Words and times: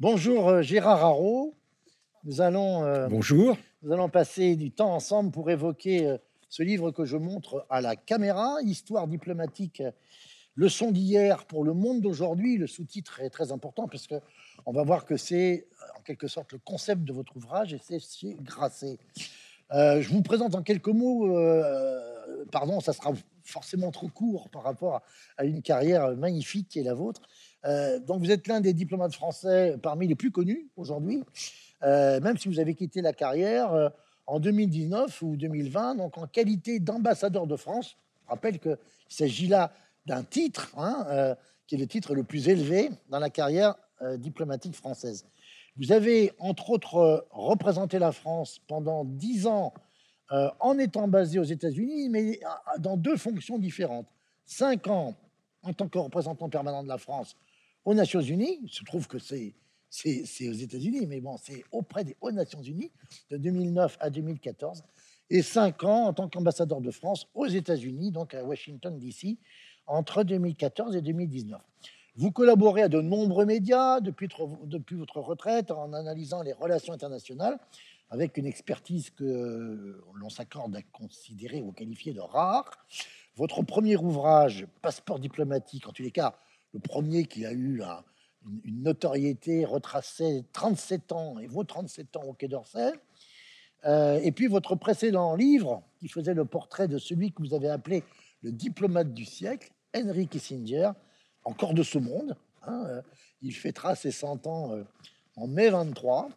Bonjour 0.00 0.48
euh, 0.48 0.60
Gérard 0.60 1.04
Haro. 1.04 1.54
Nous 2.24 2.40
allons, 2.40 2.82
euh, 2.82 3.06
Bonjour. 3.06 3.56
nous 3.82 3.92
allons 3.92 4.08
passer 4.08 4.56
du 4.56 4.72
temps 4.72 4.92
ensemble 4.92 5.30
pour 5.30 5.48
évoquer 5.52 6.04
euh, 6.04 6.18
ce 6.48 6.64
livre 6.64 6.90
que 6.90 7.04
je 7.04 7.16
montre 7.16 7.64
à 7.70 7.80
la 7.80 7.94
caméra, 7.94 8.56
Histoire 8.64 9.06
diplomatique, 9.06 9.84
leçon 10.56 10.90
d'hier 10.90 11.46
pour 11.46 11.62
le 11.62 11.74
monde 11.74 12.00
d'aujourd'hui. 12.00 12.56
Le 12.56 12.66
sous-titre 12.66 13.20
est 13.20 13.30
très 13.30 13.52
important 13.52 13.86
parce 13.86 14.08
que 14.08 14.16
on 14.66 14.72
va 14.72 14.82
voir 14.82 15.04
que 15.04 15.16
c'est 15.16 15.68
en 15.96 16.02
quelque 16.02 16.26
sorte 16.26 16.52
le 16.54 16.58
concept 16.58 17.04
de 17.04 17.12
votre 17.12 17.36
ouvrage 17.36 17.72
et 17.72 17.78
c'est 17.80 18.00
chez 18.00 18.36
Grasset. 18.40 18.98
Euh, 19.72 20.02
je 20.02 20.08
vous 20.08 20.22
présente 20.22 20.56
en 20.56 20.62
quelques 20.62 20.88
mots, 20.88 21.32
pardon, 22.50 22.80
ça 22.80 22.92
sera 22.92 23.12
forcément 23.44 23.92
trop 23.92 24.08
court 24.08 24.48
par 24.48 24.64
rapport 24.64 24.96
à, 24.96 25.02
à 25.36 25.44
une 25.44 25.62
carrière 25.62 26.16
magnifique 26.16 26.68
qui 26.68 26.80
est 26.80 26.84
la 26.84 26.94
vôtre. 26.94 27.22
Euh, 27.66 27.98
donc 27.98 28.20
vous 28.20 28.30
êtes 28.30 28.46
l'un 28.46 28.60
des 28.60 28.72
diplomates 28.72 29.14
français 29.14 29.76
parmi 29.82 30.06
les 30.06 30.14
plus 30.14 30.30
connus 30.30 30.68
aujourd'hui, 30.76 31.22
euh, 31.82 32.20
même 32.20 32.36
si 32.36 32.48
vous 32.48 32.60
avez 32.60 32.74
quitté 32.74 33.00
la 33.00 33.12
carrière 33.12 33.72
euh, 33.72 33.88
en 34.26 34.38
2019 34.38 35.22
ou 35.22 35.36
2020, 35.36 35.96
donc 35.96 36.18
en 36.18 36.26
qualité 36.26 36.78
d'ambassadeur 36.78 37.46
de 37.46 37.56
France. 37.56 37.96
Je 38.24 38.30
rappelle 38.30 38.58
qu'il 38.58 38.76
s'agit 39.08 39.48
là 39.48 39.72
d'un 40.06 40.22
titre, 40.22 40.72
hein, 40.76 41.36
qui 41.66 41.74
est 41.74 41.78
le 41.78 41.86
titre 41.86 42.14
le 42.14 42.24
plus 42.24 42.48
élevé 42.48 42.90
dans 43.10 43.18
la 43.18 43.30
carrière 43.30 43.74
diplomatique 44.16 44.74
française. 44.74 45.26
Vous 45.76 45.92
avez, 45.92 46.32
entre 46.38 46.70
autres, 46.70 47.26
représenté 47.30 47.98
la 47.98 48.12
France 48.12 48.60
pendant 48.66 49.04
dix 49.04 49.46
ans 49.46 49.74
en 50.30 50.78
étant 50.78 51.06
basé 51.06 51.38
aux 51.38 51.44
États-Unis, 51.44 52.08
mais 52.08 52.40
dans 52.78 52.96
deux 52.96 53.18
fonctions 53.18 53.58
différentes. 53.58 54.06
Cinq 54.46 54.86
ans 54.88 55.14
en 55.62 55.72
tant 55.74 55.88
que 55.88 55.98
représentant 55.98 56.48
permanent 56.48 56.82
de 56.82 56.88
la 56.88 56.98
France 56.98 57.36
aux 57.84 57.94
Nations 57.94 58.20
Unies. 58.20 58.60
Il 58.62 58.70
se 58.70 58.84
trouve 58.84 59.06
que 59.06 59.18
c'est 59.18 59.54
aux 60.48 60.52
États-Unis, 60.52 61.06
mais 61.06 61.20
bon, 61.20 61.36
c'est 61.36 61.64
auprès 61.70 62.04
des 62.04 62.16
aux 62.20 62.32
Nations 62.32 62.62
Unies 62.62 62.90
de 63.30 63.36
2009 63.36 63.96
à 64.00 64.10
2014, 64.10 64.82
et 65.30 65.42
cinq 65.42 65.84
ans 65.84 66.06
en 66.06 66.12
tant 66.12 66.28
qu'ambassadeur 66.28 66.80
de 66.80 66.90
France 66.90 67.26
aux 67.34 67.46
États-Unis, 67.46 68.10
donc 68.10 68.34
à 68.34 68.44
Washington 68.44 68.98
D.C. 68.98 69.38
entre 69.86 70.22
2014 70.24 70.96
et 70.96 71.02
2019. 71.02 71.60
Vous 72.16 72.30
collaborez 72.30 72.82
à 72.82 72.88
de 72.88 73.00
nombreux 73.00 73.44
médias 73.44 74.00
depuis, 74.00 74.28
depuis 74.64 74.96
votre 74.96 75.20
retraite 75.20 75.70
en 75.70 75.92
analysant 75.92 76.42
les 76.42 76.52
relations 76.52 76.92
internationales 76.92 77.58
avec 78.10 78.36
une 78.36 78.46
expertise 78.46 79.10
que 79.10 80.00
l'on 80.14 80.28
s'accorde 80.28 80.76
à 80.76 80.82
considérer 80.82 81.60
ou 81.60 81.72
qualifier 81.72 82.12
de 82.12 82.20
rare. 82.20 82.70
Votre 83.36 83.62
premier 83.62 83.96
ouvrage, 83.96 84.66
Passeport 84.82 85.18
diplomatique, 85.18 85.88
en 85.88 85.92
tous 85.92 86.04
les 86.04 86.12
cas, 86.12 86.38
le 86.74 86.80
premier 86.80 87.24
qui 87.24 87.46
a 87.46 87.52
eu 87.52 87.82
un- 87.82 88.02
une, 88.64 88.82
notoriété, 88.82 89.64
retracée 89.64 90.44
37 90.52 91.12
ans, 91.12 91.38
et 91.38 91.46
vos 91.46 91.64
37 91.64 92.16
ans 92.16 92.24
au 92.24 92.34
Quai 92.34 92.48
d'Orsay. 92.48 92.92
Euh, 93.86 94.18
et 94.22 94.32
puis 94.32 94.46
votre 94.48 94.74
précédent 94.76 95.34
livre, 95.34 95.82
qui 95.98 96.08
faisait 96.08 96.34
le 96.34 96.44
portrait 96.44 96.88
de 96.88 96.98
celui 96.98 97.32
que 97.32 97.40
vous 97.42 97.54
avez 97.54 97.68
appelé 97.70 98.02
le 98.42 98.52
diplomate 98.52 99.14
du 99.14 99.24
siècle, 99.24 99.72
Henry 99.96 100.26
Kissinger, 100.28 100.90
encore 101.44 101.72
de 101.74 101.82
ce 101.82 101.98
monde. 101.98 102.36
hein, 102.66 102.84
euh, 102.88 103.02
il 103.42 103.52
fêtera 103.54 103.94
ses 103.94 104.10
100 104.10 104.46
ans 104.46 104.72
euh, 104.74 104.84
en 105.36 105.46
mai 105.46 105.68
23. 105.70 106.28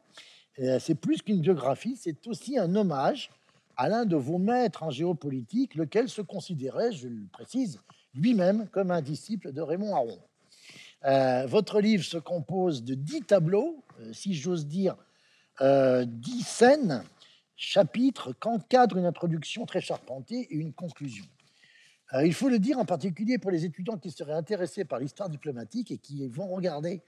Et, 0.58 0.69
euh, 0.69 0.80
C'est 0.80 0.95
plus 0.95 1.21
qu'une 1.21 1.39
biographie, 1.41 1.95
c'est 1.97 2.25
aussi 2.27 2.58
un 2.58 2.75
hommage 2.75 3.31
à 3.77 3.88
l'un 3.89 4.05
de 4.05 4.15
vos 4.15 4.38
maîtres 4.39 4.83
en 4.83 4.89
géopolitique, 4.91 5.75
lequel 5.75 6.09
se 6.09 6.21
considérait, 6.21 6.91
je 6.91 7.08
le 7.08 7.27
précise, 7.31 7.80
lui-même 8.13 8.67
comme 8.69 8.91
un 8.91 9.02
disciple 9.02 9.52
de 9.52 9.61
Raymond 9.61 9.95
Aron. 9.95 10.19
Euh, 11.05 11.45
votre 11.45 11.80
livre 11.80 12.03
se 12.03 12.17
compose 12.17 12.83
de 12.83 12.95
dix 12.95 13.22
tableaux, 13.22 13.83
euh, 13.99 14.14
si 14.14 14.33
j'ose 14.33 14.66
dire, 14.66 14.95
euh, 15.61 16.05
dix 16.05 16.44
scènes, 16.44 17.03
chapitres 17.55 18.33
qu'encadrent 18.33 18.97
une 18.97 19.05
introduction 19.05 19.66
très 19.66 19.81
charpentée 19.81 20.47
et 20.49 20.55
une 20.55 20.73
conclusion. 20.73 21.25
Il 22.23 22.33
faut 22.33 22.48
le 22.48 22.58
dire 22.58 22.80
en 22.80 22.86
particulier 22.86 23.37
pour 23.37 23.52
les 23.52 23.65
étudiants 23.65 23.98
qui 23.98 24.11
seraient 24.11 24.32
intéressés 24.32 24.86
par 24.86 24.99
l'histoire 24.99 25.27
diplomatique 25.27 25.92
et 25.92 25.98
qui 25.98 26.26
vont 26.30 26.48
regarder 26.48 27.02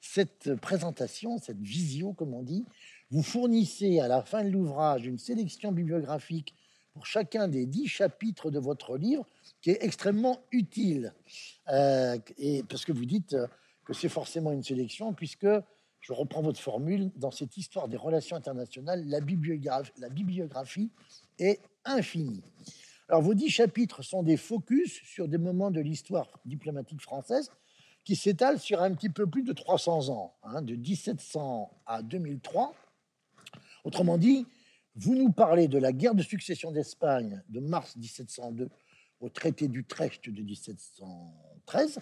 cette 0.00 0.56
présentation, 0.56 1.38
cette 1.38 1.60
visio, 1.60 2.14
comme 2.14 2.34
on 2.34 2.42
dit. 2.42 2.64
Vous 3.12 3.22
fournissez 3.22 4.00
à 4.00 4.08
la 4.08 4.22
fin 4.22 4.42
de 4.42 4.48
l'ouvrage 4.48 5.06
une 5.06 5.18
sélection 5.18 5.70
bibliographique 5.70 6.56
pour 6.92 7.06
chacun 7.06 7.48
des 7.48 7.66
dix 7.66 7.86
chapitres 7.86 8.50
de 8.50 8.58
votre 8.58 8.96
livre, 8.96 9.26
qui 9.60 9.70
est 9.70 9.78
extrêmement 9.82 10.40
utile. 10.52 11.14
Euh, 11.68 12.18
et 12.38 12.62
parce 12.64 12.84
que 12.84 12.92
vous 12.92 13.04
dites 13.04 13.34
euh, 13.34 13.46
que 13.84 13.92
c'est 13.92 14.08
forcément 14.08 14.52
une 14.52 14.62
sélection, 14.62 15.12
puisque, 15.12 15.46
je 16.00 16.12
reprends 16.12 16.42
votre 16.42 16.60
formule, 16.60 17.10
dans 17.16 17.30
cette 17.30 17.56
histoire 17.56 17.88
des 17.88 17.96
relations 17.96 18.36
internationales, 18.36 19.04
la 19.06 19.20
bibliographie, 19.20 20.90
est 21.38 21.60
infinie. 21.84 22.42
Alors, 23.08 23.22
vos 23.22 23.34
dix 23.34 23.50
chapitres 23.50 24.02
sont 24.02 24.22
des 24.22 24.36
focus 24.36 25.00
sur 25.04 25.28
des 25.28 25.38
moments 25.38 25.70
de 25.70 25.80
l'histoire 25.80 26.28
diplomatique 26.44 27.00
française 27.00 27.50
qui 28.04 28.16
s'étalent 28.16 28.58
sur 28.58 28.80
un 28.80 28.94
petit 28.94 29.10
peu 29.10 29.26
plus 29.26 29.42
de 29.42 29.52
300 29.52 30.08
ans, 30.08 30.34
hein, 30.42 30.62
de 30.62 30.74
1700 30.74 31.70
à 31.86 32.02
2003. 32.02 32.74
Autrement 33.84 34.16
dit, 34.16 34.46
vous 34.96 35.14
nous 35.14 35.30
parlez 35.32 35.68
de 35.68 35.78
la 35.78 35.92
guerre 35.92 36.14
de 36.14 36.22
succession 36.22 36.72
d'Espagne 36.72 37.42
de 37.48 37.60
mars 37.60 37.96
1702 37.96 38.68
au 39.20 39.28
traité 39.28 39.68
d'Utrecht 39.68 40.28
de 40.30 40.42
1713, 40.42 42.00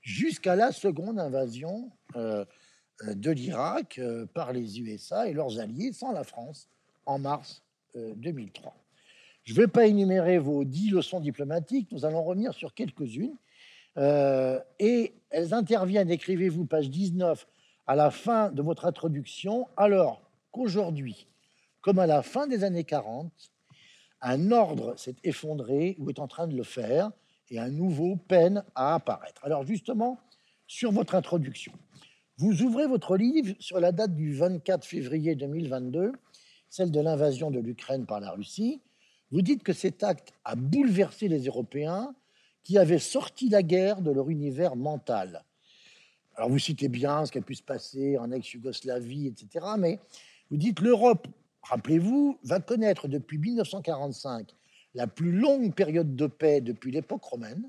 jusqu'à 0.00 0.56
la 0.56 0.72
seconde 0.72 1.18
invasion 1.18 1.90
euh, 2.16 2.44
euh, 3.02 3.14
de 3.14 3.30
l'Irak 3.30 3.98
euh, 3.98 4.26
par 4.26 4.52
les 4.52 4.80
USA 4.80 5.28
et 5.28 5.32
leurs 5.32 5.60
alliés 5.60 5.92
sans 5.92 6.12
la 6.12 6.24
France 6.24 6.68
en 7.04 7.18
mars 7.18 7.62
euh, 7.94 8.14
2003. 8.16 8.74
Je 9.44 9.52
ne 9.52 9.58
vais 9.58 9.68
pas 9.68 9.86
énumérer 9.86 10.38
vos 10.38 10.64
dix 10.64 10.90
leçons 10.90 11.20
diplomatiques, 11.20 11.92
nous 11.92 12.04
allons 12.04 12.24
revenir 12.24 12.52
sur 12.52 12.74
quelques-unes. 12.74 13.36
Euh, 13.96 14.60
et 14.78 15.14
elles 15.30 15.54
interviennent, 15.54 16.10
écrivez-vous, 16.10 16.66
page 16.66 16.90
19, 16.90 17.46
à 17.86 17.94
la 17.94 18.10
fin 18.10 18.50
de 18.50 18.60
votre 18.60 18.84
introduction, 18.84 19.68
alors 19.76 20.28
qu'aujourd'hui, 20.50 21.28
comme 21.86 22.00
à 22.00 22.08
la 22.08 22.22
fin 22.22 22.48
des 22.48 22.64
années 22.64 22.82
40, 22.82 23.30
un 24.20 24.50
ordre 24.50 24.98
s'est 24.98 25.14
effondré 25.22 25.94
ou 26.00 26.10
est 26.10 26.18
en 26.18 26.26
train 26.26 26.48
de 26.48 26.56
le 26.56 26.64
faire, 26.64 27.12
et 27.48 27.60
un 27.60 27.70
nouveau 27.70 28.16
peine 28.16 28.64
à 28.74 28.96
apparaître. 28.96 29.44
Alors 29.44 29.64
justement, 29.64 30.18
sur 30.66 30.90
votre 30.90 31.14
introduction, 31.14 31.72
vous 32.38 32.62
ouvrez 32.62 32.88
votre 32.88 33.16
livre 33.16 33.54
sur 33.60 33.78
la 33.78 33.92
date 33.92 34.16
du 34.16 34.34
24 34.34 34.84
février 34.84 35.36
2022, 35.36 36.10
celle 36.68 36.90
de 36.90 36.98
l'invasion 36.98 37.52
de 37.52 37.60
l'Ukraine 37.60 38.04
par 38.04 38.18
la 38.18 38.32
Russie. 38.32 38.82
Vous 39.30 39.42
dites 39.42 39.62
que 39.62 39.72
cet 39.72 40.02
acte 40.02 40.32
a 40.44 40.56
bouleversé 40.56 41.28
les 41.28 41.44
Européens 41.44 42.16
qui 42.64 42.78
avaient 42.78 42.98
sorti 42.98 43.48
la 43.48 43.62
guerre 43.62 44.02
de 44.02 44.10
leur 44.10 44.28
univers 44.28 44.74
mental. 44.74 45.44
Alors 46.34 46.50
vous 46.50 46.58
citez 46.58 46.88
bien 46.88 47.24
ce 47.26 47.30
qui 47.30 47.38
a 47.38 47.42
pu 47.42 47.54
se 47.54 47.62
passer 47.62 48.18
en 48.18 48.32
ex-Yougoslavie, 48.32 49.28
etc. 49.28 49.64
Mais 49.78 50.00
vous 50.50 50.56
dites 50.56 50.80
l'Europe, 50.80 51.28
rappelez-vous, 51.68 52.38
va 52.42 52.60
connaître 52.60 53.08
depuis 53.08 53.38
1945 53.38 54.54
la 54.94 55.06
plus 55.06 55.32
longue 55.32 55.74
période 55.74 56.16
de 56.16 56.26
paix 56.26 56.60
depuis 56.60 56.90
l'époque 56.90 57.24
romaine. 57.24 57.68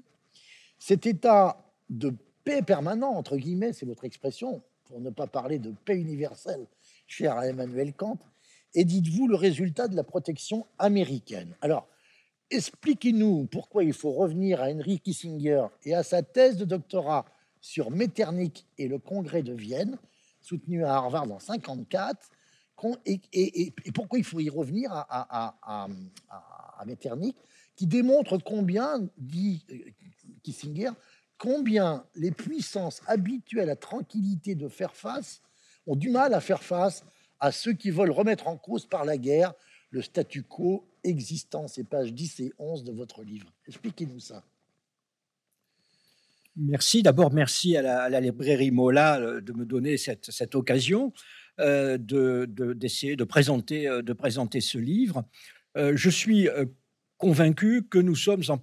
Cet 0.79 1.05
état 1.05 1.57
de 1.89 2.13
paix 2.43 2.61
permanent, 2.61 3.11
entre 3.11 3.35
guillemets, 3.35 3.73
c'est 3.73 3.85
votre 3.85 4.05
expression, 4.05 4.61
pour 4.85 5.01
ne 5.01 5.09
pas 5.09 5.27
parler 5.27 5.59
de 5.59 5.73
paix 5.85 5.97
universelle, 5.97 6.65
cher 7.05 7.37
à 7.37 7.47
Emmanuel 7.47 7.93
Kant, 7.93 8.17
et 8.73 8.85
dites-vous 8.85 9.27
le 9.27 9.35
résultat 9.35 9.87
de 9.87 9.95
la 9.95 10.03
protection 10.03 10.65
américaine. 10.79 11.55
Alors, 11.61 11.87
expliquez-nous 12.49 13.47
pourquoi 13.51 13.83
il 13.83 13.93
faut 13.93 14.11
revenir 14.11 14.61
à 14.61 14.69
Henry 14.69 14.99
Kissinger 14.99 15.65
et 15.83 15.93
à 15.93 16.03
sa 16.03 16.23
thèse 16.23 16.55
de 16.55 16.65
doctorat 16.65 17.25
sur 17.59 17.91
Metternich 17.91 18.65
et 18.77 18.87
le 18.87 18.99
congrès 18.99 19.43
de 19.43 19.53
Vienne, 19.53 19.97
soutenu 20.41 20.85
à 20.85 20.95
Harvard 20.95 21.23
en 21.23 21.39
1954, 21.39 22.29
et, 23.05 23.73
pourquoi 23.93 24.19
il 24.19 24.25
faut 24.25 24.39
y 24.39 24.49
revenir 24.49 24.91
à, 24.91 25.87
à- 26.29 26.85
Metternich, 26.85 27.35
qui 27.75 27.87
démontre 27.87 28.37
combien, 28.37 29.09
dit 29.17 29.65
euh, 29.71 29.77
Kissinger, 30.43 30.91
combien 31.37 32.05
les 32.15 32.31
puissances 32.31 33.01
habituées 33.07 33.61
à 33.61 33.65
la 33.65 33.75
tranquillité 33.75 34.55
de 34.55 34.67
faire 34.67 34.95
face 34.95 35.41
ont 35.85 35.95
du 35.95 36.09
mal 36.09 36.33
à 36.33 36.39
faire 36.39 36.63
face 36.63 37.03
à 37.39 37.51
ceux 37.51 37.73
qui 37.73 37.91
veulent 37.91 38.11
remettre 38.11 38.47
en 38.47 38.57
cause 38.57 38.85
par 38.85 39.05
la 39.05 39.17
guerre 39.17 39.53
le 39.89 40.01
statu 40.01 40.43
quo 40.43 40.87
existant, 41.03 41.67
ces 41.67 41.83
pages 41.83 42.13
10 42.13 42.39
et 42.41 42.53
11 42.59 42.83
de 42.83 42.91
votre 42.91 43.23
livre. 43.23 43.47
Expliquez-nous 43.67 44.19
ça. 44.19 44.43
Merci. 46.57 47.03
D'abord, 47.03 47.31
merci 47.31 47.77
à 47.77 48.09
la, 48.09 48.19
librairie 48.19 48.71
Mola 48.71 49.19
euh, 49.19 49.41
de 49.41 49.53
me 49.53 49.65
donner 49.65 49.97
cette 49.97 50.55
occasion 50.55 51.13
euh, 51.59 51.97
de- 51.97 52.45
de- 52.49 52.73
d'essayer 52.73 53.15
de, 53.15 53.23
présenter, 53.23 53.87
euh, 53.87 54.01
de 54.01 54.13
présenter 54.13 54.61
ce 54.61 54.77
livre. 54.77 55.23
Euh, 55.77 55.93
je 55.95 56.09
suis 56.09 56.47
convaincu 57.17 57.83
que 57.89 57.97
nous 57.97 58.15
sommes 58.15 58.43
en, 58.49 58.59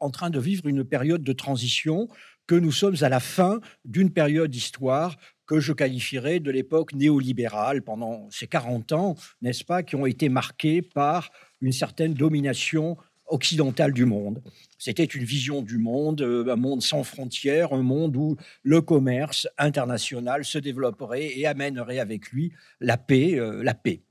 en 0.00 0.10
train 0.10 0.30
de 0.30 0.40
vivre 0.40 0.66
une 0.66 0.84
période 0.84 1.22
de 1.22 1.32
transition 1.32 2.08
que 2.46 2.54
nous 2.56 2.72
sommes 2.72 2.96
à 3.02 3.08
la 3.08 3.20
fin 3.20 3.60
d'une 3.84 4.10
période 4.10 4.50
d'histoire 4.50 5.16
que 5.46 5.60
je 5.60 5.72
qualifierais 5.72 6.40
de 6.40 6.50
l'époque 6.50 6.94
néolibérale 6.94 7.82
pendant 7.82 8.28
ces 8.30 8.46
40 8.46 8.92
ans, 8.92 9.14
n'est-ce 9.40 9.64
pas, 9.64 9.82
qui 9.82 9.94
ont 9.96 10.06
été 10.06 10.28
marqués 10.28 10.82
par 10.82 11.30
une 11.60 11.72
certaine 11.72 12.14
domination 12.14 12.96
occidentale 13.26 13.92
du 13.92 14.04
monde. 14.04 14.42
C'était 14.78 15.04
une 15.04 15.24
vision 15.24 15.62
du 15.62 15.78
monde, 15.78 16.20
euh, 16.22 16.52
un 16.52 16.56
monde 16.56 16.82
sans 16.82 17.04
frontières, 17.04 17.72
un 17.72 17.82
monde 17.82 18.16
où 18.16 18.36
le 18.62 18.80
commerce 18.80 19.48
international 19.58 20.44
se 20.44 20.58
développerait 20.58 21.38
et 21.38 21.46
amènerait 21.46 21.98
avec 21.98 22.30
lui 22.30 22.52
la 22.80 22.96
paix, 22.96 23.38
euh, 23.38 23.62
la 23.62 23.74
paix. 23.74 24.02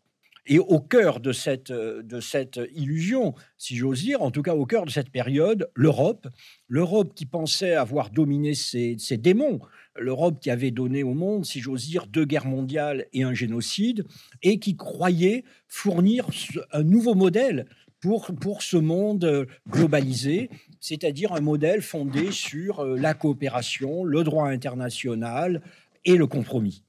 Et 0.48 0.58
au 0.58 0.80
cœur 0.80 1.20
de 1.20 1.34
cette, 1.34 1.72
euh, 1.72 2.02
de 2.02 2.20
cette 2.20 2.60
illusion, 2.74 3.36
si 3.58 3.76
j'ose 3.76 4.02
dire, 4.02 4.22
en 4.22 4.32
tout 4.32 4.42
cas 4.42 4.56
au 4.56 4.66
cœur 4.66 4.86
de 4.86 4.90
cette 4.90 5.12
période, 5.12 5.70
l'Europe, 5.76 6.28
l'Europe 6.68 7.14
qui 7.14 7.26
pensait 7.26 7.74
avoir 7.74 8.10
dominé 8.10 8.56
ses, 8.56 8.96
ses 8.98 9.18
démons, 9.18 9.60
l'Europe 10.00 10.40
qui 10.40 10.50
avait 10.50 10.72
donné 10.72 11.04
au 11.04 11.14
monde, 11.14 11.46
si 11.46 11.60
j'ose 11.60 11.86
dire, 11.86 12.08
deux 12.08 12.26
guerres 12.26 12.48
mondiales 12.48 13.08
et 13.14 13.24
un 13.24 13.34
génocide, 13.34 14.06
et 14.42 14.60
qui 14.60 14.76
croyait 14.76 15.44
fournir 15.68 16.28
un 16.72 16.84
nouveau 16.84 17.14
modèle 17.14 17.68
pour, 18.02 18.32
pour 18.40 18.64
ce 18.64 18.78
monde 18.78 19.24
euh, 19.24 19.46
globalisé, 19.70 20.50
c'est-à-dire 20.80 21.34
un 21.34 21.40
modèle 21.40 21.82
fondé 21.82 22.32
sur 22.32 22.80
euh, 22.80 22.98
la 22.98 23.14
coopération, 23.14 24.04
le 24.04 24.24
droit 24.24 24.50
international 24.50 25.62
et 26.04 26.16
le 26.16 26.28
compromis. 26.28 26.84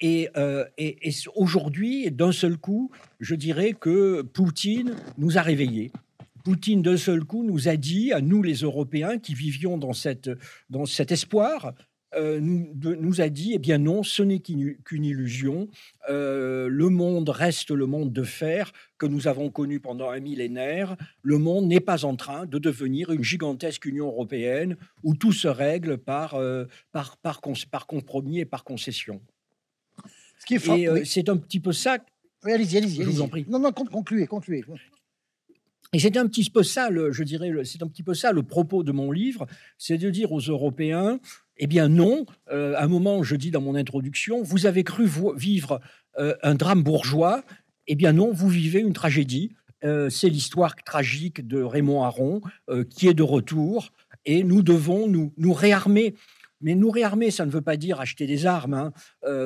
Et, 0.00 0.28
euh, 0.36 0.64
et, 0.78 1.08
et 1.08 1.14
aujourd'hui, 1.36 2.10
d'un 2.10 2.32
seul 2.32 2.58
coup, 2.58 2.90
je 3.20 3.36
dirais 3.36 3.72
que 3.72 4.22
Poutine 4.22 4.96
nous 5.16 5.38
a 5.38 5.42
réveillés. 5.42 5.92
Poutine, 6.44 6.82
d'un 6.82 6.96
seul 6.96 7.22
coup, 7.22 7.44
nous 7.44 7.68
a 7.68 7.76
dit, 7.76 8.12
à 8.12 8.20
nous 8.20 8.42
les 8.42 8.56
Européens 8.56 9.18
qui 9.18 9.34
vivions 9.34 9.78
dans, 9.78 9.92
cette, 9.92 10.28
dans 10.70 10.86
cet 10.86 11.12
espoir, 11.12 11.72
euh, 12.14 12.40
nous, 12.40 13.20
a 13.20 13.28
dit, 13.28 13.52
eh 13.54 13.58
bien 13.58 13.78
non, 13.78 14.02
ce 14.02 14.22
n'est 14.22 14.40
qu'une 14.40 15.04
illusion. 15.04 15.68
Euh, 16.10 16.68
le 16.68 16.88
monde 16.88 17.28
reste 17.28 17.70
le 17.70 17.86
monde 17.86 18.12
de 18.12 18.22
fer 18.22 18.72
que 18.98 19.06
nous 19.06 19.28
avons 19.28 19.50
connu 19.50 19.80
pendant 19.80 20.10
un 20.10 20.20
millénaire. 20.20 20.96
Le 21.22 21.38
monde 21.38 21.66
n'est 21.66 21.80
pas 21.80 22.04
en 22.04 22.16
train 22.16 22.46
de 22.46 22.58
devenir 22.58 23.10
une 23.10 23.22
gigantesque 23.22 23.86
Union 23.86 24.06
européenne 24.06 24.76
où 25.02 25.14
tout 25.14 25.32
se 25.32 25.48
règle 25.48 25.98
par, 25.98 26.34
euh, 26.34 26.64
par, 26.92 27.16
par, 27.16 27.40
par, 27.70 27.86
compromis 27.86 28.40
et 28.40 28.44
par 28.44 28.64
concession. 28.64 29.20
Ce 30.38 30.46
qui 30.46 30.54
est 30.54 31.04
c'est 31.04 31.28
un 31.28 31.36
petit 31.36 31.60
peu 31.60 31.72
ça. 31.72 31.98
Oui, 32.44 32.52
allez-y, 32.52 32.76
allez-y. 32.76 33.02
Allez 33.02 33.12
vous 33.12 33.22
en 33.22 33.28
prie. 33.28 33.46
Non, 33.48 33.58
non, 33.58 33.72
concluez, 33.72 34.26
concluez. 34.26 34.64
Et 35.94 35.98
c'est 35.98 36.16
un 36.16 36.26
petit 36.26 36.48
peu 36.48 36.62
ça, 36.62 36.88
je 36.90 37.22
dirais, 37.22 37.52
c'est 37.64 37.82
un 37.82 37.86
petit 37.86 38.02
peu 38.02 38.14
ça 38.14 38.32
le 38.32 38.42
propos 38.42 38.82
de 38.82 38.92
mon 38.92 39.12
livre, 39.12 39.46
c'est 39.76 39.98
de 39.98 40.08
dire 40.08 40.32
aux 40.32 40.40
Européens, 40.40 41.20
eh 41.58 41.66
bien 41.66 41.88
non, 41.88 42.26
euh, 42.50 42.74
à 42.76 42.84
un 42.84 42.88
moment, 42.88 43.22
je 43.22 43.36
dis 43.36 43.50
dans 43.50 43.60
mon 43.60 43.74
introduction, 43.74 44.42
vous 44.42 44.66
avez 44.66 44.84
cru 44.84 45.08
vivre 45.36 45.80
euh, 46.18 46.34
un 46.42 46.54
drame 46.54 46.82
bourgeois, 46.82 47.44
eh 47.86 47.94
bien 47.94 48.12
non, 48.12 48.32
vous 48.32 48.48
vivez 48.48 48.80
une 48.80 48.92
tragédie. 48.92 49.52
Euh, 49.84 50.08
c'est 50.08 50.28
l'histoire 50.28 50.76
tragique 50.76 51.46
de 51.46 51.60
Raymond 51.62 52.04
Aron 52.04 52.40
qui 52.90 53.08
est 53.08 53.14
de 53.14 53.22
retour 53.22 53.90
et 54.24 54.44
nous 54.44 54.62
devons 54.62 55.08
nous, 55.08 55.52
réarmer. 55.52 56.14
Mais 56.60 56.76
nous 56.76 56.90
réarmer, 56.90 57.32
ça 57.32 57.44
ne 57.44 57.50
veut 57.50 57.60
pas 57.60 57.76
dire 57.76 58.00
acheter 58.00 58.24
des 58.24 58.46
armes. 58.46 58.74
Hein. 58.74 58.92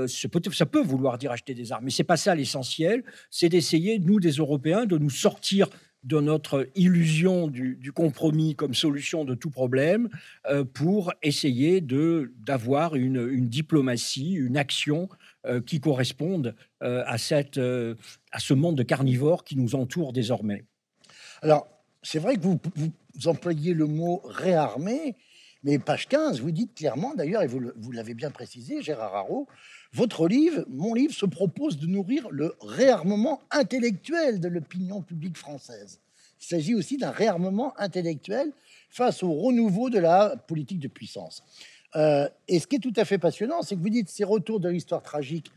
ça 0.06 0.66
peut 0.66 0.82
vouloir 0.82 1.16
dire 1.16 1.32
acheter 1.32 1.54
des 1.54 1.72
armes, 1.72 1.86
mais 1.86 1.90
c'est 1.90 2.04
pas 2.04 2.18
ça 2.18 2.34
l'essentiel. 2.34 3.04
C'est 3.30 3.48
d'essayer, 3.48 3.98
nous, 3.98 4.20
des 4.20 4.32
Européens, 4.32 4.84
de 4.84 4.98
nous 4.98 5.08
sortir 5.08 5.70
de 6.06 6.20
notre 6.20 6.68
illusion 6.76 7.48
du, 7.48 7.92
compromis 7.92 8.54
comme 8.54 8.74
solution 8.74 9.24
de 9.24 9.34
tout 9.34 9.50
problème 9.50 10.08
euh, 10.48 10.64
pour 10.64 11.12
essayer 11.22 11.80
de 11.80 12.32
d'avoir 12.38 12.94
une, 12.94 13.28
une, 13.28 13.48
diplomatie, 13.48 14.34
une 14.34 14.56
action 14.56 15.08
euh, 15.46 15.60
qui 15.60 15.80
corresponde 15.80 16.54
euh, 16.82 17.02
à, 17.06 17.18
cette, 17.18 17.58
à 17.58 18.38
ce 18.38 18.54
monde 18.54 18.76
de 18.76 18.84
carnivores 18.84 19.42
qui 19.44 19.56
nous 19.56 19.74
entoure 19.74 20.12
désormais. 20.12 20.64
Alors, 21.42 21.66
c'est 22.02 22.20
vrai 22.20 22.36
que 22.36 22.40
vous, 22.42 22.60
vous, 22.76 23.28
employez 23.28 23.74
le 23.74 23.86
mot 23.86 24.22
réarmer, 24.24 25.16
mais 25.64 25.78
page 25.80 26.06
15, 26.06 26.40
vous 26.40 26.52
dites 26.52 26.74
clairement, 26.74 27.14
d'ailleurs, 27.14 27.42
et 27.42 27.48
vous, 27.48 27.60
vous 27.76 27.92
l'avez 27.92 28.14
bien 28.14 28.30
précisé, 28.30 28.80
Gérard 28.80 29.16
Haro, 29.16 29.48
votre 29.96 30.28
livre, 30.28 30.64
mon 30.68 30.92
livre, 30.92 31.14
se 31.14 31.24
propose 31.24 31.78
de 31.78 31.86
nourrir 31.86 32.28
le 32.30 32.54
réarmement 32.60 33.40
intellectuel 33.50 34.40
de 34.40 34.48
l'opinion 34.48 35.00
publique 35.00 35.38
française. 35.38 36.00
Il 36.38 36.44
s'agit 36.44 36.74
aussi 36.74 36.98
d'un 36.98 37.10
réarmement 37.10 37.72
intellectuel 37.78 38.52
face 38.90 39.22
au 39.22 39.32
renouveau 39.32 39.88
de 39.88 39.98
la 39.98 40.36
politique 40.36 40.80
de 40.80 40.88
puissance. 40.88 41.42
Euh, 41.96 42.28
et 42.46 42.58
ce 42.58 42.66
qui 42.66 42.76
est 42.76 42.80
tout 42.80 42.92
à 42.96 43.06
fait 43.06 43.16
passionnant, 43.16 43.62
c'est 43.62 43.74
que 43.74 43.80
vous 43.80 43.88
dites 43.88 44.10
ces 44.10 44.24
retours 44.24 44.60
de 44.60 44.68
l'histoire 44.68 45.02
tragique 45.02 45.50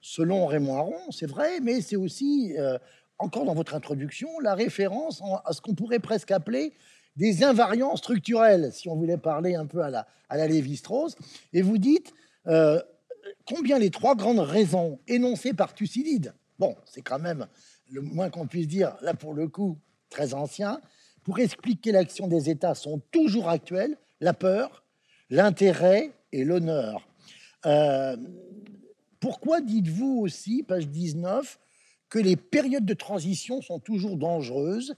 selon 0.00 0.46
Raymond 0.46 0.76
Aron, 0.76 1.10
c'est 1.10 1.28
vrai, 1.28 1.60
mais 1.60 1.82
c'est 1.82 1.96
aussi, 1.96 2.54
euh, 2.58 2.78
encore 3.18 3.44
dans 3.44 3.54
votre 3.54 3.74
introduction, 3.74 4.28
la 4.40 4.54
référence 4.54 5.22
à 5.44 5.52
ce 5.52 5.60
qu'on 5.60 5.74
pourrait 5.74 6.00
presque 6.00 6.30
appeler 6.30 6.72
des 7.16 7.44
invariants 7.44 7.94
structurels, 7.96 8.72
si 8.72 8.88
on 8.88 8.96
voulait 8.96 9.18
parler 9.18 9.54
un 9.54 9.66
peu 9.66 9.82
à 9.82 9.90
la, 9.90 10.06
à 10.30 10.38
la 10.38 10.48
Lévi-Strauss. 10.48 11.14
Et 11.52 11.60
vous 11.60 11.76
dites, 11.76 12.14
euh, 12.46 12.80
combien 13.46 13.78
les 13.78 13.90
trois 13.90 14.14
grandes 14.14 14.40
raisons 14.40 14.98
énoncées 15.08 15.52
par 15.52 15.74
Thucydide, 15.74 16.34
bon, 16.58 16.76
c'est 16.84 17.02
quand 17.02 17.18
même 17.18 17.46
le 17.90 18.00
moins 18.00 18.30
qu'on 18.30 18.46
puisse 18.46 18.68
dire, 18.68 18.96
là 19.02 19.14
pour 19.14 19.34
le 19.34 19.48
coup, 19.48 19.78
très 20.08 20.34
ancien, 20.34 20.80
pour 21.22 21.38
expliquer 21.38 21.92
l'action 21.92 22.26
des 22.26 22.50
États 22.50 22.74
sont 22.74 23.00
toujours 23.10 23.48
actuels, 23.48 23.96
la 24.20 24.34
peur, 24.34 24.84
l'intérêt 25.30 26.12
et 26.32 26.44
l'honneur. 26.44 27.08
Euh, 27.66 28.16
pourquoi 29.20 29.60
dites-vous 29.60 30.18
aussi, 30.20 30.62
page 30.62 30.88
19, 30.88 31.58
que 32.08 32.18
les 32.18 32.36
périodes 32.36 32.84
de 32.84 32.94
transition 32.94 33.62
sont 33.62 33.78
toujours 33.78 34.16
dangereuses, 34.16 34.96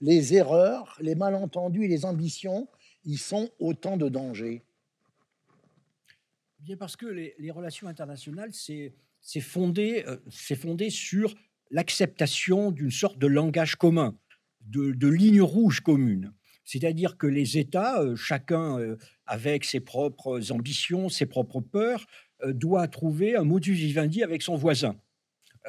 les 0.00 0.34
erreurs, 0.34 0.96
les 1.00 1.14
malentendus 1.14 1.84
et 1.84 1.88
les 1.88 2.04
ambitions 2.04 2.68
y 3.04 3.16
sont 3.16 3.50
autant 3.58 3.96
de 3.96 4.08
dangers? 4.08 4.62
Bien 6.64 6.78
parce 6.78 6.96
que 6.96 7.04
les, 7.04 7.50
relations 7.50 7.88
internationales, 7.88 8.48
c'est 8.54 9.40
fondé, 9.42 10.02
euh, 10.08 10.16
fondé 10.56 10.88
sur 10.88 11.34
l'acceptation 11.70 12.70
d'une 12.70 12.90
sorte 12.90 13.18
de 13.18 13.26
langage 13.26 13.76
commun, 13.76 14.16
de, 14.62 15.08
lignes 15.08 15.42
rouges 15.42 15.80
communes. 15.80 16.32
C'est-à-dire 16.64 17.18
que 17.18 17.26
les 17.26 17.58
États, 17.58 18.00
euh, 18.00 18.16
chacun 18.16 18.78
euh, 18.78 18.96
avec 19.26 19.66
ses 19.66 19.80
propres 19.80 20.52
ambitions, 20.52 21.10
ses 21.10 21.26
propres 21.26 21.60
peurs, 21.60 22.06
doit 22.46 22.88
trouver 22.88 23.36
un 23.36 23.44
modus 23.44 23.74
vivendi 23.74 24.22
avec 24.22 24.40
son 24.42 24.56
voisin. 24.56 24.96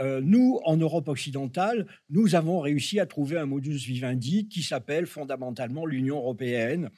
nous, 0.01 0.59
en 0.65 0.75
Europe 0.75 1.07
occidentale, 1.07 1.87
nous 2.09 2.35
avons 2.35 2.59
réussi 2.59 2.99
à 2.99 3.05
trouver 3.05 3.37
un 3.37 3.45
modus 3.45 3.77
vivendi 3.85 4.47
qui 4.49 4.61
s'appelle 4.63 5.05
fondamentalement 5.05 5.85
l'Union 5.85 6.17
européenne 6.17 6.89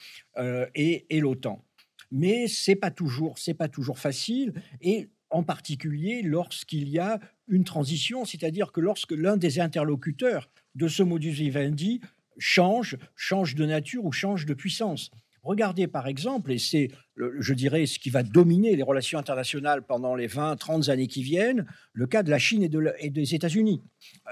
et 0.73 1.19
l'OTAN 1.19 1.66
mais 2.11 2.47
c'est 2.47 2.75
pas 2.75 2.91
toujours 2.91 3.37
c'est 3.37 3.53
pas 3.53 3.67
toujours 3.67 3.99
facile 3.99 4.53
et 4.81 5.09
en 5.29 5.43
particulier 5.43 6.21
lorsqu'il 6.21 6.89
y 6.89 6.99
a 6.99 7.19
une 7.47 7.63
transition, 7.63 8.25
c'est-à-dire 8.25 8.71
que 8.71 8.81
lorsque 8.81 9.11
l'un 9.11 9.37
des 9.37 9.59
interlocuteurs 9.59 10.49
de 10.75 10.87
ce 10.87 11.03
modus 11.03 11.31
vivendi 11.31 12.01
change, 12.37 12.97
change 13.15 13.55
de 13.55 13.65
nature 13.65 14.05
ou 14.05 14.11
change 14.11 14.45
de 14.45 14.53
puissance. 14.53 15.11
Regardez 15.47 15.87
par 15.87 16.07
exemple, 16.07 16.51
et 16.51 16.57
c'est, 16.57 16.89
je 17.15 17.53
dirais, 17.53 17.85
ce 17.85 17.99
qui 17.99 18.09
va 18.09 18.21
dominer 18.21 18.75
les 18.75 18.83
relations 18.83 19.17
internationales 19.17 19.81
pendant 19.81 20.13
les 20.13 20.27
20, 20.27 20.57
30 20.57 20.89
années 20.89 21.07
qui 21.07 21.23
viennent, 21.23 21.65
le 21.93 22.05
cas 22.05 22.21
de 22.21 22.29
la 22.29 22.37
Chine 22.37 22.63
et 22.99 23.09
des 23.09 23.33
États-Unis. 23.33 23.81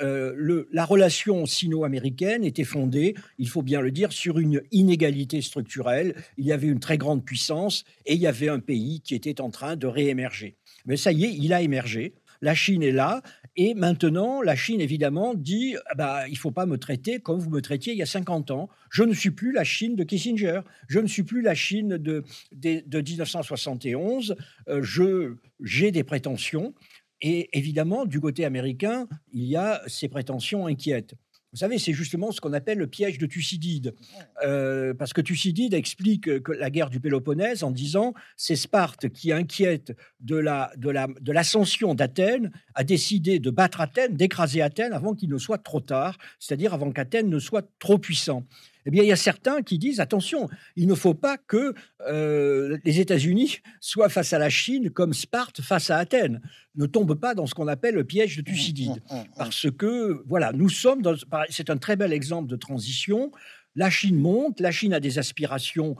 Euh, 0.01 0.65
la 0.73 0.83
relation 0.83 1.45
sino-américaine 1.45 2.43
était 2.43 2.65
fondée, 2.65 3.15
il 3.37 3.47
faut 3.47 3.61
bien 3.61 3.79
le 3.79 3.91
dire, 3.91 4.11
sur 4.11 4.39
une 4.39 4.61
inégalité 4.73 5.41
structurelle. 5.41 6.15
Il 6.37 6.45
y 6.45 6.51
avait 6.51 6.67
une 6.67 6.81
très 6.81 6.97
grande 6.97 7.23
puissance 7.23 7.85
et 8.05 8.15
il 8.15 8.19
y 8.19 8.27
avait 8.27 8.49
un 8.49 8.59
pays 8.59 8.99
qui 8.99 9.15
était 9.15 9.39
en 9.39 9.51
train 9.51 9.77
de 9.77 9.87
réémerger. 9.87 10.57
Mais 10.85 10.97
ça 10.97 11.13
y 11.13 11.23
est, 11.23 11.33
il 11.33 11.53
a 11.53 11.61
émergé. 11.61 12.13
La 12.41 12.55
Chine 12.55 12.83
est 12.83 12.91
là, 12.91 13.21
et 13.57 13.73
maintenant, 13.73 14.41
la 14.41 14.55
Chine, 14.55 14.81
évidemment, 14.81 15.33
dit 15.33 15.75
ah 15.87 15.95
bah, 15.95 16.27
il 16.27 16.33
ne 16.33 16.37
faut 16.37 16.51
pas 16.51 16.65
me 16.65 16.77
traiter 16.77 17.19
comme 17.19 17.39
vous 17.39 17.49
me 17.49 17.61
traitiez 17.61 17.93
il 17.93 17.99
y 17.99 18.01
a 18.01 18.07
50 18.07 18.51
ans. 18.51 18.69
Je 18.89 19.03
ne 19.03 19.13
suis 19.13 19.31
plus 19.31 19.53
la 19.53 19.63
Chine 19.63 19.95
de 19.95 20.03
Kissinger. 20.03 20.61
Je 20.87 20.99
ne 20.99 21.07
suis 21.07 21.23
plus 21.23 21.41
la 21.41 21.55
Chine 21.55 21.97
de, 21.97 22.23
de, 22.53 23.01
1971. 23.01 24.35
Euh, 24.67 25.35
J'ai 25.61 25.91
des 25.91 26.03
prétentions. 26.03 26.73
Et 27.21 27.49
évidemment, 27.57 28.05
du 28.05 28.19
côté 28.19 28.43
américain, 28.43 29.07
il 29.31 29.45
y 29.45 29.55
a 29.55 29.81
ces 29.87 30.09
prétentions 30.09 30.67
inquiètes. 30.67 31.15
Vous 31.55 31.59
savez, 31.59 31.79
c'est 31.79 31.93
justement 31.93 32.33
ce 32.33 32.41
qu'on 32.41 32.51
appelle 32.51 32.79
le 32.79 32.87
piège 32.87 33.17
de 33.17 33.25
Thucydide. 33.25 33.95
Euh, 34.43 34.93
parce 34.93 35.13
que 35.13 35.21
Thucydide 35.21 35.73
explique 35.73 36.43
que 36.43 36.51
la 36.51 36.69
guerre 36.69 36.89
du 36.89 36.99
Péloponnèse 36.99 37.63
en 37.63 37.71
disant 37.71 38.13
c'est 38.35 38.57
Sparte 38.57 39.07
qui, 39.07 39.31
inquiète 39.31 39.95
de 40.19 40.35
l'ascension 40.35 41.87
la, 41.87 41.93
de 41.93 41.97
d'Athènes, 41.97 42.51
a 42.73 42.83
décidé 42.83 43.39
de 43.39 43.49
battre 43.51 43.79
Athènes, 43.79 44.17
d'écraser 44.17 44.61
Athènes 44.61 44.91
avant 44.91 45.13
qu'il 45.13 45.29
ne 45.29 45.37
soit 45.37 45.57
trop 45.57 45.79
tard, 45.79 46.17
c'est-à-dire 46.39 46.73
avant 46.73 46.91
qu'Athènes 46.91 47.29
ne 47.29 47.39
soit 47.39 47.65
trop 47.79 47.99
puissant. 47.99 48.43
Eh 48.85 48.91
bien, 48.91 49.03
il 49.03 49.07
y 49.07 49.11
a 49.11 49.17
certains 49.17 49.61
qui 49.61 49.77
disent 49.77 49.99
attention, 49.99 50.47
il 50.75 50.87
ne 50.87 50.95
faut 50.95 51.13
pas 51.13 51.37
que 51.37 51.73
euh, 52.07 52.77
les 52.83 52.99
États-Unis 52.99 53.59
soient 53.79 54.09
face 54.09 54.33
à 54.33 54.39
la 54.39 54.49
Chine 54.49 54.89
comme 54.89 55.13
Sparte 55.13 55.61
face 55.61 55.89
à 55.89 55.97
Athènes. 55.97 56.41
Ne 56.75 56.85
tombe 56.85 57.15
pas 57.15 57.33
dans 57.33 57.47
ce 57.47 57.55
qu'on 57.55 57.67
appelle 57.67 57.95
le 57.95 58.03
piège 58.03 58.37
de 58.37 58.41
Thucydide. 58.41 58.89
Hum, 58.89 58.99
hum, 59.09 59.19
hum. 59.19 59.25
Parce 59.37 59.67
que, 59.71 60.23
voilà, 60.27 60.51
nous 60.51 60.69
sommes 60.69 61.01
dans. 61.01 61.15
C'est 61.49 61.69
un 61.69 61.77
très 61.77 61.95
bel 61.95 62.13
exemple 62.13 62.49
de 62.49 62.55
transition. 62.55 63.31
La 63.75 63.89
Chine 63.89 64.17
monte, 64.17 64.59
la 64.61 64.71
Chine 64.71 64.93
a 64.93 64.99
des 64.99 65.19
aspirations 65.19 65.95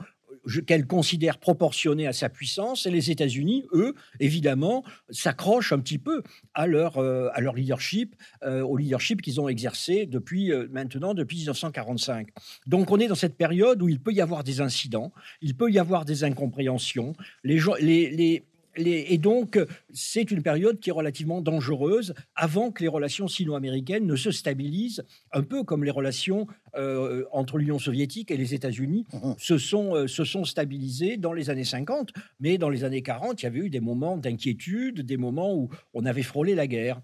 qu'elle 0.66 0.86
considère 0.86 1.38
proportionnées 1.38 2.06
à 2.06 2.12
sa 2.12 2.28
puissance, 2.28 2.86
et 2.86 2.90
les 2.90 3.10
États-Unis, 3.10 3.64
eux, 3.72 3.94
évidemment, 4.20 4.84
s'accrochent 5.10 5.72
un 5.72 5.78
petit 5.80 5.98
peu 5.98 6.22
à 6.54 6.66
leur, 6.66 6.98
euh, 6.98 7.28
à 7.34 7.40
leur 7.40 7.54
leadership, 7.54 8.14
euh, 8.44 8.62
au 8.62 8.76
leadership 8.76 9.22
qu'ils 9.22 9.40
ont 9.40 9.48
exercé 9.48 10.06
depuis 10.06 10.52
euh, 10.52 10.68
maintenant, 10.70 11.14
depuis 11.14 11.36
1945. 11.38 12.28
Donc 12.66 12.90
on 12.90 12.98
est 12.98 13.08
dans 13.08 13.14
cette 13.14 13.36
période 13.36 13.82
où 13.82 13.88
il 13.88 14.00
peut 14.00 14.12
y 14.12 14.20
avoir 14.20 14.44
des 14.44 14.60
incidents, 14.60 15.12
il 15.40 15.56
peut 15.56 15.70
y 15.70 15.78
avoir 15.78 16.04
des 16.04 16.24
incompréhensions, 16.24 17.14
les 17.44 17.58
gens, 17.58 17.74
les, 17.80 18.10
les- 18.10 18.44
les- 18.76 19.06
et 19.10 19.18
donc 19.18 19.58
c'est 19.92 20.30
une 20.30 20.42
période 20.42 20.78
qui 20.80 20.90
est 20.90 20.92
relativement 20.92 21.40
dangereuse 21.40 22.14
avant 22.34 22.70
que 22.70 22.82
les 22.82 22.88
relations 22.88 23.28
sino-américaines 23.28 24.06
ne 24.06 24.16
se 24.16 24.30
stabilisent, 24.30 25.04
un 25.32 25.42
peu 25.42 25.62
comme 25.62 25.84
les 25.84 25.90
relations 25.90 26.46
euh, 26.76 27.24
entre 27.32 27.56
l'Union 27.56 27.78
soviétique 27.78 28.30
et 28.30 28.36
les 28.36 28.52
États-Unis 28.54 29.04
Mhm. 29.14 29.34
se 29.38 29.56
sont, 29.56 29.94
euh, 29.94 30.06
se 30.06 30.24
sont 30.24 30.44
stabilisées 30.44 31.16
dans 31.16 31.32
les 31.32 31.48
années 31.48 31.64
50, 31.64 32.10
mais 32.38 32.58
dans 32.58 32.68
les 32.68 32.84
années 32.84 33.00
40, 33.02 33.40
il 33.42 33.44
y 33.44 33.46
avait 33.46 33.60
eu 33.60 33.70
des 33.70 33.80
moments 33.80 34.16
d'inquiétude, 34.18 35.00
des 35.00 35.16
moments 35.16 35.54
où 35.54 35.70
on 35.94 36.04
avait 36.04 36.22
frôlé 36.22 36.54
la 36.54 36.66
guerre. 36.66 37.00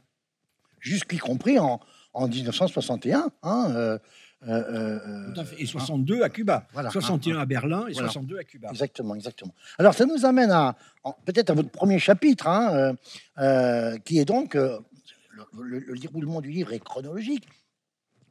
Jusqu'y 0.80 1.16
compris 1.18 1.58
en, 1.58 1.80
en 2.12 2.28
1961. 2.28 3.30
Hein, 3.42 3.72
euh, 3.74 3.98
euh, 4.48 4.98
euh, 5.06 5.32
Tout 5.32 5.40
à 5.40 5.44
fait. 5.44 5.60
Et 5.60 5.64
hein, 5.64 5.66
62 5.66 6.22
à 6.22 6.28
Cuba, 6.28 6.66
Voilà. 6.72 6.90
61 6.90 7.38
à 7.38 7.46
Berlin 7.46 7.86
et 7.88 7.92
Voilà. 7.92 8.08
62 8.08 8.38
à 8.38 8.44
Cuba. 8.44 8.68
Exactement, 8.70 9.14
exactement. 9.14 9.54
Alors, 9.78 9.94
ça 9.94 10.04
nous 10.04 10.24
amène 10.26 10.50
à 10.50 10.76
peut-être 11.24 11.50
à 11.50 11.54
votre 11.54 11.70
premier 11.70 11.98
chapitre, 11.98 12.46
hein, 12.48 12.72
euh, 12.74 12.92
euh, 13.38 13.98
qui 13.98 14.18
est 14.18 14.24
donc 14.24 14.54
euh, 14.56 14.78
le, 15.52 15.62
le- 15.62 15.78
le 15.80 15.98
déroulement 15.98 16.40
du 16.40 16.50
livre 16.50 16.72
est 16.72 16.80
chronologique. 16.80 17.46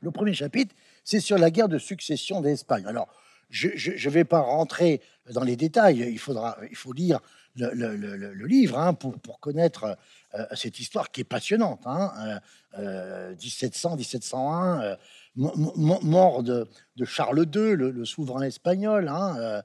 Le 0.01 0.11
premier 0.11 0.33
chapitre, 0.33 0.73
c'est 1.03 1.19
sur 1.19 1.37
la 1.37 1.49
guerre 1.51 1.69
de 1.69 1.77
succession 1.77 2.41
d'Espagne. 2.41 2.85
Alors, 2.87 3.07
je 3.49 3.67
ne 3.67 4.09
vais 4.09 4.23
pas 4.23 4.39
rentrer 4.39 5.01
dans 5.33 5.43
les 5.43 5.55
détails. 5.57 5.99
Il 5.99 6.19
faudra, 6.19 6.57
il 6.69 6.75
faut 6.75 6.93
lire 6.93 7.19
le, 7.55 7.69
le- 7.73 7.95
le- 7.97 8.15
le- 8.15 8.33
le 8.33 8.45
livre 8.47 8.79
hein, 8.79 8.93
pour, 8.93 9.19
pour 9.19 9.39
connaître 9.41 9.97
euh, 10.35 10.45
cette 10.53 10.79
histoire 10.79 11.11
qui 11.11 11.21
est 11.21 11.25
passionnante. 11.25 11.81
Hein, 11.85 12.11
euh, 12.25 12.39
euh, 12.79 13.35
1700, 13.35 13.97
1701, 13.97 14.81
euh, 14.81 14.95
mo- 14.95 14.95
mo- 14.95 14.95
mort 15.35 16.43
de, 16.43 16.67
de 16.95 17.05
Charles 17.05 17.45
II, 17.53 17.75
le, 17.75 17.91
le 17.91 18.05
souverain 18.05 18.41
espagnol, 18.43 19.07
hein, 19.07 19.35
euh, 19.37 19.61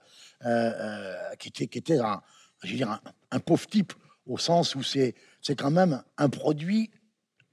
euh, 0.46 1.35
qui 1.38 1.49
était, 1.49 1.66
qui 1.66 1.78
était 1.78 1.99
un, 1.99 2.23
je 2.62 2.70
veux 2.73 2.76
dire, 2.76 2.90
un, 2.90 3.00
un 3.32 3.40
pauvre 3.40 3.66
type 3.66 3.92
au 4.26 4.38
sens 4.38 4.75
où 4.75 4.82
c'est 4.82 5.14
c'est 5.40 5.54
quand 5.56 5.70
même 5.70 6.02
un 6.18 6.28
produit 6.28 6.90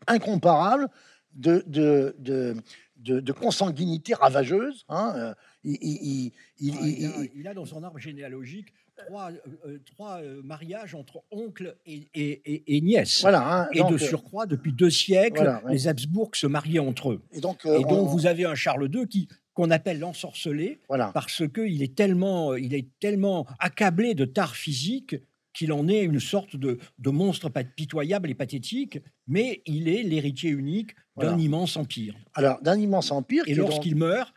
incomparable 0.08 0.88
de, 1.34 1.64
de, 1.68 2.16
de, 2.20 2.56
de, 2.98 3.20
de 3.20 3.32
consanguinité 3.32 4.14
ravageuse. 4.14 4.86
hein, 4.90 5.14
euh, 5.16 5.34
Ah, 5.34 5.66
il- 5.66 7.32
il 7.36 7.48
a 7.48 7.54
dans 7.54 7.66
son 7.66 7.84
arbre 7.84 8.00
généalogique 8.00 8.74
trois, 9.08 9.32
euh, 9.32 9.38
euh, 9.68 9.80
trois, 9.86 10.22
euh, 10.22 10.42
mariages 10.44 10.96
entre 10.96 11.24
oncle 11.32 11.76
et, 11.86 12.08
et, 12.14 12.54
et- 12.54 12.78
et 12.78 12.82
nièce. 12.82 13.22
voilà. 13.22 13.62
hein, 13.64 13.70
Et 13.74 13.80
donc, 13.80 13.94
de 13.94 13.98
surcroît, 13.98 14.46
depuis 14.46 14.74
deux 14.74 14.90
siècles, 14.90 15.38
Voilà, 15.38 15.64
ouais. 15.66 15.74
les 15.74 15.88
Habsbourg 15.88 16.32
se 16.36 16.48
mariaient 16.48 16.80
entre 16.80 17.12
eux. 17.14 17.22
et 17.32 17.40
donc, 17.42 17.66
Et 17.66 17.70
donc, 17.82 17.92
on- 17.92 18.06
vous 18.06 18.26
avez 18.26 18.46
un 18.46 18.56
Charles 18.56 18.90
II 18.94 19.08
qui 19.08 19.28
qu'on 19.56 19.70
appelle 19.70 20.00
l'ensorcelé 20.00 20.80
voilà. 20.88 21.12
parce 21.14 21.44
qu'il 21.48 21.84
est 21.84 21.94
tellement, 21.96 22.56
il 22.56 22.74
est 22.74 22.88
tellement 23.00 23.46
accablé 23.60 24.16
de 24.16 24.26
tard 24.26 24.56
physique 24.56 25.16
qu'il 25.54 25.72
en 25.72 25.88
est 25.88 26.02
une 26.02 26.20
sorte 26.20 26.56
de, 26.56 26.80
de 26.98 27.10
monstre 27.12 27.52
pitoyable 27.76 28.32
et 28.32 28.34
pathétique, 28.34 28.98
mais 29.28 29.62
il 29.68 29.88
est 29.90 30.02
l'héritier 30.02 30.50
unique 30.50 30.96
d'un 31.18 31.28
Voilà. 31.28 31.38
immense 31.38 31.78
empire. 31.78 32.16
Alors, 32.34 32.60
d'un 32.64 32.80
immense 32.80 33.12
empire. 33.12 33.44
Et 33.46 33.54
donc- 33.54 33.68
lorsqu'il 33.70 33.96
meurt, 33.96 34.34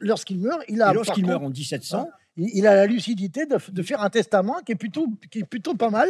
lorsqu'il 0.00 0.38
meurt, 0.38 0.62
il 0.68 0.80
a, 0.80 0.92
lorsqu'il 0.94 1.26
meurt 1.26 1.42
en 1.44 1.50
1700, 1.50 2.08
il, 2.08 2.19
il 2.36 2.66
a 2.66 2.74
la 2.74 2.86
lucidité 2.86 3.44
de, 3.46 3.82
faire 3.82 4.02
un 4.02 4.10
testament 4.10 4.60
qui 4.64 4.72
est 4.72 4.76
plutôt, 4.76 5.08
qui 5.30 5.40
est 5.40 5.44
plutôt 5.44 5.74
pas 5.74 5.90
mal, 5.90 6.08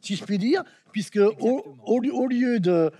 si 0.00 0.16
je 0.16 0.24
puis 0.24 0.38
dire, 0.38 0.62
puisque 0.92 1.16
au, 1.40 2.00
lieu- 2.00 2.14
au 2.14 2.26
lieu 2.26 2.60
de, 2.60 2.90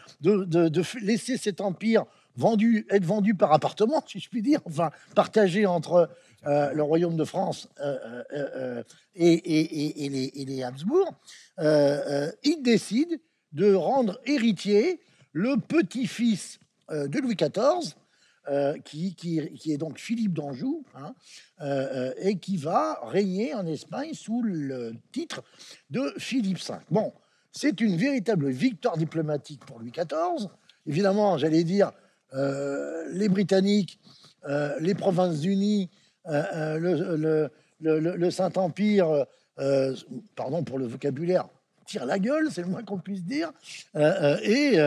laisser 1.02 1.36
cet 1.36 1.60
empire 1.60 2.04
vendu, 2.36 2.86
être 2.90 3.04
vendu 3.04 3.34
par 3.34 3.52
appartement, 3.52 4.02
si 4.06 4.18
je 4.18 4.28
puis 4.28 4.42
dire, 4.42 4.60
enfin 4.64 4.90
partagé 5.14 5.66
entre 5.66 6.08
euh, 6.46 6.72
le 6.72 6.82
royaume 6.82 7.14
de 7.16 7.24
France 7.24 7.68
euh, 7.80 8.22
euh, 8.32 8.82
et, 9.14 10.04
et- 10.04 10.08
les, 10.08 10.32
et 10.34 10.44
les 10.44 10.62
Habsbourg, 10.62 11.12
il 11.58 12.58
décide 12.62 13.20
de 13.52 13.74
rendre 13.74 14.18
héritier 14.24 15.00
le 15.32 15.56
petit-fils 15.58 16.58
de 16.90 17.18
Louis 17.20 17.36
XIV, 17.36 17.94
euh, 18.48 18.76
qui, 18.80 19.14
est 19.66 19.76
donc 19.76 20.00
Philippe 20.00 20.32
d'Anjou, 20.32 20.84
hein, 20.96 21.14
euh, 21.60 22.10
euh, 22.10 22.14
et 22.18 22.38
qui 22.38 22.56
va 22.56 22.98
régner 23.04 23.54
en 23.54 23.64
Espagne 23.66 24.14
sous 24.14 24.42
le 24.42 24.94
titre 25.12 25.44
de 25.90 26.12
Philippe 26.18 26.58
V. 26.58 26.74
Bon, 26.90 27.12
c'est 27.52 27.80
une 27.80 27.96
véritable 27.96 28.50
victoire 28.50 28.96
diplomatique 28.96 29.64
pour 29.64 29.78
Louis 29.78 29.92
XIV. 29.92 30.48
Évidemment, 30.86 31.38
j'allais 31.38 31.62
dire, 31.62 31.92
les 32.32 33.28
Britanniques, 33.28 34.00
les 34.80 34.94
Provinces-Unies, 34.96 35.88
le, 36.24 37.48
le- 37.78 38.30
Saint-Empire, 38.30 39.26
pardon 40.34 40.64
pour 40.64 40.78
le 40.80 40.86
vocabulaire, 40.86 41.48
tire 41.86 42.06
la 42.06 42.18
gueule, 42.18 42.48
c'est 42.50 42.62
le 42.62 42.68
moins 42.68 42.82
qu'on 42.82 42.98
puisse 42.98 43.22
dire. 43.22 43.52
Et 43.94 44.78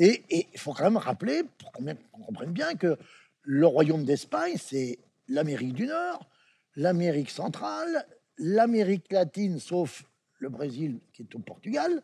et 0.00 0.46
il 0.52 0.58
faut 0.58 0.72
quand 0.72 0.84
même 0.84 0.96
rappeler, 0.96 1.42
pour 1.58 1.72
qu'on 1.72 1.84
comprenne 2.24 2.52
bien, 2.52 2.74
que 2.74 2.96
le 3.42 3.66
royaume 3.66 4.04
d'Espagne, 4.04 4.56
c'est 4.56 4.98
l'Amérique 5.28 5.74
du 5.74 5.86
Nord, 5.86 6.28
l'Amérique 6.76 7.30
centrale, 7.30 8.06
l'Amérique 8.38 9.12
latine, 9.12 9.58
sauf 9.58 10.04
le 10.38 10.48
Brésil 10.48 11.00
qui 11.12 11.22
est 11.22 11.34
au 11.34 11.38
Portugal, 11.38 12.02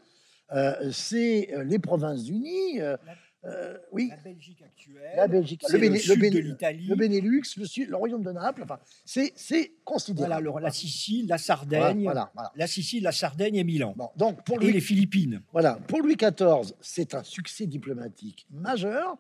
euh, 0.53 0.93
c'est 0.93 1.53
euh, 1.53 1.65
les 1.65 1.79
Provinces-Unies, 1.79 2.81
euh, 2.81 2.97
euh, 3.45 3.77
oui, 3.93 4.09
la 4.11 4.17
Belgique 4.17 4.63
actuelle, 4.63 5.13
la 5.17 5.29
Belgique, 5.29 5.63
c'est 5.67 5.79
le, 5.79 5.89
Béné- 5.89 5.99
sud 5.99 6.19
Béné- 6.21 6.31
de 6.35 6.39
l'Italie, 6.41 6.87
le 6.89 6.97
Benelux, 6.97 7.43
le, 7.57 7.65
Sud- 7.65 7.89
le 7.91 7.97
royaume 7.97 8.23
de 8.23 8.33
Naples, 8.33 8.63
enfin, 8.65 8.81
c'est 9.05 9.33
voilà, 9.39 9.69
considérable. 9.85 10.45
le- 10.57 10.61
la 10.61 10.71
Sicile, 10.71 11.21
la 11.29 11.37
Voilà, 11.37 11.39
Sardaigne, 11.39 12.03
voilà, 12.03 12.31
voilà. 12.35 12.53
la 12.57 12.67
Sicile, 12.67 13.03
la 13.05 13.13
Sardaigne 13.13 13.57
et 13.57 13.65
Milan. 13.65 13.95
Bon, 13.97 14.09
donc 14.17 14.43
pour 14.45 14.61
Et 14.63 14.67
lui, 14.67 14.73
les 14.73 14.81
Philippines. 14.81 15.43
Voilà, 15.53 15.75
pour 15.87 16.01
Louis 16.03 16.17
XIV, 16.17 16.75
c'est 16.81 17.15
un 17.15 17.23
succès 17.23 17.67
diplomatique 17.67 18.47
majeur. 18.51 19.17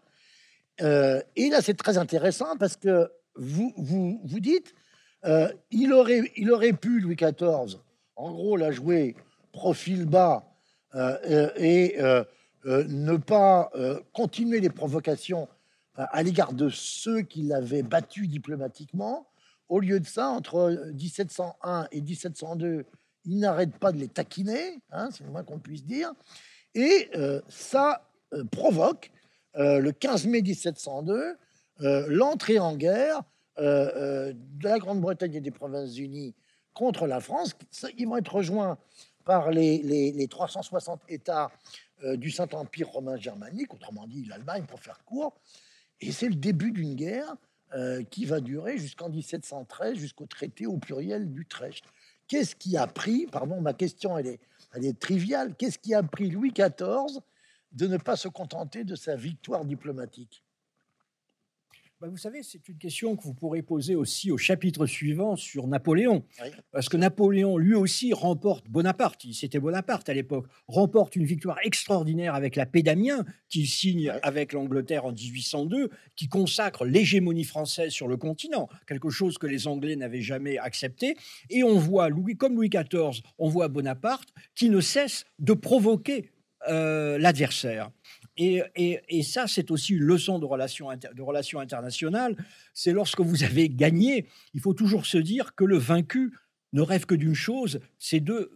Euh, 0.82 1.22
et 1.36 1.48
là, 1.48 1.60
c'est 1.62 1.74
très 1.74 1.96
intéressant 1.96 2.56
parce 2.58 2.76
que 2.76 3.08
vous 3.36 3.72
vous, 3.76 4.20
vous 4.24 4.40
dites, 4.40 4.74
euh, 5.24 5.52
il, 5.70 5.92
aurait, 5.92 6.32
il 6.36 6.50
aurait 6.50 6.72
pu, 6.72 7.00
Louis 7.00 7.16
XIV, 7.16 7.78
en 8.16 8.32
gros, 8.32 8.56
la 8.56 8.72
jouer 8.72 9.14
profil 9.52 10.04
bas 10.06 10.52
et 11.58 11.96
ne 12.66 13.16
pas 13.16 13.70
euh, 13.74 14.00
continuer 14.12 14.60
les 14.60 14.70
provocations 14.70 15.48
euh, 15.98 16.04
à 16.10 16.22
l'égard 16.22 16.52
de 16.52 16.68
ceux 16.68 17.22
qui 17.22 17.42
l'avaient 17.42 17.82
battu 17.82 18.26
diplomatiquement. 18.26 19.28
Au 19.68 19.80
lieu 19.80 20.00
de 20.00 20.06
ça, 20.06 20.28
entre 20.28 20.90
1701 20.94 21.88
et 21.90 22.00
1702, 22.00 22.84
il 23.24 23.38
n'arrête 23.40 23.76
pas 23.78 23.92
de 23.92 23.98
les 23.98 24.08
taquiner, 24.08 24.78
hein, 24.90 25.08
c'est 25.10 25.24
le 25.24 25.30
moins 25.30 25.42
qu'on 25.42 25.58
puisse 25.58 25.84
dire. 25.84 26.12
Et 26.74 27.08
euh, 27.16 27.40
ça 27.48 28.08
euh, 28.32 28.44
provoque, 28.44 29.10
euh, 29.56 29.80
le 29.80 29.92
15 29.92 30.26
mai 30.26 30.42
1702, 30.42 31.36
euh, 31.82 32.06
l'entrée 32.08 32.58
en 32.58 32.76
guerre 32.76 33.22
euh, 33.58 33.90
euh, 33.96 34.32
de 34.34 34.68
la 34.68 34.78
Grande-Bretagne 34.78 35.34
et 35.34 35.40
des 35.40 35.50
Provinces-Unies 35.50 36.34
contre 36.74 37.06
la 37.06 37.20
France. 37.20 37.56
Ils 37.98 38.06
vont 38.06 38.16
être 38.16 38.34
rejoints 38.34 38.78
par 39.26 39.50
les, 39.50 39.78
les- 39.82 40.12
les 40.12 40.28
360 40.28 41.02
États 41.10 41.50
euh, 42.04 42.16
du 42.16 42.30
Saint-Empire 42.30 42.88
romain 42.88 43.16
germanique, 43.18 43.74
autrement 43.74 44.06
dit 44.06 44.24
l'Allemagne 44.24 44.64
pour 44.66 44.80
faire 44.80 45.04
court. 45.04 45.34
Et 46.00 46.12
c'est 46.12 46.28
le 46.28 46.34
début 46.36 46.70
d'une 46.70 46.94
guerre 46.94 47.34
euh, 47.74 48.02
qui 48.04 48.24
va 48.24 48.40
durer 48.40 48.78
jusqu'en 48.78 49.10
1713, 49.10 49.96
jusqu'au 49.96 50.26
traité 50.26 50.66
au 50.66 50.78
pluriel 50.78 51.30
d'Utrecht. 51.32 51.84
Qu'est-ce 52.28 52.54
qui 52.56 52.76
a 52.76 52.86
pris, 52.86 53.26
pardon, 53.26 53.60
ma 53.60 53.72
question 53.74 54.16
elle 54.16 54.26
est, 54.28 54.40
elle 54.72 54.84
est 54.86 54.98
triviale, 54.98 55.54
qu'est-ce 55.56 55.78
qui 55.78 55.92
a 55.94 56.02
pris 56.02 56.30
Louis 56.30 56.52
XIV 56.52 57.20
de 57.72 57.86
ne 57.88 57.96
pas 57.96 58.16
se 58.16 58.28
contenter 58.28 58.84
de 58.84 58.94
sa 58.94 59.16
victoire 59.16 59.64
diplomatique? 59.64 60.42
Bah, 61.98 62.08
vous 62.08 62.18
savez, 62.18 62.42
c'est 62.42 62.68
une 62.68 62.76
question 62.76 63.16
que 63.16 63.22
vous 63.22 63.32
pourrez 63.32 63.62
poser 63.62 63.94
aussi 63.94 64.30
au 64.30 64.36
chapitre 64.36 64.84
suivant 64.84 65.34
sur 65.34 65.66
Napoléon. 65.66 66.24
Parce 66.70 66.90
que 66.90 66.98
Napoléon, 66.98 67.56
lui 67.56 67.74
aussi, 67.74 68.12
remporte 68.12 68.68
Bonaparte, 68.68 69.24
c'était 69.32 69.58
Bonaparte 69.58 70.06
à 70.10 70.14
l'époque, 70.14 70.46
remporte 70.68 71.16
une 71.16 71.24
victoire 71.24 71.58
extraordinaire 71.64 72.34
avec 72.34 72.54
la 72.54 72.66
paix 72.66 72.82
d'Amiens, 72.82 73.24
qu'il 73.48 73.66
signe 73.66 74.12
avec 74.22 74.52
l'Angleterre 74.52 75.06
en 75.06 75.12
1802, 75.12 75.88
qui 76.16 76.28
consacre 76.28 76.84
l'hégémonie 76.84 77.44
française 77.44 77.92
sur 77.92 78.08
le 78.08 78.18
continent, 78.18 78.68
quelque 78.86 79.08
chose 79.08 79.38
que 79.38 79.46
les 79.46 79.66
Anglais 79.66 79.96
n'avaient 79.96 80.20
jamais 80.20 80.58
accepté. 80.58 81.16
Et 81.48 81.64
on 81.64 81.78
voit, 81.78 82.10
Louis, 82.10 82.36
comme 82.36 82.56
Louis 82.56 82.68
XIV, 82.68 83.22
on 83.38 83.48
voit 83.48 83.68
Bonaparte 83.68 84.28
qui 84.54 84.68
ne 84.68 84.80
cesse 84.80 85.24
de 85.38 85.54
provoquer 85.54 86.30
euh, 86.68 87.16
l'adversaire. 87.18 87.90
Et, 88.38 89.22
ça, 89.22 89.46
c'est 89.46 89.70
aussi 89.70 89.94
une 89.94 90.02
leçon 90.02 90.38
de 90.38 90.44
relations, 90.44 90.90
internationales. 91.60 92.36
C'est 92.74 92.92
lorsque 92.92 93.20
vous 93.20 93.44
avez 93.44 93.68
gagné, 93.68 94.26
il 94.54 94.60
faut 94.60 94.74
toujours 94.74 95.06
se 95.06 95.18
dire 95.18 95.54
que 95.54 95.64
le 95.64 95.78
vaincu 95.78 96.32
ne 96.72 96.82
rêve 96.82 97.06
que 97.06 97.14
d'une 97.14 97.34
chose, 97.34 97.80
c'est 97.98 98.20
de 98.20 98.50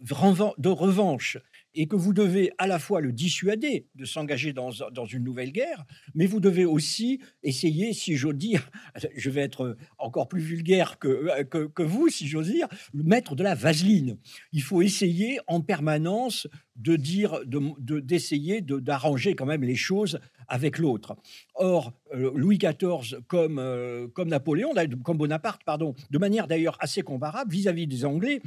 revanche 0.69 1.37
et 1.73 1.87
que 1.87 1.95
vous 1.95 2.13
devez 2.13 2.51
à 2.57 2.67
la 2.67 2.79
fois 2.79 3.01
le 3.01 3.11
dissuader 3.11 3.87
de 3.95 4.05
s'engager 4.05 4.53
dans, 4.53 4.71
une 5.05 5.23
nouvelle 5.23 5.51
guerre, 5.51 5.85
mais 6.13 6.25
vous 6.25 6.39
devez 6.39 6.65
aussi 6.65 7.19
essayer, 7.43 7.93
si 7.93 8.15
j'ose 8.15 8.35
dire, 8.35 8.69
je 9.15 9.29
vais 9.29 9.41
être 9.41 9.77
encore 9.97 10.27
plus 10.27 10.41
vulgaire 10.41 10.99
que, 10.99 11.43
que, 11.43 11.83
vous, 11.83 12.09
si 12.09 12.27
j'ose 12.27 12.51
dire, 12.51 12.67
mettre 12.93 13.35
de 13.35 13.43
la 13.43 13.55
vaseline. 13.55 14.17
Il 14.51 14.61
faut 14.61 14.81
essayer 14.81 15.39
en 15.47 15.61
permanence 15.61 16.47
de 16.75 16.95
dire, 16.95 17.39
d'essayer 17.45 18.61
de, 18.61 18.79
d'arranger 18.79 19.35
quand 19.35 19.45
même 19.45 19.63
les 19.63 19.75
choses 19.75 20.19
avec 20.47 20.77
l'autre. 20.77 21.15
Or, 21.55 21.93
euh, 22.13 22.31
Louis 22.35 22.57
XIV, 22.57 23.21
comme, 23.27 23.59
euh, 23.59 24.07
comme 24.09 24.29
Napoléon, 24.29 24.73
comme 25.03 25.17
Bonaparte, 25.17 25.61
pardon, 25.65 25.95
de 26.09 26.17
manière 26.17 26.47
d'ailleurs 26.47 26.77
assez 26.79 27.01
comparable 27.01 27.51
vis 27.51 27.67
à 27.67 27.73
-vis 27.73 27.87
des 27.87 28.03
Anglais, 28.03 28.41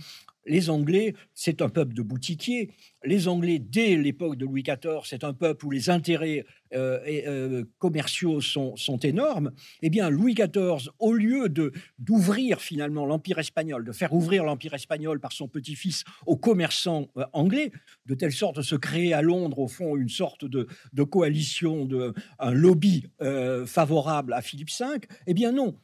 les 0.46 0.70
Anglais, 0.70 1.14
c'est 1.34 1.62
un 1.62 1.68
peuple 1.68 1.94
de 1.94 2.02
boutiquiers. 2.02 2.70
Les 3.04 3.28
Anglais, 3.28 3.58
dès 3.58 3.96
l'époque 3.96 4.36
de 4.36 4.44
Louis 4.44 4.62
XIV, 4.62 5.00
c'est 5.04 5.24
un 5.24 5.34
peuple 5.34 5.66
où 5.66 5.70
les 5.70 5.90
intérêts 5.90 6.44
euh, 6.74 6.98
euh, 7.06 7.64
commerciaux 7.78 8.40
sont, 8.40 8.74
énormes. 9.02 9.52
Eh 9.82 9.90
bien, 9.90 10.10
Louis 10.10 10.34
XIV, 10.34 10.90
au 10.98 11.12
lieu 11.12 11.48
de 11.48 11.72
d'ouvrir 11.98 12.60
finalement 12.60 13.06
l'Empire 13.06 13.38
espagnol, 13.38 13.84
de 13.84 13.92
faire 13.92 14.12
ouvrir 14.12 14.44
l'Empire 14.44 14.74
espagnol 14.74 15.20
par 15.20 15.32
son 15.32 15.46
petit-fils 15.46 16.04
aux 16.26 16.36
commerçants 16.36 17.08
euh, 17.16 17.24
anglais, 17.32 17.70
de 18.06 18.14
telle 18.14 18.32
sorte 18.32 18.56
de 18.56 18.62
se 18.62 18.74
créer 18.74 19.12
à 19.12 19.22
Londres, 19.22 19.58
au 19.58 19.68
fond, 19.68 19.96
une 19.96 20.08
sorte 20.08 20.44
de, 20.44 20.66
coalition, 21.04 21.84
de, 21.84 22.14
un 22.38 22.52
lobby 22.52 23.06
favorable 23.66 24.32
à 24.32 24.42
Philippe 24.42 24.70
V, 24.70 24.86
eh 25.26 25.34
bien 25.34 25.52
non. 25.52 25.78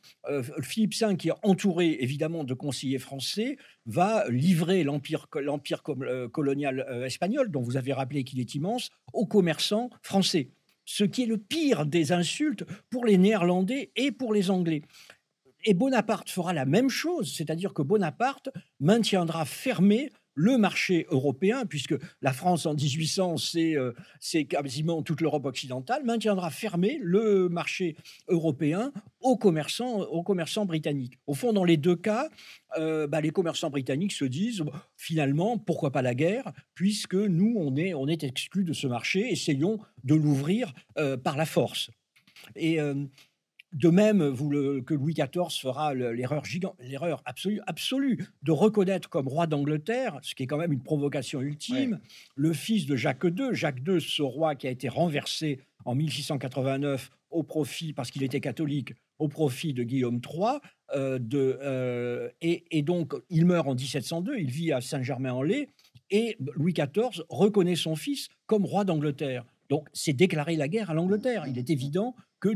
Philippe 0.63 0.95
V, 0.95 1.17
qui 1.17 1.29
est 1.29 1.35
entouré 1.43 1.99
évidemment 2.01 2.45
de 2.45 2.55
conseillers 2.55 2.99
français, 2.99 3.57
va 3.91 4.25
livrer 4.29 4.85
l'empire 4.85 5.27
euh, 5.37 6.29
colonial 6.29 6.87
euh, 6.89 7.05
espagnol, 7.05 7.51
dont 7.51 7.61
vous 7.61 7.77
avez 7.77 7.93
rappelé 7.93 8.25
qu'il 8.25 8.41
est 8.41 8.55
immense, 8.55 8.91
aux 9.13 9.27
commerçants 9.27 9.91
français. 10.03 10.51
Ce 10.85 11.05
qui 11.05 11.25
est 11.25 11.27
le 11.27 11.39
pire 11.39 11.87
des 11.87 12.13
insultes 12.13 12.65
pour 12.89 13.05
les 13.05 13.19
Néerlandais 13.19 13.91
et 13.97 14.13
pour 14.13 14.33
les 14.33 14.51
Anglais. 14.51 14.83
Et 15.65 15.75
Bonaparte 15.75 16.31
fera 16.31 16.53
la 16.53 16.65
même 16.65 16.89
chose, 16.89 17.35
c'est-à-dire 17.37 17.75
que 17.75 17.83
Bonaparte 17.83 18.49
maintiendra 18.79 19.45
fermé 19.45 20.11
le 20.35 20.59
marché 20.59 21.07
européen, 21.11 21.67
puisque 21.67 21.95
la 22.23 22.33
France 22.33 22.67
en 22.67 22.75
1800, 22.75 23.37
euh, 23.57 23.93
c'est 24.21 24.45
quasiment 24.45 25.03
toute 25.03 25.21
l'Europe 25.21 25.45
occidentale, 25.47 26.05
maintiendra 26.05 26.51
fermé 26.51 26.99
le 27.03 27.49
marché 27.49 27.97
européen 28.29 28.93
aux 29.21 29.37
commerçants, 29.37 30.65
britanniques. 30.65 31.19
Au 31.27 31.35
fond, 31.35 31.53
dans 31.53 31.65
les 31.65 31.77
deux 31.77 31.97
cas, 31.97 32.29
euh, 32.79 33.07
bah, 33.07 33.21
les 33.21 33.31
commerçants 33.31 33.71
britanniques 33.71 34.13
se 34.13 34.25
disent 34.25 34.65
finalement, 34.97 35.59
pourquoi 35.59 35.91
pas 35.91 36.03
la 36.03 36.15
guerre, 36.15 36.53
puisque 36.75 37.15
nous, 37.15 37.55
on 37.59 37.77
est, 37.77 37.95
on 37.95 38.07
exclus 38.07 38.65
de 38.65 38.73
ce 38.73 38.87
marché, 38.87 39.31
essayons 39.31 39.79
de 40.05 40.15
l'ouvrir 40.15 40.73
euh, 40.99 41.17
par 41.17 41.37
la 41.37 41.47
force. 41.47 41.91
Et 42.57 42.79
de 43.73 43.89
même 43.89 44.27
vous 44.27 44.51
que 44.83 44.95
Louis 44.95 45.15
XIV 45.15 45.51
fera 45.61 45.95
l'erreur 45.95 46.43
l'erreur 46.81 47.23
absolue, 47.25 47.61
absolue 47.67 48.27
de 48.43 48.53
reconnaître 48.53 49.09
comme 49.09 49.29
roi 49.29 49.47
d'Angleterre, 49.47 50.19
ce 50.23 50.35
qui 50.35 50.43
est 50.43 50.47
quand 50.47 50.59
même 50.59 50.73
une 50.73 50.83
provocation 50.83 51.41
ultime, 51.41 52.01
le 52.35 52.53
fils 52.53 52.87
de 52.87 52.97
Jacques 52.97 53.25
II, 53.25 53.51
Jacques 53.53 53.83
II, 53.87 54.01
ce 54.01 54.23
roi 54.23 54.55
qui 54.55 54.67
a 54.67 54.71
été 54.71 54.89
renversé 54.89 55.61
en 55.85 55.95
1689 55.95 57.11
au 57.31 57.43
profit, 57.43 57.93
parce 57.93 58.11
qu'il 58.11 58.23
était 58.25 58.41
catholique, 58.41 58.95
au 59.19 59.29
profit 59.29 59.73
de 59.73 59.83
Guillaume 59.85 60.21
III. 60.21 60.59
Euh, 60.97 61.21
de, 61.21 61.59
euh, 61.63 62.29
et, 62.41 62.65
et, 62.73 62.83
donc, 62.83 63.13
il 63.29 63.47
meurt 63.47 63.69
en 63.69 63.77
1702, 63.77 64.39
il 64.39 64.51
vit 64.51 64.73
à 64.73 64.81
Saint-Germain-en-Laye, 64.81 65.69
et 66.11 66.37
Louis 66.57 66.73
XIV 66.73 67.23
reconnaît 67.29 67.77
son 67.77 67.95
fils 67.95 68.29
comme 68.47 68.65
roi 68.65 68.85
d'Angleterre. 68.85 69.45
Donc, 69.69 69.87
c'est 69.93 70.13
déclarer 70.13 70.57
la 70.57 70.67
guerre 70.67 70.91
à 70.91 70.95
l'Angleterre. 70.95 71.45
Il 71.47 71.59
est 71.59 71.71
évident 71.71 72.17
que 72.41 72.51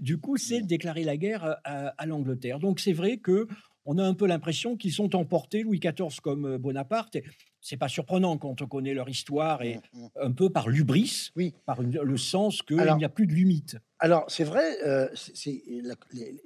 du, 0.00 0.18
coup, 0.18 0.36
c'est 0.36 0.60
déclarer 0.62 1.04
la 1.04 1.16
guerre 1.16 1.56
à, 1.64 2.06
l'Angleterre. 2.06 2.58
Donc, 2.58 2.80
c'est 2.80 2.92
vrai 2.92 3.16
que 3.16 3.48
on 3.86 3.96
a 3.98 4.04
un 4.04 4.14
peu 4.14 4.26
l'impression 4.26 4.76
qu'ils 4.76 4.92
sont 4.92 5.16
emportés, 5.16 5.62
Louis 5.62 5.80
XIV 5.80 6.20
comme 6.22 6.44
euh, 6.44 6.58
Bonaparte. 6.58 7.16
C'est 7.62 7.78
pas 7.78 7.88
surprenant 7.88 8.36
quand 8.36 8.60
on 8.60 8.66
connaît 8.66 8.92
leur 8.94 9.08
histoire 9.08 9.62
et 9.62 9.76
mmh, 9.76 9.98
mmh. 9.98 10.08
un 10.22 10.32
peu 10.32 10.50
par 10.50 10.68
l'ubris, 10.68 11.30
oui. 11.34 11.54
par 11.64 11.82
le 11.82 12.16
sens 12.16 12.62
qu'il 12.62 12.94
n'y 12.98 13.04
a 13.04 13.08
plus 13.08 13.26
de 13.26 13.32
limite. 13.32 13.78
Alors, 13.98 14.24
c'est 14.28 14.44
vrai, 14.44 14.78
euh, 14.86 15.08
c'est, 15.14 15.62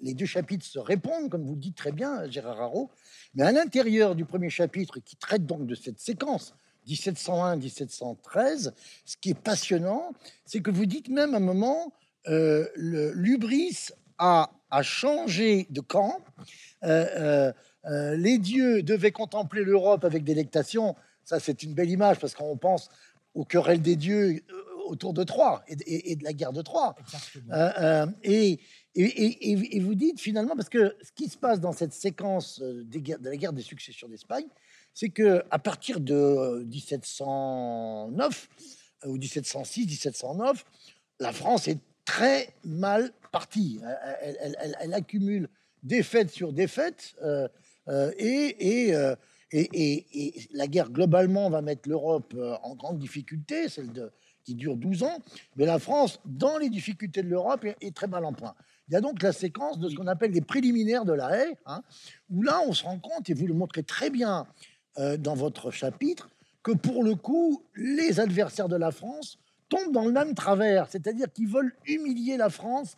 les, 0.02 0.14
deux 0.14 0.26
chapitres 0.26 0.66
se 0.66 0.78
répondent, 0.78 1.28
comme 1.30 1.44
vous 1.44 1.54
le 1.54 1.60
dites 1.60 1.76
très 1.76 1.92
bien, 1.92 2.28
Gérard 2.28 2.60
Haro, 2.60 2.90
mais 3.34 3.44
à 3.44 3.52
l'intérieur 3.52 4.16
du 4.16 4.24
premier 4.24 4.50
chapitre, 4.50 4.98
qui 4.98 5.16
traite 5.16 5.46
donc 5.46 5.66
de 5.66 5.74
cette 5.76 6.00
séquence 6.00 6.54
1701-1713, 6.88 8.72
ce 9.04 9.16
qui 9.16 9.30
est 9.30 9.38
passionnant, 9.38 10.12
c'est 10.44 10.60
que 10.60 10.70
vous 10.70 10.86
dites 10.86 11.08
même 11.08 11.34
à 11.34 11.36
un 11.36 11.40
moment, 11.40 11.92
euh, 12.28 12.68
l'ubris 12.74 13.90
a, 14.18 14.50
a, 14.70 14.82
changé 14.82 15.66
de 15.70 15.80
camp. 15.80 16.18
Euh, 16.84 17.52
euh, 17.86 18.16
les 18.16 18.38
dieux 18.38 18.82
devaient 18.82 19.12
contempler 19.12 19.64
l'Europe 19.64 20.04
avec 20.04 20.24
délectation. 20.24 20.96
Ça, 21.24 21.40
c'est 21.40 21.62
une 21.62 21.74
belle 21.74 21.90
image 21.90 22.18
parce 22.18 22.34
qu'on 22.34 22.56
pense 22.56 22.88
aux 23.34 23.44
querelles 23.44 23.82
des 23.82 23.96
dieux 23.96 24.42
autour 24.86 25.14
de 25.14 25.24
Troie 25.24 25.64
et, 25.66 26.14
de 26.16 26.24
la 26.24 26.32
guerre 26.32 26.52
de 26.52 26.62
Troie. 26.62 26.94
Et, 28.22 28.60
et, 28.94 29.80
vous 29.80 29.94
dites 29.94 30.20
finalement, 30.20 30.54
parce 30.54 30.68
que 30.68 30.94
ce 31.02 31.10
qui 31.12 31.28
se 31.28 31.36
passe 31.36 31.60
dans 31.60 31.72
cette 31.72 31.92
séquence 31.92 32.60
des 32.60 33.00
de 33.00 33.28
la 33.28 33.36
guerre 33.36 33.52
des 33.52 33.62
successions 33.62 34.08
d'Espagne, 34.08 34.46
c'est 34.94 35.08
que 35.08 35.44
à 35.50 35.58
partir 35.58 36.00
de 36.00 36.64
1709 36.64 38.48
euh, 39.04 39.08
ou 39.08 39.18
1706, 39.18 39.86
1709, 39.86 40.64
la 41.20 41.32
France 41.32 41.68
est 41.68 41.78
très 42.04 42.54
mal 42.64 43.10
partie. 43.32 43.80
Elle, 44.80 44.94
accumule 44.94 45.48
défaite 45.82 46.30
sur 46.30 46.52
défaite 46.52 47.14
euh, 47.22 47.48
euh, 47.88 48.12
et, 48.18 49.04
et, 49.52 50.48
la 50.52 50.66
guerre 50.66 50.90
globalement 50.90 51.50
va 51.50 51.62
mettre 51.62 51.88
l'Europe 51.88 52.34
en 52.62 52.74
grande 52.74 52.98
difficulté, 52.98 53.68
celle 53.68 53.90
qui 54.44 54.54
dure 54.54 54.76
12 54.76 55.02
ans. 55.02 55.18
Mais 55.56 55.66
la 55.66 55.78
France, 55.78 56.20
dans 56.24 56.58
les 56.58 56.68
difficultés 56.68 57.22
de 57.22 57.28
l'Europe, 57.28 57.64
est, 57.64 57.94
très 57.94 58.06
mal 58.06 58.24
en 58.24 58.32
point. 58.32 58.54
Il 58.88 58.94
y 58.94 58.96
a 58.96 59.00
donc 59.00 59.22
la 59.22 59.32
séquence 59.32 59.78
de 59.78 59.88
ce 59.88 59.94
qu'on 59.94 60.06
appelle 60.06 60.32
les 60.32 60.42
préliminaires 60.42 61.04
de 61.04 61.12
la 61.12 61.38
haie, 61.38 61.56
hein, 61.66 61.82
où 62.30 62.42
là 62.42 62.60
on 62.66 62.72
se 62.72 62.84
rend 62.84 62.98
compte, 62.98 63.30
et 63.30 63.34
vous 63.34 63.46
le 63.46 63.54
montrez 63.54 63.82
très 63.82 64.10
bien 64.10 64.46
euh, 64.98 65.16
dans 65.16 65.34
votre 65.34 65.70
chapitre 65.70 66.28
que 66.62 66.72
pour 66.72 67.02
le 67.02 67.14
coup, 67.14 67.62
les 67.74 68.20
adversaires 68.20 68.68
de 68.68 68.76
la 68.76 68.90
France 68.90 69.38
dans 69.90 70.04
le 70.04 70.12
même 70.12 70.34
travers, 70.34 70.88
c'est-à-dire 70.88 71.32
qu'ils 71.32 71.48
veulent 71.48 71.74
humilier 71.86 72.36
la 72.36 72.50
France 72.50 72.96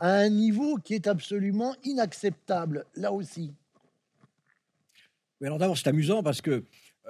à 0.00 0.12
un 0.12 0.28
niveau 0.28 0.76
qui 0.76 0.94
est 0.94 1.06
absolument 1.06 1.74
inacceptable, 1.84 2.84
là 2.94 3.12
aussi. 3.12 3.52
Mais 5.40 5.46
alors 5.46 5.58
d'abord, 5.58 5.76
c'est 5.76 5.88
amusant 5.88 6.22
parce 6.22 6.40
que, 6.40 6.50
euh, 6.50 6.64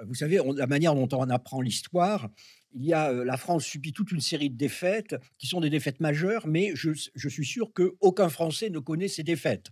vous 0.07 0.15
savez, 0.15 0.39
la 0.55 0.67
manière 0.67 0.95
dont 0.95 1.09
on 1.11 1.29
apprend 1.29 1.61
l'histoire, 1.61 2.29
il 2.73 2.85
y 2.85 2.93
a, 2.93 3.09
euh, 3.09 3.25
la 3.25 3.37
France 3.37 3.65
subit 3.65 3.93
toute 3.93 4.11
une 4.11 4.21
série 4.21 4.49
de 4.49 4.57
défaites 4.57 5.15
qui 5.37 5.47
sont 5.47 5.59
des 5.59 5.69
défaites 5.69 5.99
majeures, 5.99 6.47
mais 6.47 6.71
je, 6.75 6.91
suis 6.93 7.45
sûr 7.45 7.73
qu'aucun 7.73 8.29
Français 8.29 8.69
ne 8.69 8.79
connaît 8.79 9.07
ces 9.07 9.23
défaites. 9.23 9.67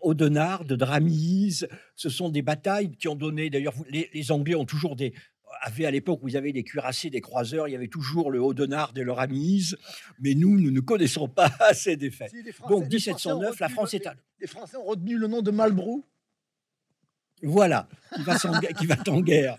Audenard, 0.00 0.64
de 0.64 0.74
Dramise, 0.74 1.68
ce 1.94 2.08
sont 2.08 2.28
des 2.28 2.42
batailles 2.42 2.90
qui 2.96 3.08
ont 3.08 3.14
donné, 3.14 3.50
d'ailleurs, 3.50 3.74
les, 3.88 4.32
Anglais 4.32 4.54
ont 4.54 4.64
toujours 4.64 4.96
des, 4.96 5.14
avaient 5.60 5.86
à 5.86 5.90
l'époque 5.90 6.20
où 6.22 6.28
ils 6.28 6.36
avaient 6.36 6.52
des 6.52 6.62
cuirassés, 6.62 7.10
des 7.10 7.20
croiseurs, 7.20 7.68
il 7.68 7.72
y 7.72 7.76
avait 7.76 7.88
toujours 7.88 8.30
le 8.30 8.40
Audenard 8.40 8.92
et 8.96 9.02
le 9.02 9.12
Ramise, 9.12 9.76
mais 10.20 10.34
nous, 10.34 10.58
nous 10.58 10.70
ne 10.70 10.80
connaissons 10.80 11.28
pas 11.28 11.50
ces 11.74 11.96
défaites. 11.96 12.32
Donc 12.68 12.90
1709, 12.90 13.58
la 13.60 13.68
France 13.68 13.94
est... 13.94 14.08
Les 14.40 14.46
Français 14.46 14.76
ont 14.76 14.84
retenu 14.84 15.18
le 15.18 15.26
nom 15.26 15.42
de 15.42 15.50
Malbrou 15.50 16.04
Voilà, 17.42 17.88
qui 18.14 18.22
va, 18.22 18.36
qui 18.36 18.86
va 18.86 18.96
en 19.08 19.20
guerre. 19.20 19.56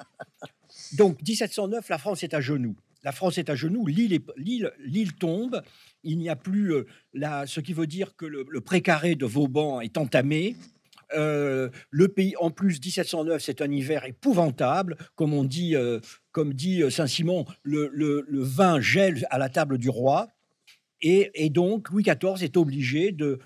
Donc 0.94 1.22
1709, 1.22 1.88
la 1.90 1.98
France 1.98 2.24
est 2.24 2.34
à 2.34 2.42
genoux. 2.42 2.76
la 3.04 3.12
France 3.12 3.38
est 3.38 3.50
à 3.50 3.56
genoux, 3.56 3.86
l'île 3.88 5.14
tombe, 5.14 5.62
il 6.04 6.18
n'y 6.18 6.30
a 6.30 6.36
plus 6.36 6.74
euh, 6.74 7.46
ce 7.46 7.60
qui 7.60 7.74
veut 7.74 7.88
dire 7.88 8.16
que 8.16 8.26
le, 8.26 8.62
précaré 8.62 9.16
de 9.16 9.26
Vauban 9.26 9.82
est 9.82 9.98
entamé. 9.98 10.56
Euh, 11.14 11.70
le 11.90 12.08
pays, 12.08 12.36
en 12.40 12.52
plus, 12.52 12.80
1709, 12.80 13.42
c'est 13.42 13.62
un 13.62 13.72
hiver 13.72 14.06
épouvantable, 14.06 14.98
comme 15.16 15.34
on 15.34 15.44
dit, 15.44 15.76
euh, 15.76 16.00
comme 16.32 16.54
dit 16.54 16.84
Saint-Simon, 16.90 17.46
le, 17.64 18.26
vin 18.30 18.80
gèle 18.80 19.26
à 19.30 19.38
la 19.38 19.50
table 19.50 19.78
du 19.78 19.90
roi, 19.90 20.28
et, 21.02 21.50
donc 21.50 21.90
Louis 21.90 22.04
XIV 22.04 22.44
est 22.44 22.58
obligé 22.58 23.12
de, 23.12 23.40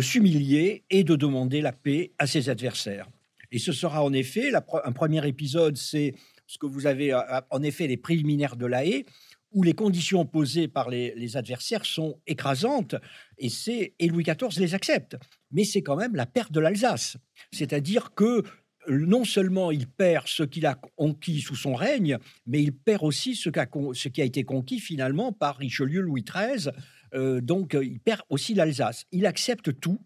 s'humilier 0.00 0.84
et 0.90 1.02
de 1.02 1.16
demander 1.16 1.62
la 1.62 1.72
paix 1.72 2.12
à 2.18 2.26
ses 2.26 2.50
adversaires. 2.50 3.08
Et 3.52 3.58
ce 3.58 3.72
sera 3.72 4.04
en 4.04 4.12
effet 4.12 4.52
un 4.84 4.92
premier 4.92 5.26
épisode, 5.26 5.76
c'est 5.76 6.14
ce 6.46 6.58
que 6.58 6.66
vous 6.66 6.86
avez 6.86 7.18
en 7.50 7.62
effet 7.62 7.86
les 7.86 7.96
préliminaires 7.96 8.56
de 8.56 8.66
la 8.66 8.84
haie, 8.84 9.06
où 9.52 9.62
les 9.62 9.72
conditions 9.72 10.24
posées 10.26 10.68
par 10.68 10.90
les, 10.90 11.36
adversaires 11.36 11.84
sont 11.84 12.18
écrasantes, 12.26 12.94
et 13.38 14.08
Louis 14.08 14.24
XIV 14.24 14.60
les 14.60 14.74
accepte. 14.74 15.16
Mais 15.50 15.64
c'est 15.64 15.82
quand 15.82 15.96
même 15.96 16.14
la 16.14 16.26
perte 16.26 16.52
de 16.52 16.60
l'Alsace. 16.60 17.16
C'est-à-dire 17.52 18.14
que 18.14 18.44
non 18.88 19.24
seulement 19.24 19.70
il 19.70 19.86
perd 19.86 20.26
ce 20.26 20.42
qu'il 20.42 20.66
a 20.66 20.74
conquis 20.74 21.40
sous 21.40 21.56
son 21.56 21.74
règne, 21.74 22.18
mais 22.46 22.62
il 22.62 22.72
perd 22.72 23.02
aussi 23.02 23.34
ce, 23.34 23.48
qui 23.48 24.22
a 24.22 24.24
été 24.24 24.44
conquis 24.44 24.80
finalement 24.80 25.32
par 25.32 25.56
Richelieu 25.56 26.00
Louis 26.00 26.24
XIII. 26.24 26.72
Euh, 27.14 27.40
donc 27.40 27.76
il 27.80 28.00
perd 28.00 28.22
aussi 28.28 28.54
l'Alsace. 28.54 29.06
Il 29.12 29.26
accepte 29.26 29.78
tout. 29.80 30.00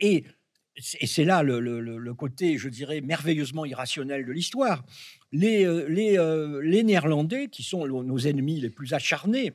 Et 0.00 0.24
et 0.76 1.06
c'est 1.06 1.24
là 1.24 1.42
le, 1.42 2.14
côté, 2.14 2.58
je 2.58 2.68
dirais, 2.68 3.00
merveilleusement 3.00 3.64
irrationnel 3.64 4.26
de 4.26 4.32
l'histoire. 4.32 4.84
Les, 5.30 5.64
euh, 5.64 5.88
euh, 5.88 6.60
les, 6.62 6.82
Néerlandais, 6.82 7.48
qui 7.48 7.62
sont 7.62 7.86
nos 7.86 8.18
ennemis 8.18 8.60
les 8.60 8.70
plus 8.70 8.92
acharnés, 8.92 9.52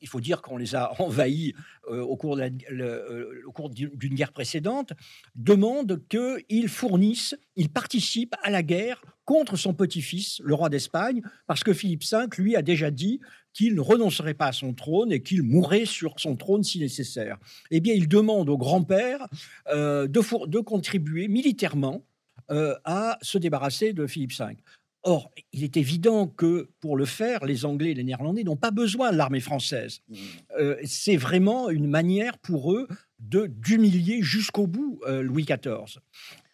il 0.00 0.08
faut 0.08 0.20
dire 0.20 0.40
qu'on 0.42 0.56
les 0.56 0.74
a 0.74 0.92
envahis 1.00 1.54
euh, 1.90 2.00
au 2.00 2.16
cours 2.16 2.36
d'une 2.36 4.14
guerre 4.14 4.32
précédente, 4.32 4.92
demandent 5.34 6.02
qu'ils 6.08 6.68
fournissent, 6.68 7.36
ils 7.56 7.70
participent 7.70 8.34
à 8.42 8.50
la 8.50 8.62
guerre 8.62 9.02
contre 9.24 9.56
son 9.56 9.74
petit-fils, 9.74 10.40
le 10.44 10.54
roi 10.54 10.68
d'Espagne, 10.68 11.22
parce 11.46 11.64
que 11.64 11.72
Philippe 11.72 12.04
V, 12.04 12.26
lui, 12.38 12.56
a 12.56 12.62
déjà 12.62 12.90
dit 12.90 13.20
qu'il 13.54 13.74
ne 13.74 13.80
renoncerait 13.80 14.34
pas 14.34 14.48
à 14.48 14.52
son 14.52 14.74
trône 14.74 15.12
et 15.12 15.22
qu'il 15.22 15.42
mourrait 15.42 15.86
sur 15.86 16.18
son 16.18 16.36
trône 16.36 16.62
si 16.62 16.78
nécessaire. 16.80 17.38
Eh 17.70 17.80
bien, 17.80 17.94
il 17.94 18.08
demande 18.08 18.50
au 18.50 18.58
grand-père 18.58 19.26
euh, 19.68 20.06
de, 20.06 20.46
de, 20.46 20.58
contribuer 20.58 21.28
militairement 21.28 22.04
euh, 22.50 22.74
à 22.84 23.16
se 23.22 23.38
débarrasser 23.38 23.92
de 23.92 24.06
Philippe 24.06 24.36
V. 24.36 24.56
Or, 25.04 25.30
il 25.52 25.62
est 25.64 25.76
évident 25.76 26.26
que 26.26 26.70
pour 26.80 26.96
le 26.96 27.04
faire, 27.04 27.44
les 27.44 27.64
Anglais 27.64 27.90
et 27.90 27.94
les 27.94 28.04
Néerlandais 28.04 28.42
n'ont 28.42 28.56
pas 28.56 28.70
besoin 28.70 29.12
de 29.12 29.16
l'armée 29.16 29.40
française. 29.40 30.00
Mmh. 30.08 30.16
Euh, 30.58 30.76
c'est 30.84 31.16
vraiment 31.16 31.68
une 31.68 31.86
manière 31.86 32.38
pour 32.38 32.72
eux 32.72 32.88
de 33.20 33.46
d'humilier 33.46 34.22
jusqu'au 34.22 34.66
bout 34.66 35.00
Louis 35.06 35.44
XIV. 35.44 36.00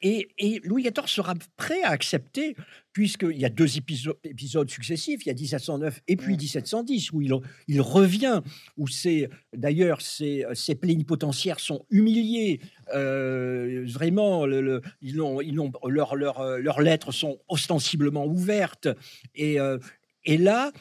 Et, 0.02 0.60
Louis 0.64 0.82
XIV 0.82 1.06
sera 1.06 1.34
prêt 1.56 1.82
à 1.82 1.90
accepter, 1.90 2.56
puisqu'il 2.92 3.36
y 3.36 3.44
a 3.44 3.50
deux 3.50 3.76
épisodes, 3.76 4.70
successifs, 4.70 5.26
il 5.26 5.28
y 5.28 5.30
a 5.30 5.34
1709 5.34 6.00
et 6.08 6.16
puis 6.16 6.36
1710, 6.36 7.12
où 7.12 7.20
il, 7.20 7.32
il 7.68 7.80
revient, 7.82 8.40
où 8.78 8.88
c'est 8.88 9.28
d'ailleurs 9.54 10.00
ces, 10.00 10.46
plénipotentiaires 10.80 11.60
sont 11.60 11.84
humiliés, 11.90 12.60
euh, 12.94 13.84
vraiment, 13.86 14.46
le, 14.46 14.80
ils 15.02 15.20
ont, 15.20 15.40
ils 15.42 15.60
ont, 15.60 15.70
leurs 15.84 16.80
lettres 16.80 17.12
sont 17.12 17.38
ostensiblement 17.48 18.24
ouvertes, 18.24 18.88
et, 19.34 19.60
euh, 19.60 19.78
et 20.24 20.38
là, 20.38 20.72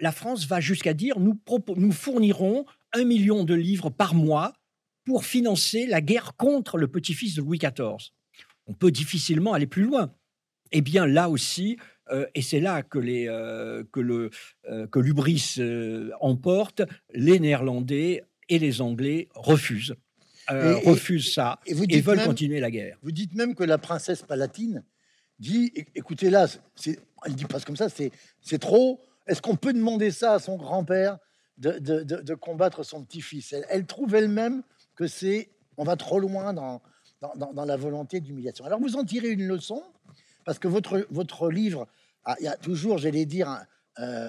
la 0.00 0.12
France 0.12 0.46
va 0.46 0.60
jusqu'à 0.60 0.94
dire 0.94 1.18
nous, 1.18 1.36
nous 1.76 1.92
fournirons 1.92 2.64
un 2.92 3.04
million 3.04 3.42
de 3.42 3.54
livres 3.54 3.90
par 3.90 4.14
mois 4.14 4.52
pour 5.06 5.24
financer 5.24 5.86
la 5.86 6.02
guerre 6.02 6.34
contre 6.36 6.76
le 6.76 6.88
petit-fils 6.88 7.36
de 7.36 7.40
Louis 7.40 7.58
XIV 7.58 8.12
on 8.66 8.74
peut 8.74 8.90
difficilement 8.90 9.52
aller 9.52 9.66
plus 9.66 9.84
loin. 9.84 10.12
Eh 10.72 10.80
bien, 10.80 11.06
là 11.06 11.30
aussi, 11.30 11.78
euh, 12.10 12.26
et 12.34 12.42
c'est 12.42 12.60
là 12.60 12.82
que, 12.82 12.98
les, 12.98 13.28
euh, 13.28 13.84
que, 13.92 14.00
le, 14.00 14.30
euh, 14.68 14.86
que 14.86 14.98
l'ubris 14.98 15.56
emporte, 16.20 16.82
les 17.14 17.38
Néerlandais 17.38 18.24
et 18.48 18.58
les 18.58 18.80
Anglais 18.80 19.28
refusent. 19.34 19.94
refusent 20.48 21.32
ça 21.32 21.60
et, 21.66 21.74
vous 21.74 21.86
veulent 22.02 22.24
continuer 22.24 22.60
la 22.60 22.70
guerre. 22.70 22.98
Vous 23.02 23.12
dites 23.12 23.34
même 23.34 23.54
que 23.54 23.64
la 23.64 23.78
princesse 23.78 24.22
palatine 24.22 24.84
dit 25.38 25.72
écoutez 25.94 26.30
là, 26.30 26.46
elle 27.24 27.34
dit 27.34 27.44
pas 27.44 27.60
comme 27.60 27.76
ça, 27.76 27.88
c'est, 27.88 28.10
c'est 28.40 28.58
trop. 28.58 29.00
Est-ce 29.26 29.42
qu'on 29.42 29.56
peut 29.56 29.72
demander 29.72 30.10
ça 30.10 30.34
à 30.34 30.38
son 30.38 30.56
grand-père 30.56 31.18
de, 31.58 31.78
de, 31.80 32.34
combattre 32.34 32.84
son 32.84 33.04
petit-fils? 33.04 33.52
Elle, 33.52 33.66
elle 33.68 33.86
trouve 33.86 34.14
elle-même 34.14 34.62
que 34.96 35.06
c'est 35.06 35.50
on 35.76 35.84
va 35.84 35.96
trop 35.96 36.18
loin 36.18 36.52
dans, 36.54 36.80
dans, 37.36 37.64
la 37.64 37.76
volonté 37.76 38.20
d'humiliation. 38.20 38.64
Alors 38.64 38.80
vous 38.80 38.96
en 38.96 39.04
tirez 39.04 39.28
une 39.28 39.46
leçon, 39.46 39.82
parce 40.44 40.58
que 40.58 40.68
votre, 40.68 41.06
votre 41.10 41.50
livre, 41.50 41.86
il 42.40 42.44
y 42.44 42.48
a 42.48 42.56
toujours, 42.56 42.98
j'allais 42.98 43.26
dire, 43.26 43.64
euh, 43.98 44.28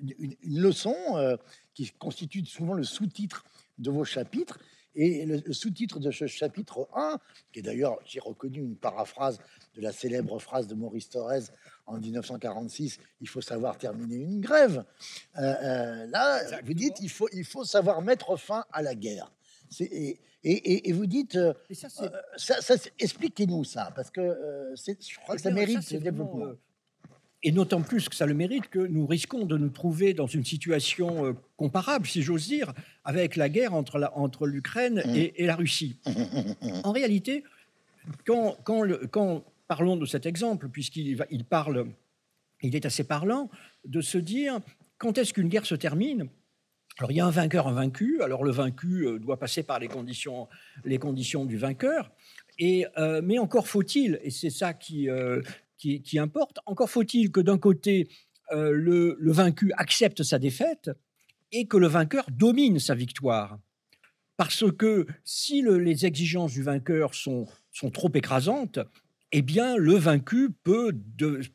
une, 0.00 0.36
leçon 0.42 0.94
euh, 1.14 1.36
qui 1.74 1.90
constitue 1.92 2.44
souvent 2.46 2.74
le 2.74 2.84
sous-titre 2.84 3.44
de 3.78 3.90
vos 3.90 4.04
chapitres. 4.04 4.58
Et 4.94 5.24
le, 5.24 5.52
sous-titre 5.52 6.00
de 6.00 6.10
ce 6.10 6.26
chapitre 6.26 6.88
1, 6.94 7.18
qui 7.52 7.60
est 7.60 7.62
d'ailleurs, 7.62 7.98
j'ai 8.04 8.20
reconnu 8.20 8.58
une 8.58 8.76
paraphrase 8.76 9.38
de 9.74 9.80
la 9.80 9.92
célèbre 9.92 10.38
phrase 10.38 10.66
de 10.66 10.74
Maurice 10.74 11.08
Thorez 11.08 11.44
en 11.86 11.98
1946, 11.98 12.98
il 13.20 13.28
faut 13.28 13.40
savoir 13.40 13.78
terminer 13.78 14.16
une 14.16 14.40
grève. 14.40 14.84
Euh, 15.38 16.06
là, 16.06 16.60
vous 16.62 16.74
dites, 16.74 17.00
il 17.00 17.08
faut, 17.08 17.28
il 17.32 17.44
faut 17.44 17.64
savoir 17.64 18.02
mettre 18.02 18.36
fin 18.36 18.64
à 18.70 18.82
la 18.82 18.94
guerre. 18.94 19.32
Et, 19.80 20.88
et, 20.88 20.92
vous 20.92 21.06
dites, 21.06 21.36
euh, 21.36 21.52
euh, 21.70 22.08
ça, 22.36 22.74
expliquez-nous 22.98 23.64
ça, 23.64 23.92
parce 23.94 24.10
que 24.10 24.20
euh, 24.20 24.74
je 24.76 25.18
crois 25.20 25.36
que 25.36 25.40
ça 25.40 25.52
mérite 25.52 25.82
ce 25.82 25.96
développement. 25.96 26.54
et 27.44 27.52
d'autant 27.52 27.82
plus 27.82 28.08
que 28.08 28.16
ça 28.16 28.26
le 28.26 28.34
mérite 28.34 28.68
que 28.68 28.80
nous 28.80 29.06
risquons 29.06 29.46
de 29.46 29.56
nous 29.56 29.68
trouver 29.68 30.14
dans 30.14 30.26
une 30.26 30.44
situation 30.44 31.36
comparable, 31.56 32.06
si 32.08 32.22
j'ose 32.22 32.46
dire, 32.46 32.72
avec 33.04 33.36
la 33.36 33.48
guerre 33.48 33.74
entre, 33.74 34.10
entre 34.14 34.46
l'Ukraine 34.48 35.02
mmh. 35.04 35.14
et, 35.36 35.46
la 35.46 35.54
Russie. 35.54 35.96
en 36.82 36.90
réalité, 36.90 37.44
quand, 38.26 38.56
quand, 38.64 38.82
le, 38.82 39.06
quand, 39.06 39.44
parlons 39.68 39.96
de 39.96 40.06
cet 40.06 40.26
exemple, 40.26 40.68
puisqu'il 40.68 41.24
il 41.30 41.44
parle, 41.44 41.86
il 42.62 42.74
est 42.74 42.84
assez 42.84 43.04
parlant, 43.04 43.48
de 43.84 44.00
se 44.00 44.18
dire 44.18 44.60
quand 44.98 45.18
est-ce 45.18 45.32
qu'une 45.32 45.48
guerre 45.48 45.66
se 45.66 45.74
termine? 45.76 46.28
Alors 46.98 47.10
il 47.10 47.16
y 47.16 47.20
a 47.20 47.26
un 47.26 47.30
vainqueur, 47.30 47.68
un 47.68 47.72
vaincu. 47.72 48.22
Alors 48.22 48.44
le 48.44 48.50
vaincu 48.50 49.06
euh, 49.06 49.18
doit 49.18 49.38
passer 49.38 49.62
par 49.62 49.78
les 49.78 49.88
conditions, 49.88 50.48
les 50.84 50.98
conditions 50.98 51.44
du 51.44 51.56
vainqueur. 51.56 52.10
Et, 52.58 52.86
euh, 52.98 53.20
mais 53.24 53.38
encore 53.38 53.66
faut-il, 53.66 54.20
et 54.22 54.30
c'est 54.30 54.50
ça 54.50 54.74
qui, 54.74 55.08
euh, 55.08 55.40
qui, 55.78 56.18
importe, 56.18 56.58
encore 56.66 56.90
faut-il 56.90 57.32
que 57.32 57.40
d'un 57.40 57.58
côté, 57.58 58.08
le, 58.50 59.16
vaincu 59.32 59.72
accepte 59.78 60.22
sa 60.22 60.38
défaite 60.38 60.90
et 61.50 61.66
que 61.66 61.78
le 61.78 61.86
vainqueur 61.86 62.26
domine 62.30 62.78
sa 62.78 62.94
victoire. 62.94 63.58
Parce 64.36 64.70
que 64.70 65.06
si 65.24 65.62
les 65.62 66.04
exigences 66.04 66.52
du 66.52 66.62
vainqueur 66.62 67.14
sont, 67.14 67.46
sont 67.72 67.90
trop 67.90 68.10
écrasantes, 68.14 68.78
eh 69.32 69.42
bien, 69.42 69.76
le 69.76 69.94
vaincu 69.94 70.50
peut 70.62 70.92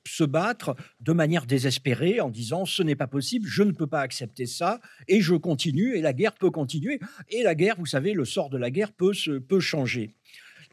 se 0.08 0.24
battre 0.24 0.76
de 1.00 1.13
manière 1.13 1.46
désespérée 1.46 2.20
en 2.20 2.30
disant 2.30 2.66
ce 2.66 2.82
n'est 2.82 2.96
pas 2.96 3.08
possible, 3.08 3.48
je 3.48 3.63
ne 3.63 3.72
peux 3.72 3.88
pas 3.88 4.02
accepter 4.02 4.48
ça, 4.48 4.80
et 5.08 5.22
je 5.22 5.36
continue, 5.36 5.96
et 5.96 6.02
la 6.02 6.13
guerre 6.13 6.34
peut 6.34 6.50
continuer. 6.50 7.00
Et 7.30 7.44
la 7.44 7.54
guerre, 7.54 7.76
vous 7.78 7.86
savez, 7.86 8.13
le 8.13 8.26
sort 8.26 8.50
de 8.50 8.58
la 8.58 8.72
guerre 8.72 8.92
peut, 8.92 9.13
peut 9.48 9.60
changer. 9.60 10.16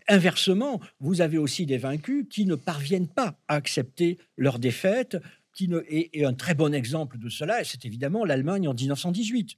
Inversement, 0.08 0.80
vous 0.98 1.20
avez 1.20 1.38
aussi 1.38 1.66
des 1.66 1.78
vaincus 1.78 2.26
qui 2.28 2.46
ne 2.46 2.54
parviennent 2.54 3.08
pas 3.08 3.38
à 3.48 3.54
accepter 3.54 4.18
leur 4.36 4.58
défaite. 4.58 5.18
Qui 5.54 5.68
ne, 5.68 5.82
et 5.86 6.24
un 6.24 6.34
très 6.34 6.54
bon 6.54 6.74
exemple 6.74 7.16
de 7.16 7.28
cela, 7.28 7.62
c'est 7.62 7.84
évidemment 7.84 8.24
l'Allemagne 8.24 8.66
en 8.66 8.74
1918 8.74 9.56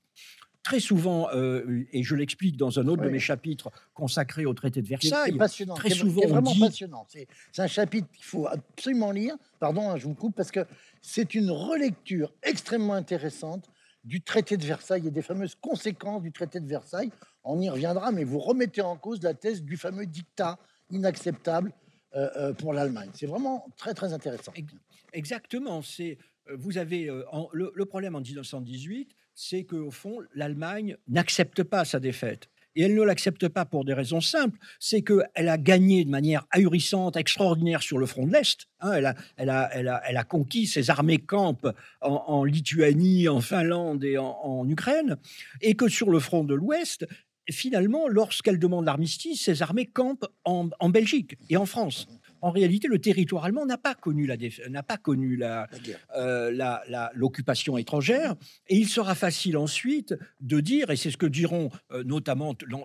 très 0.66 0.80
souvent, 0.80 1.28
euh, 1.32 1.86
et 1.92 2.02
je 2.02 2.16
l'explique 2.16 2.56
dans 2.56 2.80
un 2.80 2.88
autre 2.88 3.04
de 3.04 3.08
mes 3.08 3.20
chapitres 3.20 3.70
consacré 3.94 4.46
au 4.46 4.52
traité 4.52 4.82
de 4.82 4.88
Versailles, 4.88 5.30
c'est 5.30 5.38
passionnant, 5.38 5.74
très 5.74 5.90
souvent, 5.90 6.22
est 6.22 6.26
vraiment 6.26 6.52
passionnant. 6.58 7.06
C'est, 7.08 7.28
un 7.58 7.68
chapitre 7.68 8.08
qu'il 8.10 8.24
faut 8.24 8.48
absolument 8.48 9.12
lire. 9.12 9.36
Pardon, 9.60 9.90
hein, 9.90 9.96
je 9.96 10.06
vous 10.06 10.14
coupe 10.14 10.34
parce 10.34 10.50
que 10.50 10.66
c'est 11.00 11.36
une 11.36 11.52
relecture 11.52 12.32
extrêmement 12.42 12.94
intéressante 12.94 13.70
du 14.02 14.22
traité 14.22 14.56
de 14.56 14.64
Versailles 14.64 15.06
et 15.06 15.12
des 15.12 15.22
fameuses 15.22 15.54
conséquences 15.54 16.22
du 16.22 16.32
traité 16.32 16.58
de 16.58 16.66
Versailles. 16.66 17.12
On 17.44 17.60
y 17.60 17.70
reviendra, 17.70 18.10
mais 18.10 18.24
vous 18.24 18.40
remettez 18.40 18.82
en 18.82 18.96
cause 18.96 19.22
la 19.22 19.34
thèse 19.34 19.62
du 19.62 19.76
fameux 19.76 20.06
dictat 20.06 20.58
inacceptable 20.90 21.72
euh, 22.16 22.28
euh, 22.36 22.52
pour 22.52 22.72
l'Allemagne. 22.72 23.10
C'est 23.14 23.26
vraiment 23.26 23.68
très 23.76 23.94
très 23.94 24.12
intéressant. 24.12 24.52
Exactement. 25.12 25.80
C'est 25.82 26.18
vous 26.52 26.76
avez 26.76 27.04
le, 27.52 27.72
le 27.72 27.84
problème 27.84 28.16
en 28.16 28.20
1918 28.20 29.14
c'est 29.36 29.64
qu'au 29.64 29.90
fond, 29.90 30.22
l'Allemagne 30.34 30.96
n'accepte 31.08 31.62
pas 31.62 31.84
sa 31.84 32.00
défaite. 32.00 32.48
Et 32.74 32.82
elle 32.82 32.94
ne 32.94 33.02
l'accepte 33.02 33.48
pas 33.48 33.64
pour 33.64 33.84
des 33.84 33.94
raisons 33.94 34.20
simples. 34.20 34.58
C'est 34.80 35.02
qu'elle 35.02 35.48
a 35.48 35.56
gagné 35.58 36.04
de 36.04 36.10
manière 36.10 36.46
ahurissante, 36.50 37.16
extraordinaire 37.16 37.82
sur 37.82 37.98
le 37.98 38.06
front 38.06 38.26
de 38.26 38.32
l'Est. 38.32 38.66
Hein. 38.80 38.92
elle, 38.92 39.06
a, 39.06 39.14
elle, 39.36 39.50
a, 39.50 39.70
elle, 39.72 39.88
a, 39.88 40.02
elle, 40.06 40.16
a, 40.16 40.24
conquis 40.24 40.66
ses 40.66 40.90
armées 40.90 41.18
campes 41.18 41.68
en, 42.00 42.44
Lituanie, 42.44 43.28
en 43.28 43.40
Finlande 43.40 44.04
et 44.04 44.18
en, 44.18 44.66
Ukraine. 44.68 45.16
Et 45.60 45.74
que 45.74 45.88
sur 45.88 46.10
le 46.10 46.18
front 46.18 46.44
de 46.44 46.54
l'Ouest, 46.54 47.06
finalement, 47.50 48.08
lorsqu'elle 48.08 48.58
demande 48.58 48.86
l'armistice, 48.86 49.44
ses 49.44 49.62
armées 49.62 49.86
campent 49.86 50.26
en, 50.44 50.68
en 50.80 50.88
Belgique 50.88 51.36
et 51.48 51.56
en 51.56 51.66
France 51.66 52.08
en 52.46 52.52
réalité, 52.52 52.86
le 52.86 53.00
territoire 53.00 53.44
allemand 53.44 53.66
n'a 53.66 53.76
pas 53.76 53.96
connu 53.96 54.24
la 54.24 54.36
n'a 54.68 54.84
pas 54.84 54.98
connu 54.98 55.40
euh, 55.42 56.52
la, 56.52 57.10
l'occupation 57.12 57.76
étrangère, 57.76 58.36
et 58.68 58.76
il 58.76 58.86
sera 58.86 59.16
facile 59.16 59.56
ensuite 59.56 60.14
de 60.40 60.60
dire, 60.60 60.90
et 60.90 60.96
c'est 60.96 61.10
ce 61.10 61.16
que 61.16 61.26
diront 61.26 61.70
euh, 61.90 62.04
notamment 62.04 62.54
le, 62.64 62.76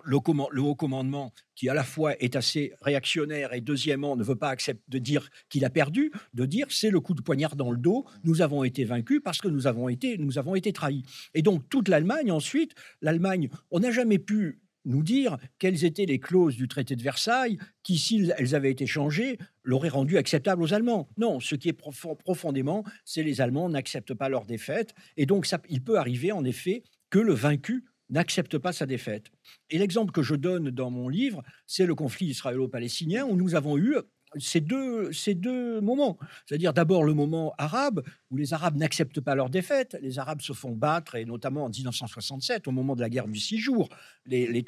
le, 0.50 0.62
haut 0.62 0.74
commandement, 0.74 1.32
qui 1.54 1.68
à 1.68 1.74
la 1.74 1.84
fois 1.84 2.20
est 2.20 2.34
assez 2.34 2.72
réactionnaire 2.80 3.52
et 3.52 3.60
deuxièmement 3.60 4.16
ne 4.16 4.24
veut 4.24 4.34
pas 4.34 4.48
accepter 4.48 4.82
de 4.88 4.98
dire 4.98 5.28
qu'il 5.48 5.64
a 5.64 5.70
perdu, 5.70 6.10
de 6.34 6.44
dire 6.44 6.66
c'est 6.70 6.90
le 6.90 6.98
coup 6.98 7.14
de 7.14 7.22
poignard 7.22 7.54
dans 7.54 7.70
le 7.70 7.78
dos, 7.78 8.04
nous 8.24 8.42
avons 8.42 8.64
été 8.64 8.84
vaincus 8.84 9.20
parce 9.22 9.40
que 9.40 9.46
nous 9.48 9.68
avons 9.68 9.88
été, 9.88 10.18
nous 10.18 10.38
avons 10.38 10.56
été 10.56 10.72
trahis. 10.72 11.04
Et 11.34 11.42
donc 11.42 11.68
toute 11.68 11.86
l'Allemagne 11.88 12.32
ensuite, 12.32 12.72
l'Allemagne, 13.00 13.48
on 13.70 13.78
n'a 13.78 13.92
jamais 13.92 14.18
pu 14.18 14.62
nous 14.84 15.02
dire 15.02 15.38
quelles 15.58 15.84
étaient 15.84 16.06
les 16.06 16.18
clauses 16.18 16.56
du 16.56 16.68
traité 16.68 16.96
de 16.96 17.02
Versailles 17.02 17.58
qui, 17.82 17.98
si 17.98 18.30
elles 18.36 18.54
avaient 18.54 18.70
été 18.70 18.86
changées, 18.86 19.38
l'auraient 19.64 19.88
rendu 19.88 20.18
acceptable 20.18 20.62
aux 20.62 20.74
Allemands. 20.74 21.08
Non, 21.16 21.40
ce 21.40 21.54
qui 21.54 21.68
est 21.68 21.72
profondément, 21.72 22.84
c'est 23.04 23.22
les 23.22 23.40
Allemands 23.40 23.68
n'acceptent 23.68 24.14
pas 24.14 24.28
leur 24.28 24.44
défaite. 24.44 24.94
Et 25.16 25.26
donc, 25.26 25.48
il 25.68 25.82
peut 25.82 25.98
arriver, 25.98 26.32
en 26.32 26.44
effet, 26.44 26.82
que 27.10 27.18
le 27.18 27.32
vaincu 27.32 27.84
n'accepte 28.10 28.58
pas 28.58 28.72
sa 28.72 28.86
défaite. 28.86 29.30
Et 29.70 29.78
l'exemple 29.78 30.12
que 30.12 30.22
je 30.22 30.34
donne 30.34 30.70
dans 30.70 30.90
mon 30.90 31.08
livre, 31.08 31.42
c'est 31.66 31.86
le 31.86 31.94
conflit 31.94 32.26
israélo-palestinien, 32.26 33.24
où 33.24 33.36
nous 33.36 33.54
avons 33.54 33.78
eu 33.78 33.96
ces 34.38 34.60
deux, 34.60 35.12
ces 35.12 35.34
deux 35.34 35.80
moments. 35.80 36.18
C'est-à-dire 36.46 36.72
d'abord 36.72 37.04
le 37.04 37.14
moment 37.14 37.54
arabe, 37.58 38.02
où 38.30 38.36
les 38.36 38.54
Arabes 38.54 38.76
n'acceptent 38.76 39.20
pas 39.20 39.34
leur 39.34 39.50
défaite, 39.50 39.96
les 40.00 40.18
Arabes 40.18 40.40
se 40.40 40.52
font 40.52 40.72
battre, 40.72 41.16
et 41.16 41.24
notamment 41.24 41.64
en 41.64 41.68
1967, 41.68 42.66
au 42.68 42.70
moment 42.70 42.96
de 42.96 43.00
la 43.00 43.10
guerre 43.10 43.28
du 43.28 43.38
six 43.38 43.58
jours, 43.58 43.88
les, 44.26 44.64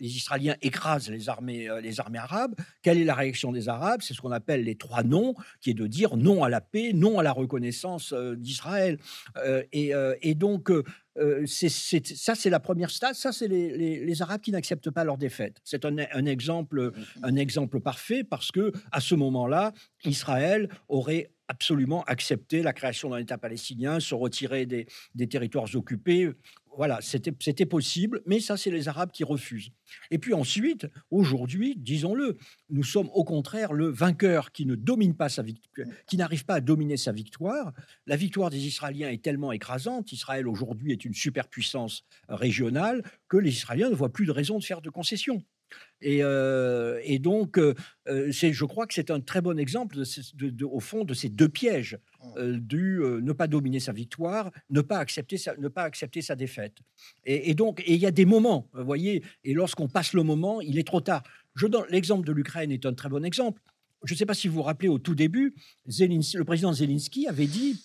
Israéliens 0.00 0.56
écrasent 0.62 1.10
les 1.10 1.28
armées, 1.28 1.68
euh, 1.68 1.80
les 1.80 2.00
armées 2.00 2.18
arabes. 2.18 2.54
Quelle 2.82 2.98
est 2.98 3.04
la 3.04 3.14
réaction 3.14 3.52
des 3.52 3.68
Arabes? 3.68 4.00
C'est 4.02 4.14
ce 4.14 4.20
qu'on 4.20 4.32
appelle 4.32 4.64
les 4.64 4.76
trois 4.76 5.02
noms, 5.02 5.34
qui 5.60 5.70
est 5.70 5.74
de 5.74 5.86
dire 5.86 6.16
non 6.16 6.42
à 6.42 6.48
la 6.48 6.60
paix, 6.60 6.92
non 6.92 7.18
à 7.18 7.22
la 7.22 7.32
reconnaissance 7.32 8.12
euh, 8.12 8.34
d'Israël. 8.34 8.98
Euh, 9.38 9.62
et, 9.72 10.34
donc, 10.34 10.70
euh, 11.18 11.44
ça, 11.46 12.34
c'est 12.34 12.50
la 12.50 12.60
première 12.60 12.90
stade. 12.90 13.14
Ça, 13.14 13.32
c'est 13.32 13.48
les, 13.48 14.22
Arabes 14.22 14.40
qui 14.40 14.52
n'acceptent 14.52 14.90
pas 14.90 15.04
leur 15.04 15.18
défaite. 15.18 15.60
C'est 15.64 15.84
un, 15.84 15.96
exemple, 16.26 16.90
mmh. 16.90 17.24
un 17.24 17.36
exemple 17.36 17.80
parfait 17.80 18.24
parce 18.24 18.50
que 18.50 18.72
à 18.90 19.00
ce 19.00 19.14
moment-là, 19.14 19.72
Israël 20.04 20.68
aurait 20.88 21.30
absolument 21.48 22.02
accepté 22.04 22.62
la 22.62 22.72
création 22.72 23.10
d'un 23.10 23.18
État 23.18 23.36
palestinien, 23.36 24.00
se 24.00 24.14
retirer 24.14 24.64
des, 24.64 24.86
des 25.14 25.26
territoires 25.28 25.68
occupés, 25.74 26.30
voilà, 26.76 27.00
c'était 27.02 27.66
possible, 27.66 28.22
mais 28.26 28.40
ça, 28.40 28.56
c'est 28.56 28.70
les 28.70 28.88
Arabes 28.88 29.10
qui 29.10 29.24
refusent. 29.24 29.70
Et 30.10 30.18
puis 30.18 30.32
ensuite, 30.32 30.86
aujourd'hui, 31.10 31.74
disons-le, 31.76 32.38
nous 32.70 32.84
sommes 32.84 33.10
au 33.12 33.24
contraire 33.24 33.72
le 33.72 33.88
vainqueur 33.88 34.52
qui 34.52 34.64
ne 34.64 34.74
domine 34.74 35.14
pas 35.14 35.28
sa 35.28 35.42
qui 36.06 36.16
n'arrive 36.16 36.44
pas 36.44 36.54
à 36.54 36.60
dominer 36.60 36.96
sa 36.96 37.12
victoire. 37.12 37.72
La 38.06 38.16
victoire 38.16 38.50
des 38.50 38.66
Israéliens 38.66 39.10
est 39.10 39.22
tellement 39.22 39.52
écrasante, 39.52 40.12
Israël 40.12 40.48
aujourd'hui 40.48 40.92
est 40.92 41.04
une 41.04 41.14
superpuissance 41.14 42.04
régionale, 42.28 43.02
que 43.28 43.36
les 43.36 43.50
Israéliens 43.50 43.90
ne 43.90 43.94
voient 43.94 44.12
plus 44.12 44.26
de 44.26 44.32
raison 44.32 44.58
de 44.58 44.64
faire 44.64 44.80
de 44.80 44.90
concessions. 44.90 45.42
Et, 46.02 46.18
euh, 46.22 47.00
donc, 47.18 47.58
euh, 47.58 47.74
euh, 48.08 48.30
je 48.30 48.64
crois 48.64 48.86
que 48.86 48.94
c'est 48.94 49.10
un 49.10 49.20
très 49.20 49.40
bon 49.40 49.58
exemple, 49.58 49.96
de, 50.34 50.64
au 50.64 50.80
fond, 50.80 51.04
de 51.04 51.14
ces 51.14 51.28
deux 51.28 51.48
pièges 51.48 51.98
mmh. 52.36 52.56
du 52.56 53.00
ne 53.00 53.32
pas 53.32 53.46
dominer 53.46 53.80
sa 53.80 53.92
victoire, 53.92 54.50
ne 54.70 54.80
pas 54.80 54.98
accepter 54.98 55.38
sa, 55.38 55.56
ne 55.56 55.68
pas 55.68 55.84
accepter 55.84 56.20
sa 56.20 56.34
défaite. 56.34 56.78
Et, 57.24 57.54
donc, 57.54 57.82
il 57.86 57.96
y 57.96 58.06
a 58.06 58.10
des 58.10 58.24
moments, 58.24 58.68
vous 58.74 58.84
voyez, 58.84 59.22
et 59.44 59.54
lorsqu'on 59.54 59.88
passe 59.88 60.12
le 60.12 60.22
moment, 60.22 60.60
il 60.60 60.78
est 60.78 60.86
trop 60.86 61.00
tard. 61.00 61.22
Je 61.54 61.66
l'exemple 61.90 62.26
de 62.26 62.32
l'Ukraine 62.32 62.72
est 62.72 62.86
un 62.86 62.94
très 62.94 63.08
bon 63.08 63.24
exemple. 63.24 63.60
Je 64.04 64.14
ne 64.14 64.18
sais 64.18 64.26
pas 64.26 64.34
si 64.34 64.48
vous 64.48 64.54
vous 64.54 64.62
rappelez 64.62 64.88
au 64.88 64.98
tout 64.98 65.14
début, 65.14 65.54
le 65.86 66.42
président 66.42 66.72
Zelensky 66.72 67.28
avait 67.28 67.46
dit 67.46 67.80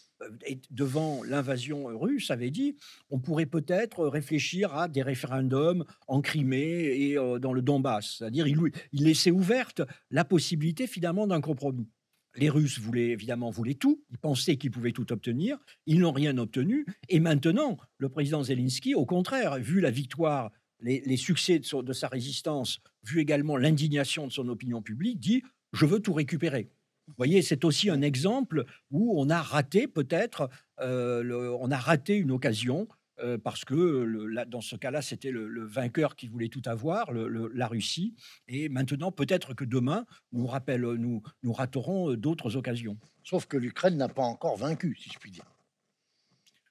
devant 0.71 1.23
l'invasion 1.23 1.86
russe, 1.97 2.32
avait 2.32 2.51
dit 2.51 2.75
on 3.10 3.19
pourrait 3.19 3.45
peut-être 3.45 4.08
réfléchir 4.08 4.73
à 4.75 4.88
des 4.88 5.01
référendums 5.01 5.86
en 6.08 6.21
Crimée 6.21 7.10
et 7.10 7.17
euh, 7.17 7.39
dans 7.39 7.53
le 7.53 7.62
Donbass. 7.62 8.17
C'est-à-dire 8.17 8.47
il, 8.47 8.60
laissait 8.93 9.32
ouverte 9.32 9.82
la 10.12 10.25
possibilité 10.25 10.88
finalement 10.88 11.27
d'un 11.27 11.41
compromis. 11.41 11.89
Les 12.36 12.49
Russes 12.49 12.80
voulaient 12.80 13.10
évidemment 13.10 13.49
voulaient 13.49 13.73
tout, 13.73 14.03
ils 14.12 14.17
pensaient 14.17 14.58
qu'ils 14.58 14.71
pouvaient 14.71 14.91
tout 14.91 15.12
obtenir, 15.12 15.58
ils 15.88 15.99
n'ont 15.99 16.12
rien 16.12 16.38
obtenu. 16.38 16.86
Et 17.10 17.19
maintenant, 17.19 17.77
le 17.97 18.10
président 18.10 18.43
Zelensky, 18.43 18.93
au 18.93 19.06
contraire, 19.06 19.58
vu 19.58 19.80
la 19.80 19.89
victoire, 19.89 20.51
les, 20.82 21.17
succès 21.17 21.60
de 21.60 21.93
sa 21.93 22.08
résistance, 22.08 22.80
vu 23.03 23.19
également 23.19 23.58
l'indignation 23.58 24.27
de 24.27 24.32
son 24.32 24.47
opinion 24.49 24.84
publique, 24.84 25.19
dit 25.19 25.41
je 25.73 25.86
veux 25.86 25.99
tout 25.99 26.13
récupérer. 26.13 26.69
Vous 27.08 27.13
voyez, 27.17 27.41
c'est 27.41 27.63
aussi 27.63 27.89
un 27.89 28.02
exemple 28.02 28.65
où 28.91 29.20
on 29.20 29.30
a 29.30 29.41
raté 29.41 29.88
peut-être, 29.88 30.50
euh, 30.80 31.58
on 31.60 31.72
a 31.72 31.78
raté 31.78 32.15
une 32.15 32.32
occasion 32.32 32.88
euh, 33.20 33.38
parce 33.38 33.65
que 33.65 34.46
dans 34.46 34.62
ce 34.62 34.76
cas-là, 34.76 35.02
c'était 35.02 35.32
le, 35.32 35.65
vainqueur 35.65 36.15
qui 36.15 36.28
voulait 36.28 36.50
tout 36.50 36.62
avoir, 36.65 37.12
la 37.13 37.67
Russie. 37.67 38.13
Et 38.48 38.70
maintenant, 38.70 39.12
peut-être 39.12 39.54
que 39.54 39.65
demain, 39.65 40.06
nous, 40.34 40.46
rappelle, 40.46 40.82
nous, 40.82 41.24
nous 41.43 41.54
raterons 41.54 42.12
euh, 42.12 42.17
d'autres 42.17 42.58
occasions. 42.58 42.98
Sauf 43.24 43.46
que 43.48 43.58
l'Ukraine 43.58 43.98
n'a 43.98 44.10
pas 44.10 44.24
encore 44.24 44.58
vaincu, 44.58 44.96
si 45.00 45.10
je 45.10 45.17
puis 45.17 45.32
dire. 45.32 45.46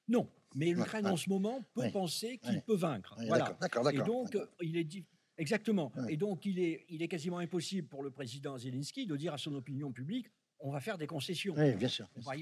Non, 0.09 0.29
mais 0.55 0.67
l'Ukraine 0.67 1.07
en 1.07 1.17
ce 1.17 1.29
moment 1.29 1.65
peut 1.75 1.91
penser 1.93 2.39
qu'il 2.39 2.63
peut 2.63 2.77
vaincre. 2.77 3.17
voilà. 3.27 3.57
D'accord, 3.61 3.91
Et 3.91 3.99
donc, 3.99 4.37
il 4.61 4.77
est 4.77 4.85
dit 4.85 5.05
Exactement. 5.39 5.93
Et 6.09 6.17
donc, 6.17 6.47
il 6.47 6.59
est, 6.59 6.87
il 6.89 7.03
est 7.03 7.09
quasiment 7.09 7.39
impossible 7.39 7.89
pour 7.89 8.03
le 8.03 8.11
président 8.11 8.57
Zelensky 8.57 9.07
de 9.07 9.17
dire 9.17 9.35
à 9.35 9.39
son 9.39 9.55
opinion 9.55 9.93
publique 9.93 10.29
on 10.61 10.71
va 10.71 10.81
faire 10.81 10.99
des 10.99 11.07
concessions. 11.07 11.55
Oui, 11.57 11.73
bien 11.73 11.89
sûr. 11.89 12.09
On 12.17 12.21
va, 12.21 12.33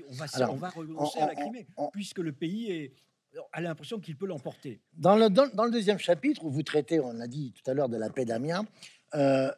on 0.51 0.57
va, 0.57 0.69
renoncer 0.71 1.21
à 1.21 1.27
la 1.27 1.35
Crimée, 1.35 1.67
puisque 1.93 2.19
le 2.19 2.33
pays 2.33 2.71
est, 2.71 2.93
a 3.53 3.61
l'impression 3.61 3.99
qu'il 3.99 4.17
peut 4.17 4.27
l'emporter. 4.27 4.81
Dans 4.95 5.17
le, 5.17 5.29
dans, 5.29 5.65
le 5.65 5.71
deuxième 5.71 5.99
chapitre, 5.99 6.45
où 6.45 6.51
vous 6.51 6.63
traitez, 6.63 7.01
on 7.01 7.13
l'a 7.13 7.27
dit 7.27 7.53
tout 7.53 7.69
à 7.71 7.75
l'heure, 7.75 7.89
de 7.89 7.97
la 7.97 8.11
paix 8.11 8.25
d'Amiens, 8.25 8.67
euh, 9.15 9.51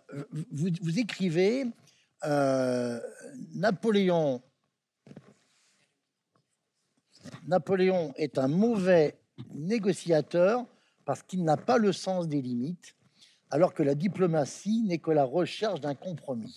vous, 0.50 0.68
vous, 0.80 0.98
écrivez 0.98 1.66
euh, 2.24 3.00
Napoléon. 3.54 4.42
Napoléon 7.46 8.12
est 8.16 8.38
un 8.38 8.48
mauvais 8.48 9.18
négociateur 9.54 10.64
parce 11.04 11.22
qu'il 11.22 11.44
n'a 11.44 11.56
pas 11.56 11.78
le 11.78 11.92
sens 11.92 12.28
des 12.28 12.42
limites 12.42 12.96
alors 13.50 13.74
que 13.74 13.82
la 13.82 13.94
diplomatie 13.94 14.82
n'est 14.82 14.98
que 14.98 15.10
la 15.10 15.24
recherche 15.24 15.80
d'un 15.80 15.94
compromis. 15.94 16.54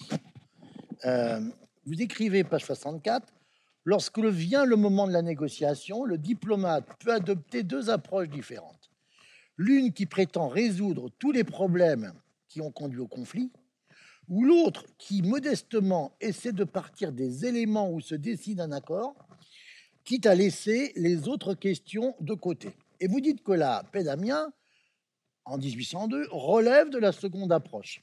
Euh, 1.05 1.39
vous 1.85 2.01
écrivez, 2.01 2.43
page 2.43 2.65
64, 2.65 3.33
lorsque 3.85 4.19
vient 4.19 4.65
le 4.65 4.75
moment 4.75 5.07
de 5.07 5.13
la 5.13 5.21
négociation, 5.21 6.03
le 6.03 6.17
diplomate 6.17 6.85
peut 6.99 7.13
adopter 7.13 7.63
deux 7.63 7.89
approches 7.89 8.29
différentes. 8.29 8.89
L'une 9.57 9.93
qui 9.93 10.05
prétend 10.05 10.47
résoudre 10.47 11.09
tous 11.19 11.31
les 11.31 11.43
problèmes 11.43 12.13
qui 12.47 12.61
ont 12.61 12.71
conduit 12.71 12.99
au 12.99 13.07
conflit, 13.07 13.51
ou 14.27 14.43
l'autre 14.43 14.85
qui 14.97 15.21
modestement 15.21 16.15
essaie 16.21 16.51
de 16.51 16.63
partir 16.63 17.11
des 17.11 17.45
éléments 17.45 17.91
où 17.91 17.99
se 17.99 18.15
décide 18.15 18.61
un 18.61 18.71
accord, 18.71 19.15
quitte 20.03 20.25
à 20.25 20.35
laisser 20.35 20.93
les 20.95 21.27
autres 21.27 21.53
questions 21.53 22.15
de 22.19 22.33
côté. 22.33 22.69
Et 22.99 23.07
vous 23.07 23.21
dites 23.21 23.43
que 23.43 23.51
la 23.51 23.83
paix 23.91 24.03
d'Amiens 24.03 24.51
en 25.49 25.57
1802 25.57 26.27
relève 26.31 26.89
de 26.89 26.97
la 26.97 27.11
seconde 27.11 27.51
approche. 27.51 28.01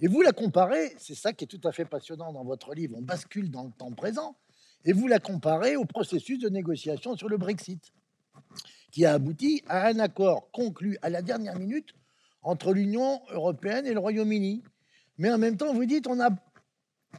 Et 0.00 0.08
vous 0.08 0.22
la 0.22 0.32
comparez, 0.32 0.94
c'est 0.98 1.14
ça 1.14 1.32
qui 1.32 1.44
est 1.44 1.46
tout 1.46 1.60
à 1.68 1.72
fait 1.72 1.84
passionnant 1.84 2.32
dans 2.32 2.44
votre 2.44 2.74
livre, 2.74 2.96
on 2.98 3.02
bascule 3.02 3.50
dans 3.50 3.64
le 3.64 3.70
temps 3.70 3.92
présent, 3.92 4.36
et 4.84 4.92
vous 4.92 5.06
la 5.06 5.20
comparez 5.20 5.76
au 5.76 5.84
processus 5.84 6.38
de 6.40 6.48
négociation 6.48 7.16
sur 7.16 7.28
le 7.28 7.36
Brexit, 7.36 7.92
qui 8.90 9.06
a 9.06 9.12
abouti 9.12 9.62
à 9.68 9.86
un 9.86 9.98
accord 10.00 10.50
conclu 10.50 10.98
à 11.02 11.10
la 11.10 11.22
dernière 11.22 11.58
minute 11.58 11.94
entre 12.42 12.72
l'Union 12.72 13.20
européenne 13.30 13.86
et 13.86 13.92
le 13.92 14.00
Royaume-Uni. 14.00 14.62
Mais 15.18 15.30
en 15.30 15.38
même 15.38 15.56
temps, 15.56 15.72
vous 15.72 15.84
dites, 15.84 16.08
on 16.08 16.16
n'a 16.16 16.30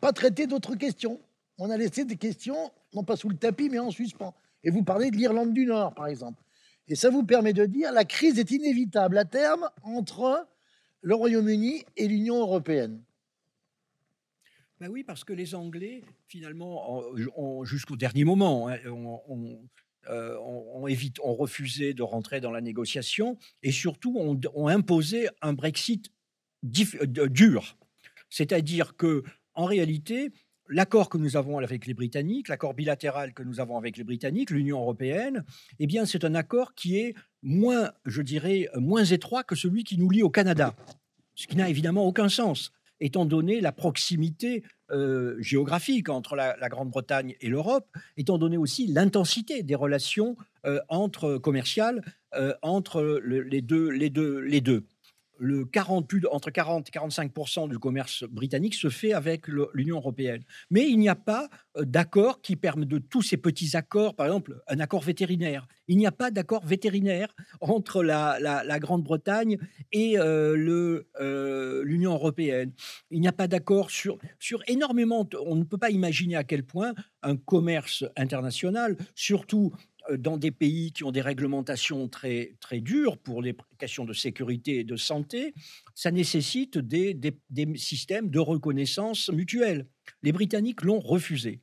pas 0.02 0.12
traité 0.12 0.46
d'autres 0.46 0.76
questions. 0.76 1.22
On 1.58 1.70
a 1.70 1.78
laissé 1.78 2.04
des 2.04 2.18
questions, 2.18 2.72
non 2.94 3.04
pas 3.04 3.16
sous 3.16 3.30
le 3.30 3.38
tapis, 3.38 3.70
mais 3.70 3.80
en 3.80 3.92
suspens. 3.92 4.36
Et 4.64 4.72
vous 4.72 4.84
parlez 4.84 5.10
de 5.10 5.16
l'Irlande 5.16 5.54
du 5.54 5.66
Nord, 5.66 5.94
par 5.94 6.08
exemple. 6.08 6.44
Et 6.88 6.96
ça 6.96 7.10
vous 7.10 7.24
permet 7.24 7.54
de 7.54 7.66
dire 7.66 7.92
la 7.92 8.06
crise 8.06 8.40
est 8.40 8.52
inévitable 8.52 9.18
à 9.18 9.26
terme 9.26 9.70
entre 9.84 10.48
le 11.02 11.16
Royaume-Uni 11.16 11.84
et 11.98 12.08
l'Union 12.08 12.40
européenne. 12.40 13.02
Ben 14.80 14.90
oui, 14.90 15.04
parce 15.04 15.24
que 15.24 15.32
les 15.32 15.56
Anglais, 15.56 16.04
finalement, 16.28 17.04
jusqu'au 17.64 17.96
dernier 17.96 18.26
moment, 18.26 18.68
hein, 18.68 18.78
ont, 18.90 20.88
évité, 20.88 21.22
ont, 21.24 21.36
refusé 21.36 21.94
de 21.94 22.04
rentrer 22.04 22.42
dans 22.42 22.52
la 22.52 22.60
négociation 22.60 23.38
et 23.62 23.72
surtout 23.72 24.18
ont, 24.18 24.68
imposé 24.68 25.30
un 25.42 25.54
Brexit 25.54 26.12
dur. 26.64 27.78
C'est-à-dire 28.30 28.98
que, 28.98 29.24
en 29.54 29.66
réalité, 29.66 30.32
l'accord 30.74 31.10
que 31.10 31.18
nous 31.18 31.38
avons 31.38 31.60
avec 31.60 31.86
les 31.86 31.94
Britanniques, 31.94 32.48
l'accord 32.48 32.74
bilatéral 32.74 33.34
que 33.34 33.44
nous 33.44 33.60
avons 33.60 33.78
avec 33.78 33.98
les 33.98 34.04
Britanniques, 34.04 34.50
l'Union 34.50 34.80
européenne, 34.80 35.46
eh 35.80 35.88
bien, 35.88 36.06
c'est 36.06 36.26
un 36.26 36.36
accord 36.36 36.74
qui 36.74 36.98
est 36.98 37.14
moins, 37.42 37.92
je 38.06 38.22
dirais, 38.22 38.70
moins 38.76 39.06
étroit 39.06 39.44
que 39.44 39.56
celui 39.56 39.84
qui 39.84 39.98
nous 39.98 40.10
lie 40.10 40.24
au 40.24 40.30
Canada, 40.30 40.76
ce 41.36 41.48
qui 41.48 41.56
n'a 41.56 41.70
évidemment 41.70 42.06
aucun 42.06 42.30
sens, 42.30 42.72
étant 43.00 43.26
donné 43.26 43.62
la 43.62 43.72
proximité 43.72 44.64
euh, 44.92 45.36
géographique 45.40 46.10
entre 46.10 46.36
la, 46.36 46.56
Grande-Bretagne 46.70 47.36
et 47.42 47.50
l'Europe, 47.50 47.88
étant 48.18 48.38
donné 48.38 48.58
aussi 48.58 48.88
l'intensité 48.88 49.64
des 49.64 49.76
relations 49.76 50.36
euh, 50.66 50.80
entre 50.88 51.38
commerciales 51.38 52.02
euh, 52.36 52.54
entre 52.62 53.22
les 53.26 53.62
deux, 53.62 54.86
le 55.44 55.66
40, 55.66 56.08
plus 56.08 56.22
entre 56.32 56.52
40 56.52 56.88
et 56.88 56.92
45 56.92 57.32
du 57.68 57.78
commerce 57.78 58.24
britannique 58.24 58.76
se 58.76 58.90
fait 58.90 59.12
avec 59.12 59.48
l'Union 59.74 59.98
européenne. 59.98 60.42
Mais 60.72 60.90
il 60.90 60.98
n'y 60.98 61.10
a 61.10 61.16
pas 61.16 61.50
euh, 61.78 61.84
d'accord 61.84 62.42
qui 62.42 62.56
permet 62.56 62.86
de 62.86 62.98
tous 62.98 63.22
ces 63.22 63.36
petits 63.36 63.76
accords, 63.76 64.16
par 64.16 64.28
exemple 64.28 64.62
un 64.68 64.80
accord 64.80 65.02
vétérinaire. 65.02 65.68
Il 65.90 65.98
n'y 65.98 66.08
a 66.08 66.14
pas 66.14 66.32
d'accord 66.32 66.66
vétérinaire 66.66 67.36
entre 67.60 68.04
la, 68.04 68.80
Grande-Bretagne 68.80 69.58
et 69.92 70.18
euh, 70.18 71.04
euh, 71.20 71.84
l'Union 71.84 72.14
européenne. 72.14 72.72
Il 73.12 73.20
n'y 73.20 73.28
a 73.28 73.34
pas 73.34 73.48
d'accord 73.48 73.92
sur, 73.92 74.18
sur 74.40 74.64
énormément. 74.68 75.28
On 75.46 75.56
ne 75.56 75.66
peut 75.66 75.78
pas 75.78 75.90
imaginer 75.90 76.38
à 76.38 76.46
quel 76.46 76.64
point 76.64 76.94
un 77.22 77.36
commerce 77.36 78.06
international, 78.16 78.96
surtout 79.14 79.74
dans 80.18 80.38
des 80.38 80.52
pays 80.52 80.92
qui 80.92 81.04
ont 81.04 81.12
des 81.12 81.22
réglementations 81.22 82.08
très, 82.08 82.56
très 82.60 82.82
dures 82.82 83.18
pour 83.18 83.42
les 83.42 83.56
questions 83.78 84.06
de 84.06 84.14
sécurité 84.14 84.80
et 84.80 84.84
de 84.84 84.96
santé, 84.96 85.54
ça 85.96 86.12
nécessite 86.12 86.78
des, 86.78 87.14
des, 87.14 87.78
systèmes 87.78 88.30
de 88.30 88.40
reconnaissance 88.40 89.30
mutuelle. 89.30 89.88
Les 90.22 90.32
Britanniques 90.32 90.82
l'ont 90.84 91.00
refusé. 91.00 91.62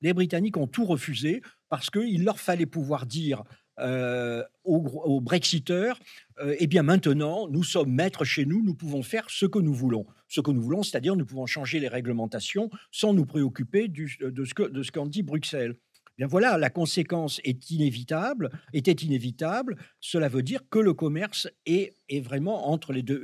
Les 0.00 0.12
Britanniques 0.12 0.56
ont 0.56 0.66
tout 0.66 0.84
refusé 0.84 1.42
parce 1.68 1.90
qu'il 1.90 2.24
leur 2.24 2.38
fallait 2.38 2.66
pouvoir 2.66 3.06
dire 3.06 3.42
euh, 3.80 4.42
aux, 4.64 5.20
Brexiteurs, 5.20 5.98
euh, 6.40 6.54
eh 6.58 6.66
bien 6.66 6.82
maintenant, 6.82 7.48
nous 7.48 7.62
sommes 7.62 7.92
maîtres 7.92 8.24
chez 8.24 8.44
nous, 8.44 8.62
nous 8.62 8.74
pouvons 8.74 9.02
faire 9.02 9.30
ce 9.30 9.46
que 9.46 9.58
nous 9.58 9.72
voulons. 9.72 10.04
Ce 10.26 10.40
que 10.40 10.50
nous 10.50 10.60
voulons, 10.60 10.82
c'est-à-dire 10.82 11.16
nous 11.16 11.24
pouvons 11.24 11.46
changer 11.46 11.80
les 11.80 11.88
réglementations 11.88 12.70
sans 12.90 13.14
nous 13.14 13.24
préoccuper 13.24 13.88
de 13.88 14.44
ce 14.44 14.90
qu'en 14.90 15.06
dit 15.06 15.22
Bruxelles 15.22 15.76
voilà, 16.26 16.58
la 16.58 16.70
conséquence 16.70 17.40
est 17.44 17.70
inévitable, 17.70 18.50
était 18.72 18.92
inévitable. 18.92 19.76
Cela 20.00 20.28
veut 20.28 20.42
dire 20.42 20.62
que 20.68 20.78
le 20.78 20.94
commerce 20.94 21.48
est, 21.66 21.94
est 22.08 22.20
vraiment 22.20 22.70
entre 22.70 22.92
les 22.92 23.02
deux, 23.02 23.18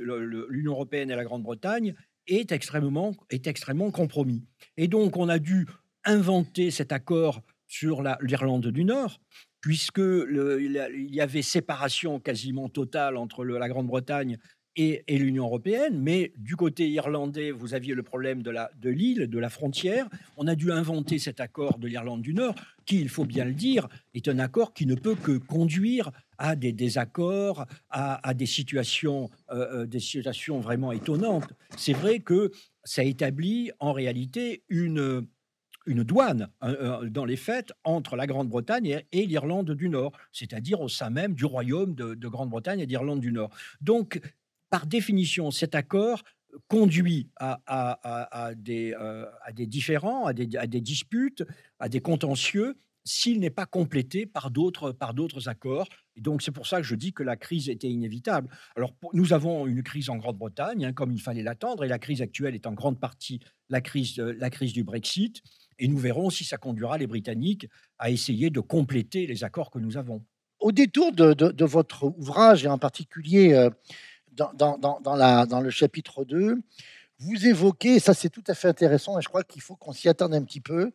l'Union 0.49 0.71
européenne 0.71 1.11
et 1.11 1.15
la 1.15 1.25
Grande-Bretagne, 1.25 1.95
est 2.27 2.51
extrêmement, 2.51 3.15
est 3.29 3.47
extrêmement 3.47 3.91
compromis. 3.91 4.43
Et 4.77 4.87
donc, 4.87 5.17
on 5.17 5.29
a 5.29 5.39
dû 5.39 5.67
inventer 6.05 6.71
cet 6.71 6.91
accord 6.91 7.41
sur 7.67 8.03
l'Irlande 8.21 8.67
du 8.67 8.85
Nord, 8.85 9.19
puisque 9.59 9.99
il 9.99 11.07
y 11.09 11.21
avait 11.21 11.41
séparation 11.41 12.19
quasiment 12.19 12.69
totale 12.69 13.17
entre 13.17 13.43
la 13.43 13.67
Grande-Bretagne 13.67 14.37
et, 14.75 15.03
l'Union 15.17 15.45
européenne, 15.45 15.99
mais 15.99 16.33
du 16.37 16.55
côté 16.55 16.89
irlandais, 16.89 17.51
vous 17.51 17.73
aviez 17.73 17.93
le 17.93 18.03
problème 18.03 18.41
de 18.43 18.89
l'île, 18.89 19.27
de, 19.27 19.39
la 19.39 19.49
frontière. 19.49 20.07
On 20.37 20.47
a 20.47 20.55
dû 20.55 20.71
inventer 20.71 21.19
cet 21.19 21.39
accord 21.39 21.79
de 21.79 21.87
l'Irlande 21.87 22.21
du 22.21 22.33
Nord, 22.33 22.55
qui, 22.85 22.99
il 22.99 23.09
faut 23.09 23.25
bien 23.25 23.45
le 23.45 23.53
dire, 23.53 23.87
est 24.13 24.27
un 24.27 24.39
accord 24.39 24.73
qui 24.73 24.85
ne 24.85 24.95
peut 24.95 25.15
que 25.15 25.37
conduire 25.37 26.11
à 26.37 26.55
des 26.55 26.73
désaccords, 26.73 27.65
à, 27.89 28.33
des, 28.33 28.45
situations, 28.45 29.29
euh, 29.51 29.83
euh, 29.83 29.85
des 29.85 29.99
situations 29.99 30.59
vraiment 30.59 30.91
étonnantes. 30.91 31.53
C'est 31.77 31.93
vrai 31.93 32.19
que 32.19 32.51
ça 32.83 33.03
établit 33.03 33.71
en 33.79 33.93
réalité 33.93 34.63
une, 34.67 35.25
une 35.85 36.03
douane 36.03 36.49
euh, 36.63 37.07
dans 37.09 37.25
les 37.25 37.37
faits 37.37 37.71
entre 37.85 38.15
la 38.15 38.27
Grande-Bretagne 38.27 39.03
et, 39.11 39.25
l'Irlande 39.25 39.71
du 39.71 39.87
Nord, 39.87 40.11
c'est-à-dire 40.33 40.81
au 40.81 40.89
sein 40.89 41.09
même 41.09 41.33
du 41.33 41.45
royaume 41.45 41.95
de, 41.95 42.15
de 42.15 42.27
Grande-Bretagne 42.27 42.81
et 42.81 42.85
d'Irlande 42.85 43.21
du 43.21 43.31
Nord. 43.31 43.51
Donc 43.79 44.19
par 44.75 44.87
définition, 44.87 45.51
cet 45.51 45.73
accord 45.73 46.21
conduit 46.67 47.29
à, 47.39 48.51
des, 48.57 48.93
euh, 48.99 49.25
à 49.41 49.53
des, 49.53 49.67
différends, 49.67 50.25
à 50.25 50.33
des, 50.33 50.81
disputes, 50.81 51.45
à 51.79 51.87
des 51.87 52.01
contentieux, 52.01 52.75
s'il 53.05 53.39
n'est 53.39 53.49
pas 53.49 53.65
complété 53.65 54.25
par 54.25 54.51
d'autres 54.51 54.91
par 54.91 55.13
d'autres 55.13 55.47
accords. 55.47 55.87
Et 56.17 56.21
donc 56.21 56.41
c'est 56.41 56.51
pour 56.51 56.67
ça 56.67 56.81
que 56.81 56.83
je 56.83 56.95
dis 56.95 57.13
que 57.13 57.23
la 57.23 57.37
crise 57.37 57.69
était 57.69 57.89
inévitable. 57.89 58.49
Alors 58.75 58.93
nous 59.13 59.31
avons 59.31 59.65
une 59.65 59.81
crise 59.81 60.09
en 60.09 60.17
Grande-Bretagne, 60.17 60.83
hein, 60.83 60.91
comme 60.91 61.13
il 61.13 61.21
fallait 61.21 61.41
l'attendre, 61.41 61.85
et 61.85 61.87
la 61.87 61.99
crise 61.99 62.21
actuelle 62.21 62.53
est 62.53 62.67
en 62.67 62.73
grande 62.73 62.99
partie 62.99 63.39
la 63.69 63.79
crise, 63.79 64.17
la 64.17 64.49
crise 64.49 64.73
du 64.73 64.83
Brexit. 64.83 65.41
Et 65.79 65.87
nous 65.87 65.97
verrons 65.97 66.29
si 66.29 66.43
ça 66.43 66.57
conduira 66.57 66.97
les 66.97 67.07
Britanniques 67.07 67.69
à 67.97 68.11
essayer 68.11 68.49
de 68.49 68.59
compléter 68.59 69.25
les 69.25 69.45
accords 69.45 69.71
que 69.71 69.79
nous 69.79 69.95
avons. 69.95 70.25
Au 70.59 70.71
détour 70.71 71.11
de, 71.11 71.63
votre 71.63 72.05
ouvrage, 72.17 72.65
et 72.65 72.67
en 72.67 72.77
particulier 72.77 73.53
euh, 73.53 73.69
dans, 74.35 75.61
le 75.61 75.69
chapitre 75.69 76.25
2, 76.25 76.57
vous 77.19 77.47
évoquez, 77.47 77.99
ça 77.99 78.13
c'est 78.13 78.29
tout 78.29 78.43
à 78.47 78.53
fait 78.53 78.67
intéressant, 78.67 79.17
et 79.17 79.21
je 79.21 79.29
crois 79.29 79.43
qu'il 79.43 79.61
faut 79.61 79.75
qu'on 79.75 79.93
s'y 79.93 80.09
attende 80.09 80.33
un 80.33 80.43
petit 80.43 80.61
peu, 80.61 80.91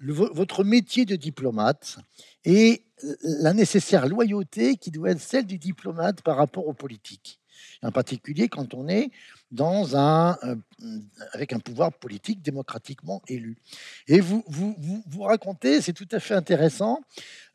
votre 0.00 0.64
métier 0.64 1.04
de 1.04 1.16
diplomate 1.16 1.98
et 2.44 2.84
la 3.22 3.52
nécessaire 3.52 4.06
loyauté 4.06 4.76
qui 4.76 4.90
doit 4.90 5.10
être 5.10 5.20
celle 5.20 5.44
du 5.44 5.58
diplomate 5.58 6.22
par 6.22 6.36
rapport 6.36 6.66
aux 6.66 6.74
politiques. 6.74 7.40
En 7.82 7.90
particulier 7.90 8.48
quand 8.48 8.74
on 8.74 8.88
est 8.88 9.10
euh, 9.60 10.54
avec 11.32 11.52
un 11.52 11.58
pouvoir 11.58 11.92
politique 11.92 12.42
démocratiquement 12.42 13.22
élu. 13.28 13.56
Et 14.06 14.20
vous, 14.20 14.44
vous, 14.46 14.76
vous, 15.06 15.22
racontez, 15.22 15.80
c'est 15.80 15.92
tout 15.92 16.08
à 16.12 16.20
fait 16.20 16.34
intéressant, 16.34 17.00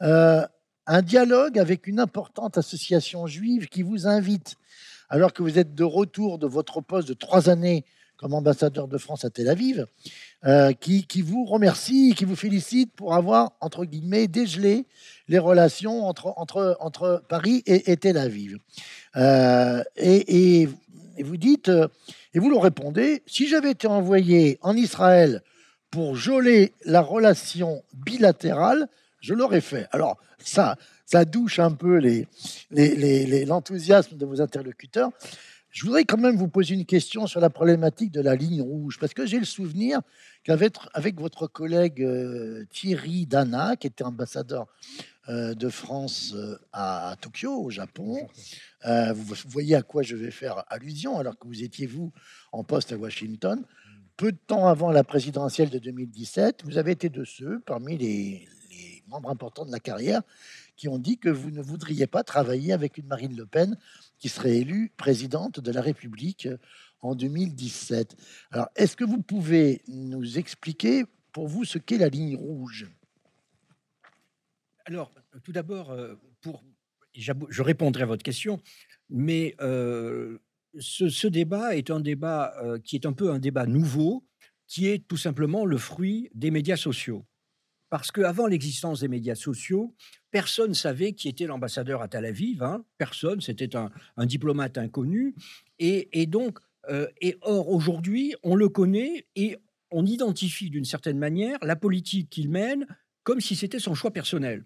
euh, 0.01 0.45
un 0.87 1.01
dialogue 1.01 1.59
avec 1.59 1.87
une 1.87 1.99
importante 1.99 2.57
association 2.57 3.27
juive 3.27 3.67
qui 3.67 3.83
vous 3.83 4.07
invite 4.07 4.55
alors 5.13 5.31
que 5.31 5.43
vous 5.43 5.59
êtes 5.59 5.75
de 5.75 5.83
retour 5.83 6.39
de 6.39 6.47
votre 6.47 6.81
poste 6.81 7.07
de 7.07 7.13
trois 7.13 7.47
années 7.47 7.85
comme 8.17 8.33
ambassadeur 8.33 8.87
de 8.87 8.97
France 8.97 9.23
à 9.25 9.29
Tel 9.29 9.47
Aviv, 9.47 9.85
euh, 10.43 10.71
qui, 10.73 11.21
vous 11.21 11.45
remercie, 11.45 12.15
qui 12.15 12.25
vous 12.25 12.35
félicite 12.35 12.91
pour 12.95 13.13
avoir, 13.13 13.51
entre 13.61 13.85
guillemets, 13.85 14.27
dégelé 14.27 14.87
les 15.27 15.37
relations 15.37 16.07
entre, 16.07 16.33
entre, 16.35 16.77
entre 16.79 17.21
Paris 17.29 17.61
et, 17.67 17.95
Tel 17.97 18.17
Aviv. 18.17 18.57
Euh, 19.15 19.83
et, 19.97 20.67
vous 21.19 21.37
dites, 21.37 21.69
et 22.33 22.39
vous 22.39 22.49
leur 22.49 22.63
répondez, 22.63 23.21
si 23.27 23.47
j'avais 23.47 23.69
été 23.71 23.85
envoyé 23.85 24.57
en 24.63 24.75
Israël 24.75 25.43
pour 25.91 26.15
geler 26.15 26.73
la 26.85 27.01
relation 27.01 27.83
bilatérale, 27.93 28.87
je 29.23 29.33
l'aurais 29.33 29.61
fait. 29.61 29.87
Alors, 29.91 30.17
ça, 30.37 30.75
ça 31.05 31.23
douche 31.23 31.59
un 31.59 31.71
peu 31.71 31.97
l'enthousiasme 32.69 34.11
les, 34.11 34.17
de 34.17 34.25
vos 34.25 34.41
interlocuteurs. 34.41 35.11
Je 35.69 35.85
voudrais 35.85 36.03
quand 36.03 36.17
même 36.17 36.35
vous 36.35 36.49
poser 36.49 36.75
une 36.75 36.85
question 36.85 37.25
sur 37.25 37.39
la 37.39 37.49
problématique 37.49 38.11
de 38.11 38.21
la 38.21 38.35
ligne 38.35 38.61
rouge, 38.61 38.99
parce 38.99 39.13
que 39.13 39.25
j'ai 39.25 39.39
le 39.39 39.45
souvenir 39.45 40.01
qu'avec 40.43 40.75
avec 40.93 41.19
votre 41.19 41.47
collègue 41.47 42.03
euh, 42.03 42.65
Thierry 42.69 43.25
Dana, 43.25 43.75
qui 43.77 43.87
était 43.87 44.03
ambassadeur 44.03 44.67
euh, 45.29 45.55
de 45.55 45.69
France 45.69 46.33
euh, 46.35 46.59
à, 46.73 47.15
Tokyo, 47.19 47.63
au 47.63 47.69
Japon, 47.71 48.27
vous 49.15 49.35
voyez 49.47 49.75
à 49.75 49.81
quoi 49.81 50.03
je 50.03 50.17
vais 50.17 50.31
faire 50.31 50.65
allusion, 50.67 51.17
alors 51.17 51.39
que 51.39 51.47
vous 51.47 51.63
étiez, 51.63 51.87
vous, 51.87 52.11
en 52.51 52.65
poste 52.65 52.91
à 52.91 52.97
Washington. 52.97 53.63
Peu 54.17 54.33
de 54.33 54.37
temps 54.37 54.67
avant 54.67 54.91
la 54.91 55.05
présidentielle 55.05 55.69
de 55.69 55.79
2017, 55.79 56.65
vous 56.65 56.77
avez 56.77 56.91
été 56.91 57.09
de 57.09 57.23
ceux, 57.23 57.61
parmi 57.65 57.97
les 57.97 58.47
membres 59.13 59.29
importants 59.29 59.65
de 59.65 59.71
la 59.71 59.79
carrière, 59.79 60.21
qui 60.75 60.87
ont 60.87 60.97
dit 60.97 61.17
que 61.17 61.29
vous 61.29 61.51
ne 61.51 61.61
voudriez 61.61 62.07
pas 62.07 62.23
travailler 62.23 62.73
avec 62.73 62.97
une 62.97 63.07
Marine 63.07 63.35
Le 63.35 63.45
Pen 63.45 63.77
qui 64.17 64.29
serait 64.29 64.57
élue 64.57 64.91
présidente 64.97 65.59
de 65.59 65.71
la 65.71 65.81
République 65.81 66.47
euh, 66.47 66.57
en 67.01 67.15
2017. 67.15 68.15
Alors, 68.51 68.69
est-ce 68.75 68.95
que 68.95 69.03
vous 69.03 69.21
pouvez 69.21 69.81
nous 69.87 70.37
expliquer 70.37 71.03
pour 71.31 71.47
vous 71.47 71.65
ce 71.65 71.77
qu'est 71.77 71.97
la 71.97 72.09
ligne 72.09 72.35
rouge? 72.35 72.87
Alors, 74.85 75.11
tout 75.43 75.51
d'abord, 75.51 75.91
euh, 75.91 76.15
pour 76.41 76.63
je 77.15 77.61
répondrai 77.61 78.03
à 78.03 78.05
votre 78.07 78.23
question, 78.23 78.59
mais 79.07 79.55
euh, 79.61 80.39
ce, 80.79 81.27
débat 81.27 81.75
est 81.75 81.91
un 81.91 81.99
débat 81.99 82.55
qui 82.83 82.95
est 82.95 83.05
un 83.05 83.13
peu 83.13 83.29
un 83.29 83.37
débat 83.37 83.67
nouveau, 83.67 84.25
qui 84.65 84.87
est 84.87 85.07
tout 85.07 85.17
simplement 85.17 85.63
le 85.63 85.77
fruit 85.77 86.31
des 86.33 86.49
médias 86.49 86.75
sociaux. 86.75 87.23
Parce 87.93 88.11
qu'avant 88.11 88.47
l'existence 88.47 89.01
des 89.01 89.07
médias 89.07 89.35
sociaux, 89.35 89.93
personne 90.31 90.69
ne 90.69 90.73
savait 90.73 91.13
qui 91.13 91.29
était 91.29 91.45
l'ambassadeur 91.45 92.01
à 92.01 92.07
Tel 92.07 92.25
Aviv. 92.25 92.63
Hein. 92.63 92.83
Personne, 92.97 93.39
c'était 93.39 93.75
un, 93.75 93.91
diplomate 94.25 94.79
inconnu. 94.79 95.35
Et, 95.77 96.25
donc, 96.25 96.57
euh, 96.89 97.05
et 97.21 97.37
or, 97.41 97.69
aujourd'hui, 97.69 98.33
on 98.41 98.55
le 98.55 98.67
connaît 98.67 99.27
et 99.35 99.57
on 99.91 100.07
identifie 100.07 100.71
d'une 100.71 100.85
certaine 100.85 101.19
manière 101.19 101.59
la 101.61 101.75
politique 101.75 102.31
qu'il 102.31 102.49
mène 102.49 102.87
comme 103.21 103.39
si 103.39 103.55
c'était 103.55 103.77
son 103.77 103.93
choix 103.93 104.09
personnel. 104.09 104.65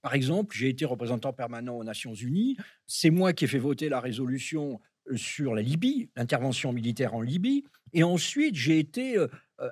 Par 0.00 0.14
exemple, 0.14 0.56
j'ai 0.56 0.68
été 0.68 0.84
représentant 0.84 1.32
permanent 1.32 1.76
aux 1.76 1.82
Nations 1.82 2.14
Unies. 2.14 2.56
C'est 2.86 3.10
moi 3.10 3.32
qui 3.32 3.46
ai 3.46 3.48
fait 3.48 3.58
voter 3.58 3.88
la 3.88 3.98
résolution 3.98 4.78
euh, 5.10 5.16
sur 5.16 5.56
la 5.56 5.62
Libye, 5.62 6.08
l'intervention 6.14 6.72
militaire 6.72 7.14
en 7.14 7.20
Libye. 7.20 7.64
Et 7.92 8.04
ensuite, 8.04 8.54
j'ai 8.54 8.78
été 8.78 9.18
euh, 9.18 9.26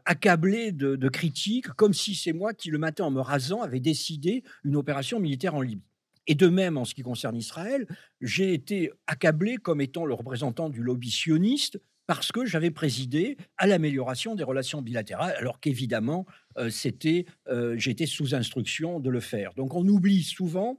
accablé 0.04 0.72
de, 0.72 1.08
critiques, 1.08 1.68
comme 1.68 1.94
si 1.94 2.14
c'est 2.14 2.32
moi 2.32 2.54
qui, 2.54 2.70
le 2.70 2.78
matin, 2.78 3.04
en 3.04 3.10
me 3.10 3.20
rasant, 3.20 3.62
avait 3.62 3.80
décidé 3.80 4.44
une 4.64 4.76
opération 4.76 5.20
militaire 5.20 5.54
en 5.54 5.60
Libye. 5.60 5.82
Et 6.26 6.34
de 6.34 6.48
même, 6.48 6.76
en 6.76 6.84
ce 6.84 6.94
qui 6.94 7.02
concerne 7.02 7.36
Israël, 7.36 7.86
j'ai 8.20 8.52
été 8.52 8.90
accablé 9.06 9.56
comme 9.56 9.80
étant 9.80 10.04
le 10.04 10.12
représentant 10.12 10.68
du 10.68 10.82
lobby 10.82 11.10
sioniste 11.10 11.80
parce 12.06 12.32
que 12.32 12.44
j'avais 12.44 12.70
présidé 12.70 13.36
à 13.56 13.66
l'amélioration 13.66 14.34
des 14.34 14.44
relations 14.44 14.82
bilatérales, 14.82 15.34
alors 15.38 15.60
qu'évidemment, 15.60 16.26
c'était, 16.70 17.26
j'étais 17.76 18.06
sous 18.06 18.34
instruction 18.34 19.00
de 19.00 19.10
le 19.10 19.20
faire. 19.20 19.52
Donc 19.54 19.74
on 19.74 19.86
oublie 19.86 20.22
souvent, 20.22 20.78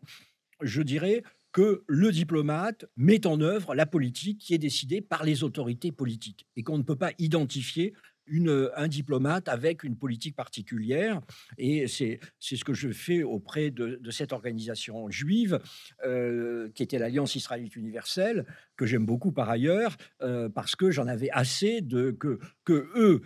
je 0.62 0.82
dirais, 0.82 1.24
que 1.52 1.84
le 1.88 2.12
diplomate 2.12 2.86
met 2.96 3.26
en 3.26 3.42
œuvre 3.42 3.74
la 3.74 3.86
politique 3.86 4.40
qui 4.40 4.54
est 4.54 4.60
décidée 4.60 5.02
par 5.02 5.24
les 5.24 5.44
autorités 5.44 5.92
politiques 5.92 6.48
et 6.56 6.64
qu'on 6.64 6.78
ne 6.78 6.84
peut 6.84 6.96
pas 6.96 7.12
identifier 7.18 7.94
une, 8.30 8.70
un 8.76 8.88
diplomate 8.88 9.48
avec 9.48 9.84
une 9.84 9.96
politique 9.96 10.36
particulière. 10.36 11.22
Et 11.58 11.88
c'est 11.88 12.20
ce 12.40 12.64
que 12.64 12.74
je 12.74 12.90
fais 12.90 13.24
auprès 13.24 13.72
de, 13.72 14.00
cette 14.12 14.34
organisation 14.34 15.10
juive, 15.10 15.60
euh, 16.06 16.70
qui 16.74 16.84
était 16.84 17.00
l'Alliance 17.00 17.36
israélite 17.36 17.76
universelle, 17.76 18.46
que 18.76 18.86
j'aime 18.86 19.06
beaucoup 19.06 19.32
par 19.32 19.50
ailleurs, 19.50 19.98
euh, 20.22 20.50
parce 20.50 20.76
que 20.76 20.92
j'en 20.92 21.08
avais 21.08 21.30
assez 21.32 21.82
de 21.82 22.12
que, 22.12 22.40
que 22.64 22.90
eux 22.96 23.22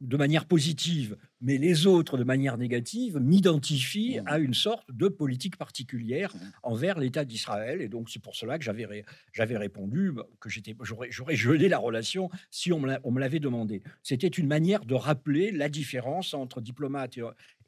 de 0.00 0.16
manière 0.16 0.46
positive, 0.46 1.16
mais 1.40 1.58
les 1.58 1.86
autres 1.86 2.18
de 2.18 2.24
manière 2.24 2.58
négative, 2.58 3.18
m'identifient 3.18 4.20
mmh. 4.20 4.24
à 4.26 4.38
une 4.38 4.54
sorte 4.54 4.90
de 4.90 5.08
politique 5.08 5.56
particulière 5.56 6.34
mmh. 6.34 6.40
envers 6.62 6.98
l'État 6.98 7.24
d'Israël. 7.24 7.80
Et 7.80 7.88
donc, 7.88 8.10
c'est 8.10 8.22
pour 8.22 8.34
cela 8.34 8.58
que 8.58 8.64
j'avais, 8.64 9.04
j'avais 9.32 9.56
répondu 9.56 10.12
bah, 10.12 10.26
que 10.40 10.48
j'étais, 10.48 10.74
j'aurais, 10.82 11.08
j'aurais 11.10 11.36
gelé 11.36 11.68
la 11.68 11.78
relation 11.78 12.30
si 12.50 12.72
on 12.72 12.80
me, 12.80 13.20
l'avait 13.20 13.40
demandé. 13.40 13.82
C'était 14.02 14.28
une 14.28 14.46
manière 14.46 14.84
de 14.84 14.94
rappeler 14.94 15.52
la 15.52 15.68
différence 15.68 16.34
entre 16.34 16.60
diplomate 16.60 17.18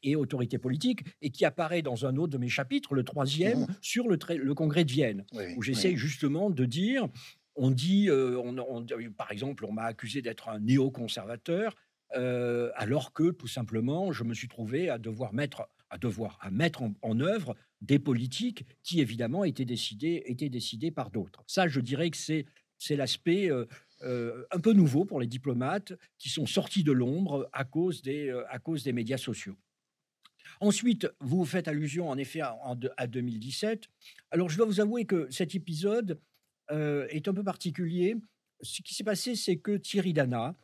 et, 0.02 0.16
autorité 0.16 0.58
politique, 0.58 1.04
et 1.20 1.30
qui 1.30 1.44
apparaît 1.44 1.82
dans 1.82 2.06
un 2.06 2.16
autre 2.16 2.32
de 2.32 2.38
mes 2.38 2.48
chapitres, 2.48 2.94
le 2.94 3.04
troisième, 3.04 3.60
mmh. 3.60 3.66
sur 3.82 4.08
le, 4.08 4.18
le, 4.36 4.54
congrès 4.54 4.84
de 4.84 4.90
Vienne, 4.90 5.24
où 5.56 5.62
j'essaye 5.62 5.96
justement 5.96 6.50
de 6.50 6.64
dire 6.64 7.08
on 7.56 7.70
dit, 7.70 8.08
euh, 8.08 8.38
on, 8.38 8.86
par 9.16 9.30
exemple, 9.32 9.66
on 9.66 9.72
m'a 9.72 9.84
accusé 9.84 10.22
d'être 10.22 10.48
un 10.48 10.60
néoconservateur. 10.60 11.76
Alors 12.12 13.12
que 13.12 13.30
tout 13.30 13.48
simplement, 13.48 14.12
je 14.12 14.24
me 14.24 14.34
suis 14.34 14.48
trouvé 14.48 14.88
à 14.88 14.98
devoir 14.98 15.32
mettre, 15.32 15.68
à 15.90 15.98
devoir, 15.98 16.38
à 16.40 16.50
mettre 16.50 16.82
en, 17.02 17.20
œuvre 17.20 17.56
des 17.80 17.98
politiques 17.98 18.64
qui 18.82 19.00
évidemment 19.00 19.44
étaient 19.44 19.64
décidées, 19.64 20.22
étaient 20.26 20.48
décidées 20.48 20.90
par 20.90 21.10
d'autres. 21.10 21.42
Ça, 21.46 21.68
je 21.68 21.80
dirais 21.80 22.10
que 22.10 22.16
c'est 22.16 22.46
c'est 22.78 22.96
l'aspect 22.96 23.50
un 24.02 24.60
peu 24.60 24.72
nouveau 24.72 25.04
pour 25.04 25.20
les 25.20 25.26
diplomates 25.26 25.92
qui 26.18 26.30
sont 26.30 26.46
sortis 26.46 26.82
de 26.82 26.92
l'ombre 26.92 27.48
à 27.52 27.64
cause 27.64 28.02
des 28.02 28.30
à 28.48 28.58
cause 28.58 28.82
des 28.82 28.92
médias 28.92 29.18
sociaux. 29.18 29.56
Ensuite, 30.60 31.08
vous 31.20 31.44
faites 31.44 31.68
allusion 31.68 32.08
en 32.08 32.18
effet 32.18 32.40
à, 32.40 32.58
à 32.96 33.06
2017. 33.06 33.88
Alors, 34.30 34.48
je 34.48 34.56
dois 34.56 34.66
vous 34.66 34.80
avouer 34.80 35.04
que 35.04 35.30
cet 35.30 35.54
épisode 35.54 36.20
est 36.70 37.28
un 37.28 37.34
peu 37.34 37.44
particulier. 37.44 38.16
Ce 38.62 38.82
qui 38.82 38.94
s'est 38.94 39.04
passé, 39.04 39.36
c'est 39.36 39.56
que 39.56 39.76
Thierry 39.76 40.12
Dana, 40.12 40.54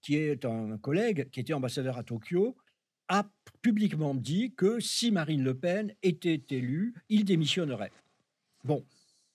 qui 0.00 0.16
est 0.16 0.44
un 0.44 0.78
collègue 0.78 1.28
qui 1.30 1.40
était 1.40 1.52
ambassadeur 1.52 1.98
à 1.98 2.02
Tokyo, 2.02 2.56
a 3.08 3.28
publiquement 3.62 4.14
dit 4.14 4.54
que 4.54 4.80
si 4.80 5.10
Marine 5.10 5.42
Le 5.42 5.58
Pen 5.58 5.94
était 6.02 6.42
élue, 6.50 6.94
il 7.08 7.24
démissionnerait. 7.24 7.92
Bon. 8.64 8.84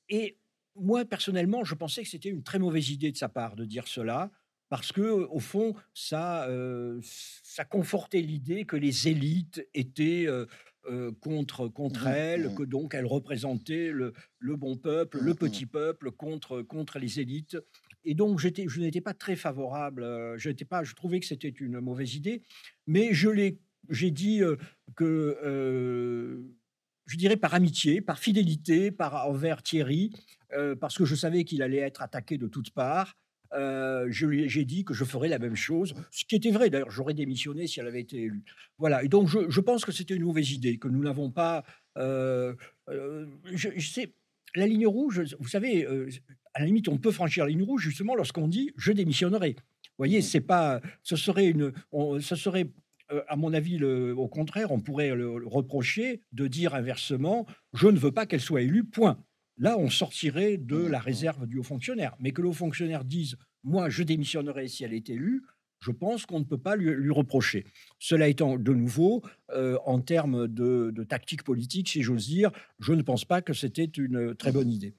Et 0.09 0.37
moi, 0.75 1.05
personnellement, 1.05 1.63
je 1.63 1.75
pensais 1.75 2.03
que 2.03 2.09
c'était 2.09 2.29
une 2.29 2.43
très 2.43 2.59
mauvaise 2.59 2.89
idée 2.89 3.11
de 3.11 3.17
sa 3.17 3.29
part 3.29 3.55
de 3.55 3.65
dire 3.65 3.87
cela, 3.87 4.31
parce 4.69 4.91
que, 4.91 5.01
au 5.01 5.39
fond, 5.39 5.75
ça, 5.93 6.47
euh, 6.47 6.99
ça 7.03 7.63
confortait 7.63 8.21
l'idée 8.21 8.65
que 8.65 8.75
les 8.75 9.07
élites 9.07 9.67
étaient 9.73 10.25
euh, 10.27 10.45
euh, 10.89 11.11
contre, 11.21 11.67
contre 11.67 12.05
mmh 12.05 12.13
elle, 12.13 12.49
mmh. 12.49 12.55
que 12.55 12.63
donc 12.63 12.93
elle 12.93 13.05
représentait 13.05 13.91
le, 13.91 14.13
le 14.39 14.55
bon 14.55 14.75
peuple, 14.75 15.19
le 15.19 15.33
mmh 15.33 15.35
petit 15.35 15.65
peuple 15.65 16.11
contre, 16.11 16.61
contre 16.61 16.99
les 16.99 17.19
élites 17.19 17.57
et 18.05 18.15
donc, 18.15 18.39
je 18.39 18.79
n'étais 18.79 19.01
pas 19.01 19.13
très 19.13 19.35
favorable. 19.35 20.03
Euh, 20.03 20.37
je, 20.37 20.93
trouvais 20.93 21.19
que 21.19 21.25
c'était 21.25 21.49
une 21.49 21.79
mauvaise 21.79 22.15
idée. 22.15 22.41
Mais 22.87 23.13
je 23.13 23.29
l'ai, 23.29 23.59
j'ai 23.89 24.11
dit 24.11 24.41
euh, 24.41 24.57
que, 24.95 25.37
euh, 25.43 26.43
je 27.05 27.17
dirais 27.17 27.37
par 27.37 27.53
amitié, 27.53 28.01
par 28.01 28.19
fidélité, 28.19 28.91
par 28.91 29.27
envers 29.27 29.63
Thierry, 29.63 30.11
parce 30.79 30.95
que 30.95 31.03
je 31.03 31.15
savais 31.15 31.45
qu'il 31.45 31.63
allait 31.63 31.77
être 31.77 32.03
attaqué 32.03 32.37
de 32.37 32.47
toutes 32.47 32.69
parts. 32.69 33.17
je 33.51 34.45
j'ai 34.47 34.65
dit 34.65 34.85
que 34.85 34.93
je 34.93 35.03
ferais 35.03 35.27
la 35.27 35.39
même 35.39 35.55
chose, 35.55 35.95
ce 36.11 36.25
qui 36.25 36.35
était 36.35 36.51
vrai. 36.51 36.69
D'ailleurs, 36.69 36.91
j'aurais 36.91 37.15
démissionné 37.15 37.65
si 37.65 37.79
elle 37.79 37.87
avait 37.87 38.01
été 38.01 38.21
élue. 38.21 38.43
Voilà. 38.77 39.03
Et 39.03 39.07
donc, 39.07 39.27
je, 39.27 39.59
pense 39.61 39.83
que 39.83 39.91
c'était 39.91 40.15
une 40.15 40.23
mauvaise 40.23 40.51
idée, 40.51 40.77
que 40.77 40.87
nous 40.87 41.03
n'avons 41.03 41.31
pas. 41.31 41.63
je 41.97 42.55
sais, 43.79 44.13
la 44.55 44.67
ligne 44.67 44.87
rouge, 44.87 45.35
vous 45.39 45.49
savez, 45.49 45.87
à 46.53 46.59
la 46.59 46.65
limite, 46.65 46.87
on 46.87 46.97
peut 46.97 47.11
franchir 47.11 47.45
la 47.45 47.51
ligne 47.51 47.63
rouge 47.63 47.81
justement 47.81 48.15
lorsqu'on 48.15 48.47
dit 48.47 48.71
je 48.77 48.91
démissionnerai. 48.91 49.55
Vous 49.55 49.97
voyez, 49.97 50.19
mmh. 50.19 50.23
c'est 50.23 50.41
pas, 50.41 50.81
ce 51.03 51.15
serait 51.15 51.47
une, 51.47 51.71
ce 52.19 52.35
serait, 52.35 52.67
euh, 53.11 53.21
à 53.27 53.35
mon 53.35 53.53
avis, 53.53 53.77
le, 53.77 54.15
au 54.17 54.27
contraire, 54.27 54.71
on 54.71 54.79
pourrait 54.79 55.13
le, 55.13 55.29
reprocher 55.45 56.21
de 56.31 56.47
dire 56.47 56.73
inversement 56.73 57.45
je 57.73 57.87
ne 57.87 57.97
veux 57.97 58.11
pas 58.11 58.25
qu'elle 58.25 58.41
soit 58.41 58.61
élue. 58.61 58.83
Point. 58.83 59.17
Là, 59.57 59.77
on 59.77 59.89
sortirait 59.89 60.57
de 60.57 60.77
la 60.77 60.99
réserve 60.99 61.45
du 61.45 61.59
haut 61.59 61.63
fonctionnaire. 61.63 62.15
Mais 62.19 62.31
que 62.31 62.41
le 62.41 62.47
haut 62.49 62.53
fonctionnaire 62.53 63.03
dise 63.03 63.37
moi, 63.63 63.89
je 63.89 64.03
démissionnerai 64.03 64.67
si 64.67 64.83
elle 64.83 64.93
est 64.93 65.09
élue, 65.09 65.43
je 65.79 65.91
pense 65.91 66.25
qu'on 66.25 66.39
ne 66.39 66.45
peut 66.45 66.57
pas 66.57 66.75
lui, 66.75 67.11
reprocher. 67.11 67.65
Cela 67.99 68.27
étant, 68.29 68.57
de 68.57 68.73
nouveau, 68.73 69.21
euh, 69.51 69.77
en 69.85 69.99
termes 69.99 70.47
de, 70.47 70.91
de, 70.91 71.03
tactique 71.03 71.43
politique, 71.43 71.89
si 71.89 72.01
j'ose 72.01 72.27
dire, 72.27 72.51
je 72.79 72.93
ne 72.93 73.01
pense 73.01 73.25
pas 73.25 73.41
que 73.41 73.53
c'était 73.53 73.85
une 73.85 74.33
très 74.35 74.51
bonne 74.51 74.71
idée. 74.71 74.95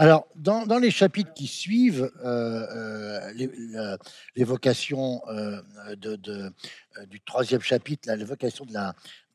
Alors, 0.00 0.28
dans, 0.36 0.78
les 0.78 0.92
chapitres 0.92 1.34
qui 1.34 1.48
suivent, 1.48 2.08
euh, 2.24 3.32
euh, 3.34 3.96
l'évocation 4.36 5.20
euh, 5.28 5.60
du 7.08 7.20
troisième 7.20 7.62
chapitre, 7.62 8.12
l'évocation 8.12 8.64
de 8.64 8.72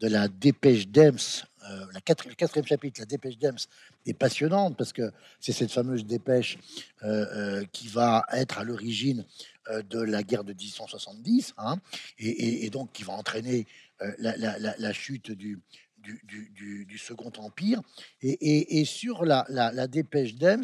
la, 0.07 0.27
dépêche 0.29 0.87
d'Ems, 0.87 1.43
le 1.93 1.99
quatrième 1.99 2.65
chapitre, 2.65 3.01
la 3.01 3.05
dépêche 3.05 3.37
d'Ems, 3.37 3.57
est 4.05 4.13
passionnante 4.13 4.77
parce 4.77 4.93
que 4.93 5.11
c'est 5.41 5.51
cette 5.51 5.71
fameuse 5.71 6.05
dépêche 6.05 6.57
qui 7.73 7.89
va 7.89 8.23
être 8.31 8.57
à 8.57 8.63
l'origine 8.63 9.25
de 9.89 9.99
la 9.99 10.23
guerre 10.23 10.45
de 10.45 10.53
1870, 10.53 11.55
hein, 11.57 11.75
et, 12.19 12.69
donc 12.69 12.93
qui 12.93 13.03
va 13.03 13.13
entraîner 13.13 13.67
la, 14.19 14.93
chute 14.93 15.31
du, 15.31 15.59
du, 16.03 16.97
Second 16.97 17.31
Empire. 17.37 17.81
Et, 18.21 18.85
sur 18.85 19.25
la, 19.25 19.87
dépêche 19.87 20.35
d'Ems, 20.35 20.63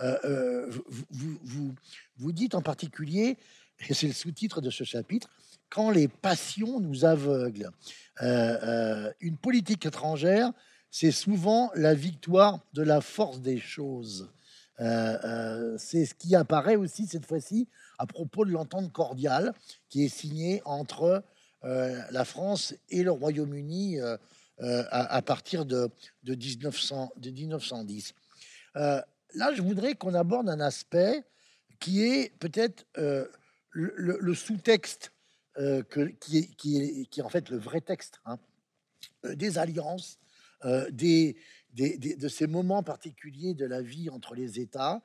euh, 0.00 0.18
euh, 0.24 0.70
vous, 1.10 1.74
vous, 2.18 2.32
dites 2.32 2.54
en 2.54 2.62
particulier, 2.62 3.38
et 3.88 3.94
c'est 3.94 4.06
le 4.06 4.12
sous-titre 4.12 4.60
de 4.60 4.70
ce 4.70 4.84
chapitre, 4.84 5.28
quand 5.70 5.90
les 5.90 6.08
passions 6.08 6.80
nous 6.80 7.04
aveuglent. 7.04 7.70
Euh, 8.22 9.12
une 9.20 9.36
politique 9.36 9.86
étrangère, 9.86 10.52
c'est 10.90 11.10
souvent 11.10 11.70
la 11.74 11.94
victoire 11.94 12.60
de 12.74 12.82
la 12.82 13.00
force 13.00 13.40
des 13.40 13.58
choses. 13.58 14.30
c'est 14.78 16.04
ce 16.04 16.14
qui 16.14 16.34
apparaît 16.36 16.76
aussi 16.76 17.06
cette 17.06 17.26
fois-ci 17.26 17.68
à 17.98 18.06
propos 18.06 18.44
de 18.44 18.50
l'entente 18.50 18.92
cordiale 18.92 19.54
qui 19.88 20.04
est 20.04 20.08
signée 20.08 20.60
entre 20.64 21.24
la 21.62 22.24
France 22.24 22.74
et 22.90 23.02
le 23.02 23.10
Royaume-Uni 23.10 23.98
euh, 24.62 24.84
à, 24.90 25.20
partir 25.20 25.66
de, 25.66 25.90
de, 26.22 26.34
1900, 26.34 27.12
de 27.18 27.30
1910. 27.30 28.14
Euh, 28.76 29.02
là, 29.34 29.52
je 29.52 29.60
voudrais 29.60 29.94
qu'on 29.96 30.14
aborde 30.14 30.48
un 30.48 30.60
aspect 30.60 31.24
qui 31.78 32.02
est 32.02 32.32
peut-être 32.38 32.86
euh, 32.96 33.26
le, 33.72 34.32
sous-texte 34.32 35.12
qui, 35.58 35.58
est, 36.00 36.16
qui, 36.56 36.78
est, 36.78 37.04
qui, 37.04 37.20
est, 37.20 37.22
en 37.22 37.28
fait 37.28 37.50
le 37.50 37.58
vrai 37.58 37.82
texte 37.82 38.22
hein, 38.24 38.38
des 39.24 39.58
alliances, 39.58 40.18
des, 40.90 41.36
des, 41.74 41.98
de 41.98 42.28
ces 42.28 42.46
moments 42.46 42.82
particuliers 42.82 43.52
de 43.52 43.66
la 43.66 43.82
vie 43.82 44.08
entre 44.08 44.34
les 44.34 44.58
États. 44.58 45.02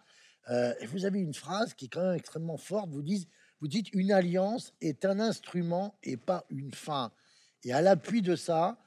et 0.50 0.86
vous 0.86 1.04
avez 1.04 1.20
une 1.20 1.34
phrase 1.34 1.74
qui 1.74 1.86
est 1.86 1.90
quand 1.90 2.04
même 2.04 2.16
extrêmement 2.16 2.58
forte. 2.58 2.90
Vous 2.90 3.02
dites 3.02 3.94
une 3.94 4.14
alliance 4.14 4.74
est 4.80 5.04
un 5.04 5.20
instrument 5.20 5.94
et 6.04 6.16
pas 6.16 6.46
une 6.50 6.74
fin. 6.74 7.12
Et 7.66 7.74
à 7.74 7.82
l'appui 7.82 8.22
de 8.22 8.38
ça, 8.38 8.78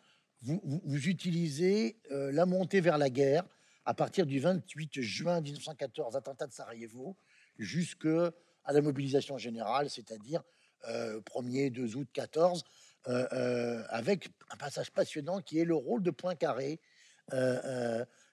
vous, 0.45 1.09
utilisez 1.09 1.97
euh, 2.11 2.31
la 2.33 2.47
montée 2.47 2.81
vers 2.81 2.99
la 2.99 3.09
guerre 3.09 3.45
à 3.87 3.95
partir 3.95 4.27
du 4.27 4.41
28 4.41 5.01
juin 5.01 5.41
1914, 5.41 6.17
attentat 6.17 6.47
de 6.47 6.53
Sarajevo, 6.53 7.17
jusqu'à 7.59 8.33
la 8.67 8.81
mobilisation 8.81 9.39
générale, 9.39 9.91
c'est-à-dire 9.91 10.43
1er, 10.87 11.71
2 11.71 11.97
août 11.97 12.09
14, 12.13 12.63
euh, 13.09 13.27
euh, 13.33 13.85
avec 13.89 14.31
un 14.51 14.57
passage 14.57 14.91
passionnant 14.91 15.41
qui 15.41 15.59
est 15.59 15.65
le 15.65 15.75
rôle 15.75 16.03
de 16.03 16.11
Poincaré 16.11 16.81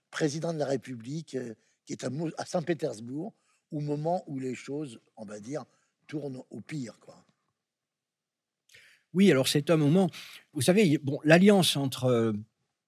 président 0.10 0.54
de 0.54 0.60
la 0.60 0.66
République, 0.66 1.38
qui 1.86 1.94
est 1.94 2.04
à, 2.04 2.46
Saint-Pétersbourg, 2.46 3.34
au 3.72 3.80
moment 3.80 4.24
où 4.28 4.38
les 4.40 4.56
choses, 4.56 5.00
on 5.16 5.24
va 5.24 5.40
dire, 5.40 5.64
tournent 6.08 6.44
au 6.50 6.60
pire. 6.60 7.00
Quoi. 7.00 7.21
Oui, 9.14 9.32
alors 9.32 9.48
c'est 9.48 9.70
un 9.70 9.78
moment, 9.78 10.10
vous 10.54 10.62
savez, 10.62 10.98
bon, 11.04 11.20
l'alliance 11.24 11.76
entre, 11.76 12.34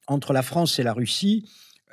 entre 0.07 0.33
la 0.33 0.41
France 0.41 0.79
et 0.79 0.83
la 0.83 0.93
Russie, 0.93 1.45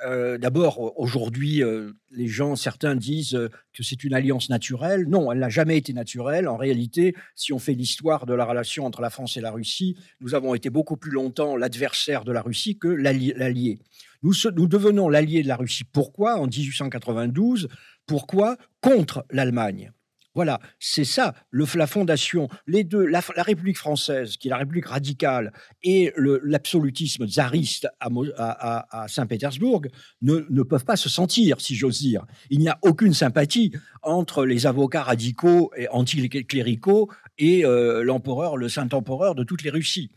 euh, 0.03 0.37
d'abord, 0.37 0.97
aujourd'hui, 0.99 1.63
euh, 1.63 1.91
les 2.09 2.27
gens, 2.27 2.55
certains 2.55 2.95
disent 2.95 3.35
euh, 3.35 3.49
que 3.73 3.83
c'est 3.83 4.03
une 4.03 4.13
alliance 4.13 4.49
naturelle. 4.49 5.07
Non, 5.07 5.31
elle 5.31 5.39
n'a 5.39 5.49
jamais 5.49 5.77
été 5.77 5.93
naturelle. 5.93 6.47
En 6.47 6.57
réalité, 6.57 7.15
si 7.35 7.53
on 7.53 7.59
fait 7.59 7.73
l'histoire 7.73 8.25
de 8.25 8.33
la 8.33 8.45
relation 8.45 8.85
entre 8.85 9.01
la 9.01 9.09
France 9.09 9.37
et 9.37 9.41
la 9.41 9.51
Russie, 9.51 9.95
nous 10.19 10.33
avons 10.33 10.55
été 10.55 10.69
beaucoup 10.69 10.97
plus 10.97 11.11
longtemps 11.11 11.55
l'adversaire 11.55 12.23
de 12.23 12.31
la 12.31 12.41
Russie 12.41 12.77
que 12.77 12.87
l'allié. 12.87 13.79
Nous, 14.23 14.33
nous 14.55 14.67
devenons 14.67 15.07
l'allié 15.07 15.43
de 15.43 15.47
la 15.47 15.55
Russie. 15.55 15.83
Pourquoi? 15.83 16.39
En 16.39 16.47
1892. 16.47 17.67
Pourquoi? 18.07 18.57
Contre 18.81 19.25
l'Allemagne. 19.29 19.91
Voilà, 20.33 20.59
c'est 20.79 21.03
ça, 21.03 21.35
la 21.51 21.87
fondation. 21.87 22.47
Les 22.65 22.85
deux, 22.85 23.05
la, 23.05 23.21
République 23.37 23.77
française, 23.77 24.37
qui 24.37 24.47
est 24.47 24.51
la 24.51 24.57
République 24.57 24.85
radicale, 24.85 25.51
et 25.83 26.13
l'absolutisme 26.15 27.27
tsariste 27.27 27.87
à, 27.99 29.07
Saint-Pétersbourg 29.09 29.81
ne, 30.21 30.45
ne, 30.49 30.63
peuvent 30.63 30.85
pas 30.85 30.95
se 30.95 31.09
sentir, 31.09 31.59
si 31.59 31.75
j'ose 31.75 31.99
dire. 31.99 32.25
Il 32.49 32.59
n'y 32.59 32.69
a 32.69 32.79
aucune 32.81 33.13
sympathie 33.13 33.73
entre 34.03 34.45
les 34.45 34.65
avocats 34.67 35.03
radicaux 35.03 35.71
et 35.75 35.89
anticléricaux 35.89 37.09
et 37.37 37.65
euh, 37.65 38.03
l'empereur, 38.03 38.55
le 38.55 38.69
saint-empereur 38.69 39.35
de 39.35 39.43
toutes 39.43 39.63
les 39.63 39.69
Russies 39.69 40.11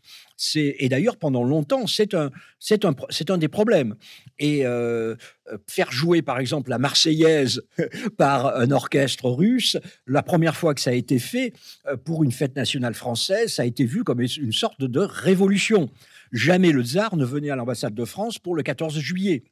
et 0.57 0.89
d'ailleurs 0.89 1.17
pendant 1.17 1.45
longtemps 1.45 1.87
c'est 1.87 2.15
un 2.15 3.39
des 3.39 3.49
problèmes. 3.49 3.95
Et 4.39 4.67
euh, 4.67 5.15
euh, 5.53 5.59
faire 5.69 5.93
jouer 5.93 6.23
par 6.23 6.39
exemple 6.39 6.71
la 6.71 6.79
Marseillaise 6.79 7.63
par 8.17 8.57
un 8.57 8.71
orchestre 8.71 9.31
russe 9.31 9.77
la 10.07 10.23
première 10.23 10.57
fois 10.57 10.75
que 10.75 10.81
ça 10.81 10.91
a 10.91 10.95
été 10.95 11.19
fait 11.19 11.53
euh, 11.87 11.97
pour 11.97 12.25
une 12.25 12.33
fête 12.33 12.57
nationale 12.57 12.95
française 12.95 13.53
ça 13.53 13.63
a 13.63 13.65
été 13.65 13.85
vu 13.85 14.05
comme 14.05 14.21
une 14.21 14.53
sorte 14.53 14.83
de 14.83 15.01
révolution. 15.01 15.91
Jamais 16.33 16.73
le 16.73 16.83
tsar 16.83 17.17
ne 17.17 17.25
venait 17.25 17.51
à 17.51 17.57
l'ambassade 17.57 17.95
de 17.95 18.05
France 18.05 18.39
pour 18.39 18.57
le 18.57 18.63
14 18.63 18.99
juillet. 18.99 19.45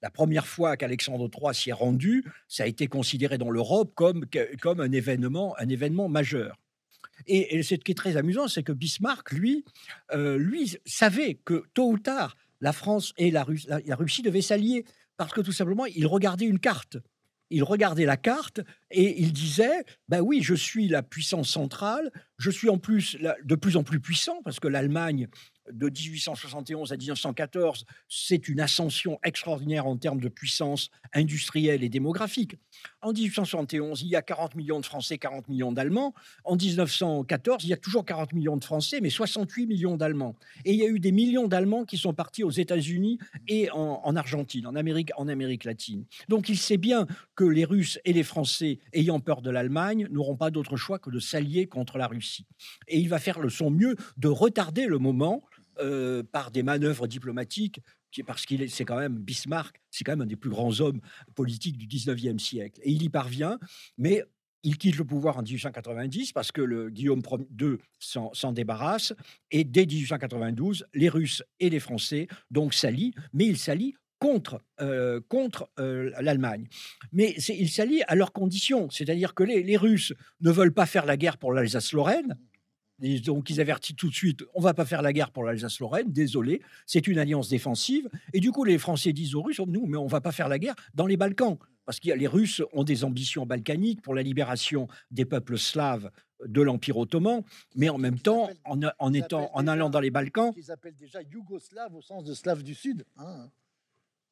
La 0.00 0.10
première 0.10 0.46
fois 0.46 0.76
qu'Alexandre 0.76 1.28
III 1.28 1.54
s'y 1.54 1.70
est 1.70 1.72
rendu, 1.72 2.24
ça 2.46 2.62
a 2.62 2.66
été 2.66 2.86
considéré 2.86 3.36
dans 3.36 3.50
l'Europe 3.50 3.92
comme, 3.96 4.24
un 4.78 4.92
événement 4.92 6.08
majeur. 6.08 6.56
Et, 7.26 7.62
ce 7.62 7.74
qui 7.74 7.92
est 7.92 7.94
très 7.94 8.16
amusant, 8.16 8.48
c'est 8.48 8.62
que 8.62 8.72
Bismarck, 8.72 9.32
lui, 9.32 9.64
euh, 10.12 10.38
lui 10.38 10.76
savait 10.86 11.34
que 11.44 11.64
tôt 11.74 11.90
ou 11.90 11.98
tard, 11.98 12.36
la 12.60 12.72
France 12.72 13.12
et 13.18 13.30
la, 13.30 13.44
Russie 13.44 14.22
devaient 14.22 14.42
s'allier 14.42 14.84
parce 15.16 15.32
que 15.32 15.40
tout 15.40 15.52
simplement, 15.52 15.86
il 15.86 16.06
regardait 16.06 16.46
une 16.46 16.58
carte. 16.58 16.98
Il 17.50 17.64
regardait 17.64 18.04
la 18.04 18.18
carte 18.18 18.60
et 18.90 19.22
il 19.22 19.32
disait 19.32 19.84
Ben 20.08 20.20
oui, 20.20 20.42
je 20.42 20.54
suis 20.54 20.86
la 20.86 21.02
puissance 21.02 21.48
centrale, 21.48 22.12
je 22.36 22.50
suis 22.50 22.68
en 22.68 22.76
plus 22.78 23.16
de 23.42 23.54
plus 23.54 23.76
en 23.76 23.84
plus 23.84 24.00
puissant 24.00 24.42
parce 24.44 24.60
que 24.60 24.68
l'Allemagne 24.68 25.28
de 25.72 25.88
1871 25.88 26.92
à 26.92 26.96
1914, 26.96 27.84
c'est 28.08 28.48
une 28.48 28.60
ascension 28.60 29.18
extraordinaire 29.22 29.86
en 29.86 29.96
termes 29.96 30.20
de 30.20 30.28
puissance 30.28 30.90
industrielle 31.14 31.82
et 31.82 31.88
démographique. 31.88 32.56
En 33.00 33.12
1871, 33.12 34.02
il 34.02 34.08
y 34.08 34.16
a 34.16 34.22
40 34.22 34.56
millions 34.56 34.80
de 34.80 34.84
Français, 34.84 35.18
40 35.18 35.48
millions 35.48 35.70
d'Allemands. 35.70 36.14
En 36.42 36.56
1914, 36.56 37.62
il 37.62 37.68
y 37.68 37.72
a 37.72 37.76
toujours 37.76 38.04
40 38.04 38.32
millions 38.32 38.56
de 38.56 38.64
Français, 38.64 39.00
mais 39.00 39.08
68 39.08 39.66
millions 39.66 39.96
d'Allemands. 39.96 40.34
Et 40.64 40.72
il 40.72 40.78
y 40.80 40.82
a 40.82 40.88
eu 40.88 40.98
des 40.98 41.12
millions 41.12 41.46
d'Allemands 41.46 41.84
qui 41.84 41.96
sont 41.96 42.12
partis 42.12 42.42
aux 42.42 42.50
États-Unis 42.50 43.18
et 43.46 43.70
en, 43.70 44.16
Argentine, 44.16 44.66
en 44.66 44.74
Amérique, 44.74 45.10
en 45.16 45.28
Amérique 45.28 45.62
latine. 45.62 46.06
Donc 46.28 46.48
il 46.48 46.58
sait 46.58 46.76
bien 46.76 47.06
que 47.36 47.44
les 47.44 47.64
Russes 47.64 48.00
et 48.04 48.12
les 48.12 48.24
Français, 48.24 48.80
ayant 48.92 49.20
peur 49.20 49.42
de 49.42 49.50
l'Allemagne, 49.50 50.08
n'auront 50.10 50.36
pas 50.36 50.50
d'autre 50.50 50.76
choix 50.76 50.98
que 50.98 51.10
de 51.10 51.20
s'allier 51.20 51.68
contre 51.68 51.98
la 51.98 52.08
Russie. 52.08 52.46
Et 52.88 52.98
il 52.98 53.08
va 53.08 53.20
faire 53.20 53.38
le 53.38 53.48
son 53.48 53.70
mieux 53.70 53.94
de 54.16 54.28
retarder 54.28 54.86
le 54.86 54.98
moment 54.98 55.44
euh, 55.80 56.24
par 56.24 56.50
des 56.50 56.64
manœuvres 56.64 57.06
diplomatiques, 57.06 57.80
parce 58.26 58.46
qu'il 58.46 58.68
c'est 58.70 58.84
quand 58.84 58.98
même 58.98 59.16
Bismarck, 59.18 59.80
c'est 59.90 60.04
quand 60.04 60.12
même 60.12 60.22
un 60.22 60.26
des 60.26 60.36
plus 60.36 60.50
grands 60.50 60.80
hommes 60.80 61.00
politiques 61.34 61.76
du 61.76 61.86
19e 61.86 62.38
siècle. 62.38 62.80
Et 62.82 62.90
il 62.90 63.02
y 63.02 63.08
parvient, 63.08 63.58
mais 63.96 64.24
il 64.64 64.76
quitte 64.76 64.96
le 64.96 65.04
pouvoir 65.04 65.38
en 65.38 65.42
1890 65.42 66.32
parce 66.32 66.52
que 66.52 66.60
le 66.60 66.90
Guillaume 66.90 67.22
II 67.60 67.78
s'en 67.98 68.52
débarrasse. 68.52 69.14
Et 69.50 69.64
dès 69.64 69.86
1892, 69.86 70.86
les 70.94 71.08
Russes 71.08 71.42
et 71.60 71.70
les 71.70 71.80
Français 71.80 72.28
donc 72.50 72.74
s'allient, 72.74 73.14
mais 73.32 73.46
ils 73.46 73.58
s'allient 73.58 73.94
contre, 74.18 74.60
euh, 74.80 75.20
contre 75.28 75.70
euh, 75.78 76.10
l'Allemagne. 76.20 76.66
Mais 77.12 77.34
ils 77.48 77.70
s'allient 77.70 78.02
à 78.08 78.14
leurs 78.14 78.32
conditions, 78.32 78.90
c'est-à-dire 78.90 79.34
que 79.34 79.44
les, 79.44 79.62
les, 79.62 79.76
Russes 79.76 80.12
ne 80.40 80.50
veulent 80.50 80.74
pas 80.74 80.86
faire 80.86 81.06
la 81.06 81.16
guerre 81.16 81.38
pour 81.38 81.52
l'Alsace-Lorraine, 81.52 82.36
donc 82.98 83.50
ils 83.50 83.60
avertissent 83.60 83.96
tout 83.96 84.08
de 84.08 84.14
suite, 84.14 84.44
on 84.54 84.60
va 84.60 84.74
pas 84.74 84.84
faire 84.84 85.02
la 85.02 85.12
guerre 85.12 85.30
pour 85.30 85.44
l'Alsace-Lorraine, 85.44 86.10
désolé, 86.10 86.60
c'est 86.86 87.06
une 87.06 87.18
alliance 87.18 87.48
défensive. 87.48 88.08
Et 88.32 88.40
du 88.40 88.50
coup, 88.50 88.64
les 88.64 88.78
Français 88.78 89.12
disent 89.12 89.34
aux 89.34 89.42
Russes, 89.42 89.60
nous, 89.66 89.86
mais 89.86 89.96
on 89.96 90.06
va 90.06 90.20
pas 90.20 90.32
faire 90.32 90.48
la 90.48 90.58
guerre 90.58 90.74
dans 90.94 91.06
les 91.06 91.16
Balkans, 91.16 91.58
parce 91.84 92.00
que 92.00 92.10
les 92.10 92.26
Russes 92.26 92.62
ont 92.72 92.84
des 92.84 93.04
ambitions 93.04 93.46
balkaniques 93.46 94.02
pour 94.02 94.14
la 94.14 94.22
libération 94.22 94.88
des 95.10 95.24
peuples 95.24 95.58
slaves 95.58 96.10
de 96.44 96.62
l'Empire 96.62 96.96
ottoman, 96.96 97.42
mais 97.74 97.88
en 97.88 97.98
même 97.98 98.18
temps, 98.18 98.50
en, 98.64 99.12
étant, 99.12 99.50
en 99.54 99.66
allant 99.66 99.90
dans 99.90 100.00
les 100.00 100.10
Balkans, 100.10 100.52
ils 100.56 100.70
appellent 100.70 100.94
déjà 100.94 101.20
yougoslaves 101.22 101.94
au 101.94 102.02
sens 102.02 102.24
de 102.24 102.34
slave 102.34 102.62
du 102.62 102.74
Sud. 102.74 103.04
Hein. 103.16 103.48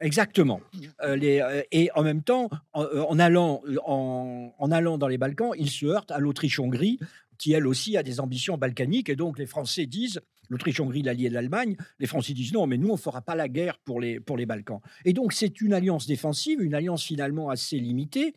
Exactement. 0.01 0.61
Euh, 1.03 1.17
les, 1.17 1.41
euh, 1.41 1.63
et 1.73 1.91
en 1.95 2.03
même 2.03 2.23
temps, 2.23 2.51
en, 2.75 2.85
euh, 2.85 3.19
allant, 3.19 3.63
en, 3.87 4.53
en, 4.59 4.71
allant 4.71 4.99
dans 4.99 5.09
les 5.09 5.17
Balkans, 5.17 5.53
ils 5.57 5.71
se 5.71 5.87
heurtent 5.87 6.11
à 6.11 6.19
l'Autriche-Hongrie, 6.19 6.99
qui 7.39 7.53
elle 7.53 7.67
aussi 7.67 7.97
a 7.97 8.03
des 8.03 8.21
ambitions 8.21 8.59
balkaniques. 8.59 9.09
Et 9.09 9.17
donc 9.17 9.39
les 9.39 9.47
Français 9.47 9.87
disent, 9.87 10.21
l'Autriche-Hongrie, 10.49 11.03
l'allié 11.03 11.29
de 11.29 11.35
l'Allemagne, 11.35 11.77
les 11.99 12.07
Français 12.07 12.33
disent 12.33 12.53
non, 12.53 12.67
mais 12.67 12.79
nous, 12.79 12.89
on 12.89 12.93
ne 12.93 12.99
fera 12.99 13.23
pas 13.23 13.35
la 13.35 13.49
guerre 13.49 13.79
pour 13.85 14.01
les, 14.01 14.21
pour 14.21 14.37
les 14.37 14.47
Balkans. 14.47 14.81
Et 15.05 15.13
donc 15.13 15.33
c'est 15.33 15.61
une 15.61 15.73
alliance 15.73 16.07
défensive, 16.07 16.61
une 16.63 16.75
alliance 16.75 17.05
finalement 17.05 17.51
assez 17.51 17.79
limitée. 17.79 18.35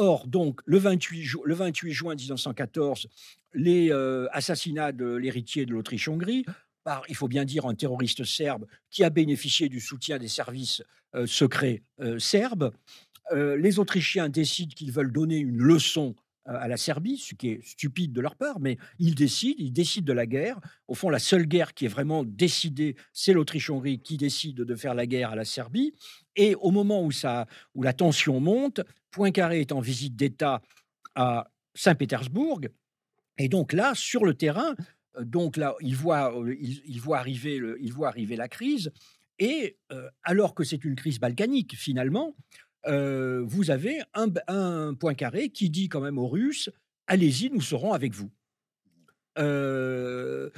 Or, 0.00 0.28
donc, 0.28 0.60
le 0.64 0.78
28, 0.78 1.28
le 1.44 1.54
28 1.54 1.92
juin 1.92 2.14
1914, 2.14 3.08
les 3.54 3.90
euh, 3.90 4.28
assassinats 4.30 4.92
de 4.92 5.16
l'héritier 5.16 5.66
de 5.66 5.72
l'Autriche-Hongrie, 5.72 6.44
par, 6.84 7.02
il 7.08 7.16
faut 7.16 7.26
bien 7.26 7.44
dire, 7.44 7.66
un 7.66 7.74
terroriste 7.74 8.24
serbe 8.24 8.66
qui 8.90 9.02
a 9.02 9.10
bénéficié 9.10 9.68
du 9.68 9.80
soutien 9.80 10.18
des 10.18 10.28
services 10.28 10.84
euh, 11.16 11.26
secrets 11.26 11.82
euh, 12.00 12.18
serbes. 12.20 12.72
les 13.32 13.78
Autrichiens 13.78 14.28
décident 14.28 14.72
qu'ils 14.74 14.92
veulent 14.92 15.12
donner 15.12 15.36
une 15.36 15.58
leçon 15.58 16.14
à 16.48 16.66
la 16.66 16.76
Serbie, 16.76 17.18
ce 17.18 17.34
qui 17.34 17.48
est 17.48 17.66
stupide 17.66 18.12
de 18.12 18.20
leur 18.20 18.34
part, 18.34 18.58
mais 18.58 18.78
ils 18.98 19.14
décident, 19.14 19.56
ils 19.58 19.72
décident 19.72 20.06
de 20.06 20.12
la 20.12 20.26
guerre. 20.26 20.58
Au 20.86 20.94
fond, 20.94 21.10
la 21.10 21.18
seule 21.18 21.46
guerre 21.46 21.74
qui 21.74 21.84
est 21.84 21.88
vraiment 21.88 22.24
décidée, 22.24 22.96
c'est 23.12 23.32
l'Autriche-Hongrie 23.32 24.00
qui 24.00 24.16
décide 24.16 24.56
de 24.56 24.74
faire 24.74 24.94
la 24.94 25.06
guerre 25.06 25.30
à 25.30 25.36
la 25.36 25.44
Serbie. 25.44 25.94
Et 26.36 26.54
au 26.54 26.70
moment 26.70 27.04
où, 27.04 27.12
ça, 27.12 27.46
où 27.74 27.82
la 27.82 27.92
tension 27.92 28.40
monte, 28.40 28.80
Poincaré 29.10 29.60
est 29.60 29.72
en 29.72 29.80
visite 29.80 30.16
d'État 30.16 30.62
à 31.14 31.50
Saint-Pétersbourg. 31.74 32.60
Et 33.38 33.48
donc 33.48 33.72
là, 33.72 33.92
sur 33.94 34.24
le 34.24 34.34
terrain, 34.34 34.74
euh, 35.16 35.24
donc 35.24 35.56
là, 35.56 35.74
il 35.80 35.94
voit, 35.94 36.36
euh, 36.36 36.56
il, 36.60 37.00
voit, 37.00 37.18
arriver, 37.18 37.60
arriver 38.04 38.36
la 38.36 38.48
crise. 38.48 38.90
Et 39.38 39.78
euh, 39.92 40.08
alors 40.24 40.54
que 40.54 40.64
c'est 40.64 40.84
une 40.84 40.96
crise 40.96 41.20
balkanique, 41.20 41.76
finalement, 41.76 42.34
euh, 42.88 43.42
vous 43.44 43.70
avez 43.70 44.00
un, 44.14 44.94
point 44.94 45.14
carré 45.14 45.50
qui 45.50 45.70
dit 45.70 45.88
quand 45.88 46.00
même 46.00 46.18
aux 46.18 46.28
Russes 46.28 46.70
allez-y, 47.06 47.50
nous 47.50 47.60
serons 47.60 47.92
avec 47.92 48.12
vous. 48.12 48.30
Euh, 49.38 50.50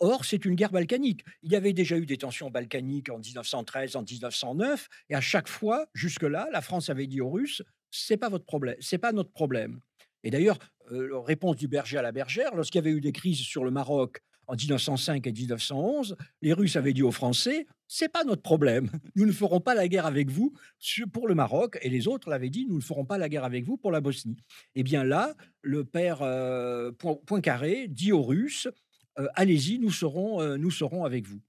or, 0.00 0.24
c'est 0.24 0.44
une 0.44 0.54
guerre 0.54 0.72
balkanique. 0.72 1.24
Il 1.42 1.52
y 1.52 1.56
avait 1.56 1.72
déjà 1.72 1.96
eu 1.96 2.06
des 2.06 2.18
tensions 2.18 2.50
balkaniques 2.50 3.08
en 3.08 3.18
1913, 3.18 3.96
en 3.96 4.02
1909, 4.02 4.88
et 5.10 5.14
à 5.14 5.20
chaque 5.20 5.48
fois, 5.48 5.86
jusque-là, 5.94 6.48
la 6.52 6.60
France 6.60 6.90
avait 6.90 7.06
dit 7.06 7.20
aux 7.20 7.30
Russes 7.30 7.62
c'est 7.90 8.16
pas 8.16 8.30
votre 8.30 8.46
problème, 8.46 8.76
c'est 8.80 8.98
pas 8.98 9.12
notre 9.12 9.30
problème. 9.30 9.80
Et 10.24 10.30
d'ailleurs, 10.30 10.58
euh, 10.90 11.18
réponse 11.20 11.56
du 11.56 11.68
berger 11.68 11.98
à 11.98 12.02
la 12.02 12.12
bergère, 12.12 12.54
lorsqu'il 12.54 12.78
y 12.78 12.84
avait 12.84 12.96
eu 12.96 13.00
des 13.00 13.12
crises 13.12 13.40
sur 13.40 13.64
le 13.64 13.70
Maroc 13.70 14.22
en 14.46 14.54
1905 14.54 15.26
et 15.26 15.32
1911, 15.32 16.16
les 16.40 16.52
Russes 16.52 16.76
avaient 16.76 16.92
dit 16.92 17.02
aux 17.02 17.12
Français 17.12 17.66
c'est 17.94 18.08
pas 18.08 18.24
notre 18.24 18.40
problème. 18.40 18.90
Nous 19.16 19.26
ne 19.26 19.32
ferons 19.32 19.60
pas 19.60 19.74
la 19.74 19.86
guerre 19.86 20.06
avec 20.06 20.30
vous 20.30 20.54
pour 21.12 21.28
le 21.28 21.34
Maroc. 21.34 21.78
Et 21.82 21.90
les 21.90 22.08
autres 22.08 22.30
l'avaient 22.30 22.48
dit, 22.48 22.64
nous 22.66 22.76
ne 22.76 22.80
ferons 22.80 23.04
pas 23.04 23.18
la 23.18 23.28
guerre 23.28 23.44
avec 23.44 23.66
vous 23.66 23.76
pour 23.76 23.90
la 23.90 24.00
Bosnie. 24.00 24.38
Eh 24.74 24.82
bien 24.82 25.04
là, 25.04 25.34
le 25.60 25.84
père 25.84 26.22
euh, 26.22 26.90
Poincaré 27.26 27.88
dit 27.88 28.10
aux 28.12 28.22
Russes, 28.22 28.66
euh, 29.18 29.28
allez-y, 29.34 29.78
nous 29.78 29.90
serons, 29.90 30.40
euh, 30.40 30.56
nous 30.56 30.70
serons 30.70 31.04
avec 31.04 31.26
vous. 31.26 31.42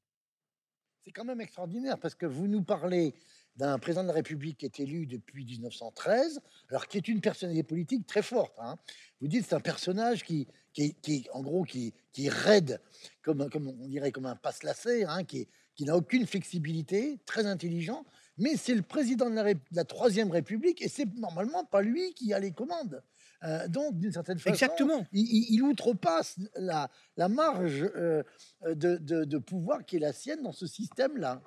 C'est 1.06 1.12
quand 1.12 1.24
même 1.24 1.40
extraordinaire 1.40 1.98
parce 1.98 2.16
que 2.16 2.26
vous 2.26 2.48
nous 2.48 2.64
parlez 2.64 3.16
d'un 3.56 3.80
président 3.80 4.04
de 4.04 4.10
la 4.10 4.16
République 4.16 4.58
qui 4.58 4.66
est 4.66 4.80
élu 4.82 5.06
depuis 5.06 5.46
1913, 5.46 6.42
alors 6.70 6.88
qui 6.88 6.98
est 6.98 7.08
une 7.08 7.22
personnalité 7.22 7.64
politique 7.64 8.06
très 8.06 8.22
forte. 8.22 8.56
Hein. 8.60 8.76
Vous 9.22 9.30
dites 9.30 9.46
c'est 9.48 9.56
un 9.56 9.62
personnage 9.62 10.24
qui, 10.24 10.48
qui, 10.74 11.28
en 11.32 11.42
gros, 11.42 11.64
qui, 11.64 11.94
qui 12.12 12.26
est 12.26 12.34
raide, 12.34 12.82
comme, 13.22 13.50
comme 13.50 13.70
on 13.70 13.88
dirait 13.88 14.12
comme 14.12 14.26
un 14.26 14.36
passe-lacet, 14.36 15.06
hein, 15.06 15.24
qui, 15.24 15.48
qui 15.76 15.86
n'a 15.86 15.96
aucune 15.96 16.26
flexibilité, 16.28 17.20
très 17.26 17.46
intelligent, 17.46 18.06
mais 18.38 18.56
c'est 18.58 18.76
le 18.76 18.82
président 18.82 19.30
de 19.30 19.56
la, 19.72 19.84
Troisième 19.86 20.32
République 20.32 20.82
et 20.82 20.88
c'est 20.88 21.08
normalement 21.16 21.66
pas 21.66 21.82
lui 21.82 22.14
qui 22.14 22.34
a 22.34 22.40
les 22.40 22.52
commandes. 22.52 23.04
Euh, 23.44 23.68
donc, 23.68 23.98
d'une 24.00 24.12
certaine 24.12 24.40
façon, 24.40 24.54
Exactement. 24.54 25.06
Il, 25.12 25.62
outrepasse 25.62 26.40
la, 26.56 26.90
la 27.18 27.28
marge 27.28 27.84
euh, 27.96 28.24
de, 28.66 28.98
de, 28.98 29.38
pouvoir 29.38 29.86
qui 29.86 29.98
est 29.98 30.00
la 30.00 30.14
sienne 30.14 30.42
dans 30.44 30.54
ce 30.54 30.66
système-là. 30.66 31.42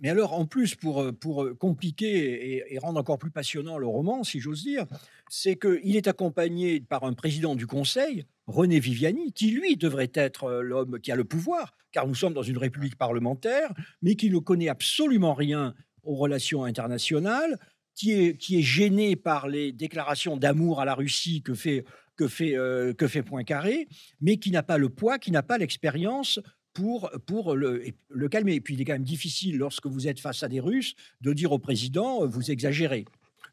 Mais 0.00 0.10
alors, 0.10 0.32
en 0.32 0.46
plus, 0.46 0.74
pour, 0.74 1.02
euh, 1.02 1.12
pour 1.12 1.48
compliquer 1.58 2.72
et, 2.74 2.78
rendre 2.78 2.98
encore 2.98 3.18
plus 3.18 3.30
passionnant 3.30 3.78
le 3.78 3.86
roman, 3.86 4.24
si 4.24 4.40
j'ose 4.40 4.64
dire, 4.64 4.86
c'est 5.30 5.56
qu'il 5.56 5.96
est 5.96 6.08
accompagné 6.08 6.80
par 6.80 7.04
un 7.04 7.14
président 7.14 7.54
du 7.54 7.66
Conseil, 7.66 8.26
René 8.46 8.78
Viviani, 8.78 9.32
qui 9.32 9.50
lui 9.50 9.76
devrait 9.76 10.12
être 10.14 10.60
l'homme 10.60 11.00
qui 11.00 11.10
a 11.10 11.16
le 11.16 11.24
pouvoir, 11.24 11.74
car 11.92 12.06
nous 12.06 12.14
sommes 12.14 12.34
dans 12.34 12.42
une 12.42 12.58
république 12.58 12.96
parlementaire, 12.96 13.72
mais 14.02 14.16
qui 14.16 14.30
ne 14.30 14.38
connaît 14.38 14.68
absolument 14.68 15.34
rien 15.34 15.74
aux 16.02 16.16
relations 16.16 16.64
internationales, 16.64 17.58
qui 17.94 18.12
est, 18.12 18.62
gêné 18.62 19.16
par 19.16 19.48
les 19.48 19.72
déclarations 19.72 20.36
d'amour 20.36 20.80
à 20.80 20.84
la 20.84 20.94
Russie 20.94 21.42
que 21.42 21.54
fait, 21.54 21.84
que 22.16 22.28
fait, 22.28 22.56
euh, 22.56 22.92
que 22.92 23.06
fait 23.06 23.22
Poincaré, 23.22 23.88
mais 24.20 24.36
qui 24.36 24.50
n'a 24.50 24.62
pas 24.62 24.78
le 24.78 24.88
poids, 24.88 25.18
qui 25.18 25.30
n'a 25.30 25.42
pas 25.42 25.58
l'expérience 25.58 26.40
pour, 26.72 27.10
pour 27.26 27.54
le, 27.54 27.84
le, 28.08 28.28
calmer. 28.28 28.54
Et 28.54 28.60
puis, 28.60 28.74
il 28.74 28.80
est 28.80 28.84
quand 28.84 28.94
même 28.94 29.04
difficile, 29.04 29.58
lorsque 29.58 29.86
vous 29.86 30.08
êtes 30.08 30.18
face 30.18 30.42
à 30.42 30.48
des 30.48 30.60
Russes, 30.60 30.94
de 31.20 31.32
dire 31.32 31.52
au 31.52 31.58
président, 31.58 32.22
euh, 32.22 32.26
vous 32.26 32.50
exagérez. 32.50 33.04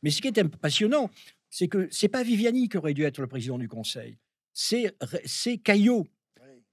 Mais 0.02 0.10
ce 0.10 0.22
qui 0.22 0.28
est 0.28 0.44
passionnant, 0.44 1.12
c'est 1.50 1.68
que 1.68 1.88
c'est 1.92 2.08
pas 2.08 2.24
Viviani 2.24 2.68
qui 2.68 2.78
aurait 2.78 2.96
dû 2.96 3.04
être 3.04 3.20
le 3.20 3.28
président 3.28 3.60
du 3.60 3.68
Conseil, 3.68 4.18
c'est 4.54 5.58
Caillot. 5.64 6.08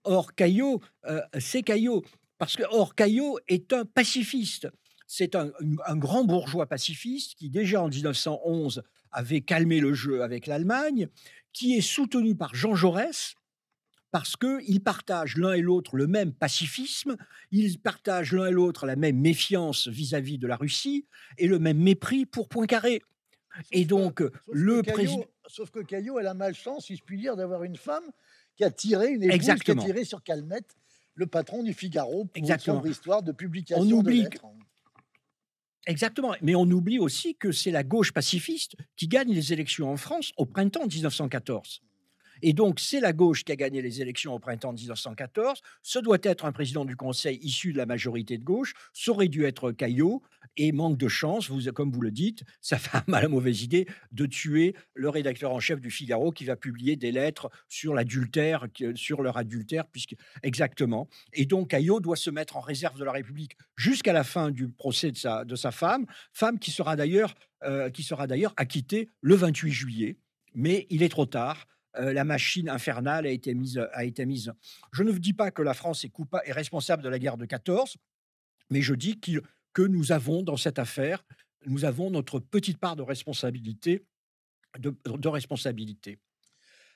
Or, 0.05 0.35
Caillot, 0.35 0.81
euh, 1.07 1.21
c'est 1.39 1.63
Caillot. 1.63 2.05
Parce 2.39 2.57
que, 2.57 2.63
or, 2.71 2.95
Caillot 2.95 3.39
est 3.49 3.73
un 3.73 3.85
pacifiste. 3.85 4.69
C'est 5.07 5.35
un, 5.35 5.51
grand 5.97 6.25
bourgeois 6.25 6.67
pacifiste 6.67 7.35
qui, 7.35 7.51
déjà 7.51 7.83
en 7.83 7.89
1911, 7.89 8.83
avait 9.11 9.41
calmé 9.41 9.81
le 9.81 9.95
jeu 9.95 10.23
avec 10.23 10.47
l'Allemagne, 10.47 11.09
qui 11.53 11.75
est 11.75 11.81
soutenu 11.81 12.37
par 12.37 12.55
Jean 12.55 12.75
Jaurès, 12.75 13.35
parce 14.11 14.37
qu'ils 14.37 14.83
partagent 14.83 15.37
l'un 15.37 15.53
et 15.53 15.61
l'autre 15.61 15.97
le 15.97 16.07
même 16.07 16.33
pacifisme, 16.33 17.17
ils 17.51 17.79
partagent 17.79 18.33
l'un 18.33 18.47
et 18.47 18.51
l'autre 18.51 18.87
la 18.87 18.97
même 18.97 19.19
méfiance 19.19 19.89
vis-à-vis 19.89 20.39
de 20.39 20.47
la 20.47 20.57
Russie 20.57 21.07
et 21.39 21.47
le 21.47 21.59
même 21.59 21.79
mépris 21.79 22.27
pour 22.27 22.49
Poincaré. 22.49 23.03
Et 23.73 23.85
donc, 23.85 24.23
le 24.53 24.83
président. 24.83 25.25
Sauf 25.47 25.71
que 25.71 25.81
Caillot 25.81 26.19
a 26.19 26.23
la 26.23 26.35
malchance, 26.35 26.87
si 26.87 26.97
je 26.97 27.03
puis 27.03 27.19
dire, 27.19 27.37
d'avoir 27.37 27.65
une 27.65 27.77
femme 27.77 28.05
qui 28.57 28.65
a 28.65 28.71
tiré 28.71 29.09
une 29.13 29.23
épouse 29.23 29.55
qui 29.65 29.71
a 29.71 29.75
tiré 29.75 30.05
sur 30.05 30.23
Calmette, 30.23 30.77
le 31.15 31.27
patron 31.27 31.63
du 31.63 31.73
Figaro, 31.73 32.27
pour 32.27 32.37
Exactement. 32.37 32.83
son 32.83 32.89
histoire 32.89 33.23
de 33.23 33.33
publication 33.33 33.83
On 33.83 33.91
oublie, 33.91 34.25
de. 34.25 34.31
Exactement. 35.87 36.35
Mais 36.43 36.55
on 36.55 36.71
oublie 36.71 36.99
aussi 36.99 37.35
que 37.35 37.51
c'est 37.51 37.71
la 37.71 37.83
gauche 37.83 38.13
pacifiste 38.13 38.77
qui 38.97 39.09
gagne 39.09 39.33
les 39.33 39.53
élections 39.53 39.91
en 39.91 39.97
France 39.97 40.33
au 40.37 40.45
printemps 40.45 40.87
1914. 40.87 41.81
Et 42.43 42.53
donc, 42.53 42.81
c'est 42.81 43.01
la 43.01 43.13
gauche 43.13 43.45
qui 43.45 43.53
a 43.53 43.57
gagné 43.57 43.83
les 43.83 44.01
élections 44.01 44.35
au 44.35 44.39
printemps 44.39 44.73
1914. 44.73 45.61
Ce 45.83 45.99
doit 45.99 46.19
être 46.23 46.45
un 46.45 46.53
président 46.53 46.85
du 46.85 46.97
Conseil 46.97 47.39
issu 47.43 47.73
de 47.73 47.79
la 47.79 47.87
majorité 47.87 48.39
de 48.39 48.45
gauche. 48.45 48.75
Ça 48.93 49.13
aurait 49.13 49.29
dû 49.29 49.45
être 49.45 49.73
Caillot. 49.73 50.23
Et 50.57 50.73
manque 50.73 50.99
de 50.99 51.09
chance, 51.09 51.51
comme 51.75 51.93
vous 51.93 52.01
le 52.01 52.11
dites, 52.11 52.43
ça 52.61 52.79
fait 52.79 53.07
mal 53.07 53.23
la 53.23 53.29
mauvaise 53.29 53.63
idée 53.63 53.87
de 54.13 54.27
tuer 54.27 54.75
le 54.95 55.09
rédacteur 55.09 55.53
en 55.53 55.61
chef 55.61 55.81
du 55.81 55.91
Figaro 55.91 56.33
qui 56.33 56.45
va 56.45 56.57
publier 56.57 56.97
des 56.97 57.13
lettres 57.13 57.51
sur 57.69 57.95
l'adultère, 57.95 58.67
sur 58.95 59.23
leur 59.23 59.37
adultère, 59.37 59.87
puisque 59.87 60.15
exactement. 60.43 61.09
Et 61.33 61.47
donc, 61.47 61.69
Caillot 61.69 62.01
doit 62.01 62.17
se 62.17 62.31
mettre 62.31 62.57
en 62.57 62.61
réserve 62.61 62.99
de 62.99 63.05
la 63.05 63.13
République 63.13 63.57
jusqu'à 63.77 64.13
la 64.13 64.25
fin 64.25 64.51
du 64.51 64.69
procès 64.69 65.13
de 65.13 65.17
sa, 65.17 65.45
de 65.45 65.55
sa 65.55 65.71
femme, 65.71 66.07
femme 66.33 66.59
qui 66.59 66.71
sera 66.71 66.97
d'ailleurs 66.97 67.35
euh, 67.65 67.91
qui 67.91 68.05
sera 68.05 68.29
d'ailleurs 68.29 68.55
acquittée 68.57 69.09
le 69.21 69.35
28 69.35 69.73
juillet. 69.73 70.17
Mais 70.55 70.87
il 70.91 71.03
est 71.03 71.09
trop 71.09 71.27
tard. 71.27 71.67
Euh, 71.99 72.13
la 72.13 72.25
machine 72.25 72.69
infernale 72.69 73.27
a 73.27 73.31
été 73.31 73.55
mise. 73.55 73.81
A 73.93 74.05
été 74.05 74.25
mise. 74.27 74.53
Je 74.93 75.03
ne 75.03 75.13
dis 75.13 75.33
pas 75.33 75.51
que 75.51 75.63
la 75.63 75.75
France 75.75 76.05
est, 76.05 76.09
coupable, 76.09 76.45
est 76.47 76.53
responsable 76.53 77.03
de 77.03 77.09
la 77.09 77.19
guerre 77.19 77.37
de 77.37 77.47
14, 77.47 77.97
mais 78.71 78.83
je 78.83 78.95
dis 78.95 79.21
que 79.21 79.83
nous 79.83 80.13
avons 80.13 80.43
dans 80.43 80.57
cette 80.57 80.79
affaire, 80.79 81.25
nous 81.67 81.85
avons 81.85 82.11
notre 82.11 82.39
petite 82.39 82.79
part 82.79 82.97
de 82.97 83.03
responsabilité. 83.03 84.05
De, 84.79 85.29
responsabilité. 85.29 86.19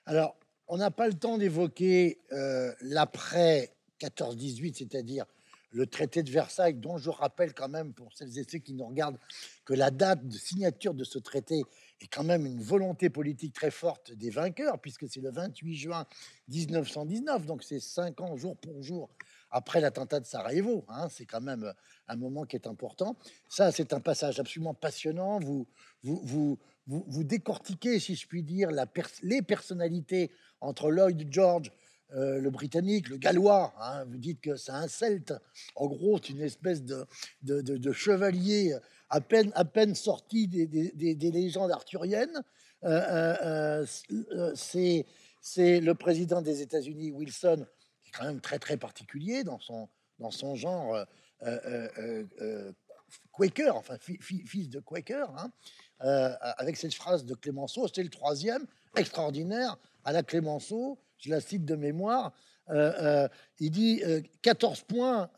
Alors, 0.04 0.38
on 0.68 0.76
n'a 0.76 0.90
pas 0.90 1.08
le 1.08 1.14
temps 1.14 1.38
d'évoquer 1.38 2.20
euh, 2.30 2.72
l'après 2.82 3.74
14-18, 4.00 4.76
c'est-à-dire 4.76 5.24
le 5.70 5.86
traité 5.86 6.22
de 6.22 6.30
Versailles, 6.30 6.74
dont 6.74 6.98
je 6.98 7.10
rappelle 7.10 7.54
quand 7.54 7.68
même 7.68 7.94
pour 7.94 8.12
celles 8.12 8.38
et 8.38 8.44
ceux 8.48 8.58
qui 8.58 8.74
nous 8.74 8.84
regardent 8.84 9.18
que 9.64 9.72
la 9.74 9.90
date 9.90 10.28
de 10.28 10.36
signature 10.36 10.94
de 10.94 11.02
ce 11.02 11.18
traité 11.18 11.62
est 12.02 12.08
quand 12.08 12.24
même 12.24 12.46
une 12.46 12.60
volonté 12.60 13.10
politique 13.10 13.54
très 13.54 13.70
forte 13.70 14.12
des 14.12 14.30
vainqueurs, 14.30 14.80
puisque 14.80 15.08
c'est 15.08 15.20
le 15.20 15.30
28 15.30 15.74
juin 15.74 16.06
1919, 16.48 17.46
donc 17.46 17.62
c'est 17.62 17.80
cinq 17.80 18.20
ans 18.20 18.36
jour 18.36 18.56
pour 18.56 18.82
jour 18.82 19.10
après 19.50 19.80
l'attentat 19.80 20.20
de 20.20 20.26
Sarajevo. 20.26 20.84
Hein, 20.88 21.08
c'est 21.10 21.26
quand 21.26 21.40
même 21.40 21.72
un 22.08 22.16
moment 22.16 22.44
qui 22.44 22.56
est 22.56 22.66
important. 22.66 23.16
Ça, 23.48 23.70
c'est 23.70 23.92
un 23.92 24.00
passage 24.00 24.40
absolument 24.40 24.74
passionnant. 24.74 25.38
Vous, 25.38 25.68
vous, 26.02 26.20
vous, 26.24 26.58
vous, 26.86 27.24
décortiquez, 27.24 28.00
si 28.00 28.16
je 28.16 28.26
puis 28.26 28.42
dire, 28.42 28.70
la 28.70 28.86
les 29.22 29.42
personnalités 29.42 30.32
entre 30.60 30.90
Lloyd 30.90 31.28
George, 31.30 31.70
euh, 32.14 32.40
le 32.40 32.50
britannique, 32.50 33.08
le 33.08 33.16
gallois. 33.16 33.74
Hein, 33.80 34.04
vous 34.06 34.18
dites 34.18 34.40
que 34.40 34.56
c'est 34.56 34.72
un 34.72 34.88
celte. 34.88 35.34
En 35.76 35.86
gros, 35.86 36.18
c'est 36.18 36.30
une 36.30 36.40
espèce 36.40 36.82
de, 36.82 37.06
de 37.42 37.92
chevalier 37.92 38.74
à 39.12 39.20
peine, 39.64 39.94
sorti 39.94 40.48
des, 40.48 40.66
des, 40.66 41.14
des, 41.14 41.30
légendes 41.30 41.70
arthuriennes. 41.70 42.42
Euh, 42.84 43.36
euh, 43.42 43.86
euh, 44.10 44.52
c'est, 44.56 45.06
c'est 45.40 45.80
le 45.80 45.94
président 45.94 46.40
des 46.40 46.62
États-Unis, 46.62 47.10
Wilson, 47.12 47.66
qui 48.02 48.08
est 48.08 48.12
quand 48.12 48.24
même 48.24 48.40
très 48.40 48.58
très 48.58 48.78
particulier 48.78 49.44
dans 49.44 49.58
son, 49.58 49.88
dans 50.18 50.30
son 50.30 50.54
genre 50.56 50.98
Quaker, 53.32 53.76
enfin 53.76 53.98
fils 53.98 54.70
de 54.70 54.80
Quaker, 54.80 55.30
hein, 55.36 55.52
avec 56.56 56.76
cette 56.76 56.94
phrase 56.94 57.24
de 57.26 57.34
Clémenceau, 57.34 57.86
c'était 57.88 58.02
le 58.02 58.08
troisième, 58.08 58.66
extraordinaire, 58.96 59.76
à 60.04 60.12
la 60.12 60.22
Clémenceau, 60.22 60.98
je 61.18 61.30
la 61.30 61.40
cite 61.40 61.64
de 61.64 61.76
mémoire, 61.76 62.32
il 62.68 63.70
dit 63.70 64.02
14 64.42 64.82
points 64.82 65.30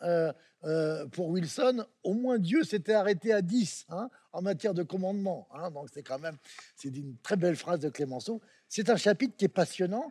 euh, 0.66 1.06
pour 1.08 1.28
Wilson, 1.28 1.84
au 2.04 2.14
moins 2.14 2.38
Dieu 2.38 2.64
s'était 2.64 2.94
arrêté 2.94 3.32
à 3.32 3.42
10 3.42 3.86
hein, 3.90 4.08
en 4.32 4.40
matière 4.40 4.72
de 4.72 4.82
commandement. 4.82 5.46
Hein. 5.52 5.70
donc 5.70 5.88
c'est 5.92 6.02
quand 6.02 6.18
même, 6.18 6.38
c'est 6.74 6.88
une 6.88 7.18
très 7.18 7.36
belle 7.36 7.56
phrase 7.56 7.80
de 7.80 7.90
Clémenceau. 7.90 8.40
C'est 8.68 8.88
un 8.88 8.96
chapitre 8.96 9.36
qui 9.36 9.44
est 9.44 9.48
passionnant. 9.48 10.10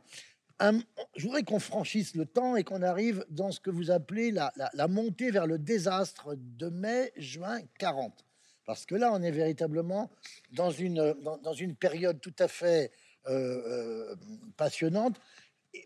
je 0.61 1.23
voudrais 1.23 1.43
qu'on 1.43 1.59
franchisse 1.59 2.13
le 2.13 2.25
temps 2.25 2.55
et 2.55 2.63
qu'on 2.63 2.83
arrive 2.83 3.25
dans 3.29 3.51
ce 3.51 3.59
que 3.59 3.71
vous 3.71 3.89
appelez 3.89 4.31
la, 4.31 4.51
montée 4.87 5.31
vers 5.31 5.47
le 5.47 5.57
désastre 5.57 6.35
de 6.37 6.69
mai-juin 6.69 7.61
40. 7.79 8.23
Parce 8.65 8.85
que 8.85 8.95
là, 8.95 9.11
on 9.11 9.23
est 9.23 9.31
véritablement 9.31 10.11
dans 10.51 10.69
une, 10.69 11.15
dans, 11.41 11.53
une 11.53 11.75
période 11.75 12.21
tout 12.21 12.35
à 12.37 12.47
fait 12.47 12.91
euh, 13.27 14.11
euh, 14.11 14.15
passionnante 14.55 15.19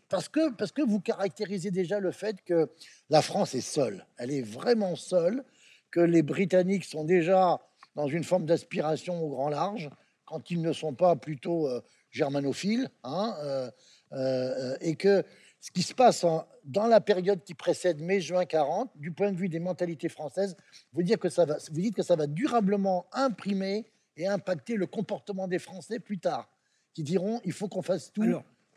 parce 0.09 0.29
que, 0.29 0.51
parce 0.53 0.71
que 0.71 0.81
vous 0.81 0.99
caractérisez 0.99 1.71
déjà 1.71 1.99
le 1.99 2.11
fait 2.11 2.41
que 2.43 2.69
la 3.09 3.21
France 3.21 3.55
est 3.55 3.61
seule. 3.61 4.05
Elle 4.17 4.31
est 4.31 4.41
vraiment 4.41 4.95
seule, 4.95 5.43
que 5.91 5.99
les 5.99 6.21
Britanniques 6.21 6.85
sont 6.85 7.03
déjà 7.03 7.59
dans 7.95 8.07
une 8.07 8.23
forme 8.23 8.45
d'aspiration 8.45 9.23
au 9.23 9.29
grand 9.29 9.49
large, 9.49 9.89
quand 10.25 10.51
ils 10.51 10.61
ne 10.61 10.73
sont 10.73 10.93
pas 10.93 11.15
plutôt 11.15 11.67
euh, 11.67 11.81
germanophiles, 12.11 12.89
hein, 13.03 13.35
euh, 13.43 13.71
euh, 14.13 14.77
et 14.81 14.95
que 14.95 15.23
ce 15.59 15.71
qui 15.71 15.81
se 15.81 15.93
passe 15.93 16.25
dans 16.63 16.85
la 16.85 17.01
période 17.01 17.43
qui 17.43 17.53
précède 17.53 17.99
mai-juin 18.01 18.45
40, 18.45 18.91
du 18.95 19.11
point 19.11 19.31
de 19.31 19.38
vue 19.38 19.49
des 19.49 19.59
mentalités 19.59 20.09
françaises, 20.09 20.55
vous, 20.93 21.03
que 21.03 21.29
ça 21.29 21.45
va, 21.45 21.57
vous 21.71 21.81
dites 21.81 21.95
que 21.95 22.03
ça 22.03 22.15
va 22.15 22.27
durablement 22.27 23.07
imprimer 23.11 23.89
et 24.15 24.27
impacter 24.27 24.75
le 24.75 24.85
comportement 24.85 25.47
des 25.47 25.59
Français 25.59 25.99
plus 25.99 26.19
tard, 26.19 26.49
qui 26.93 27.03
diront 27.03 27.41
il 27.43 27.53
faut 27.53 27.67
qu'on 27.67 27.81
fasse 27.81 28.11
tout 28.11 28.23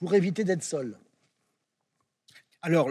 pour 0.01 0.15
éviter 0.15 0.43
d'être 0.43 0.65
seul 0.65 0.99
alors, 2.63 2.91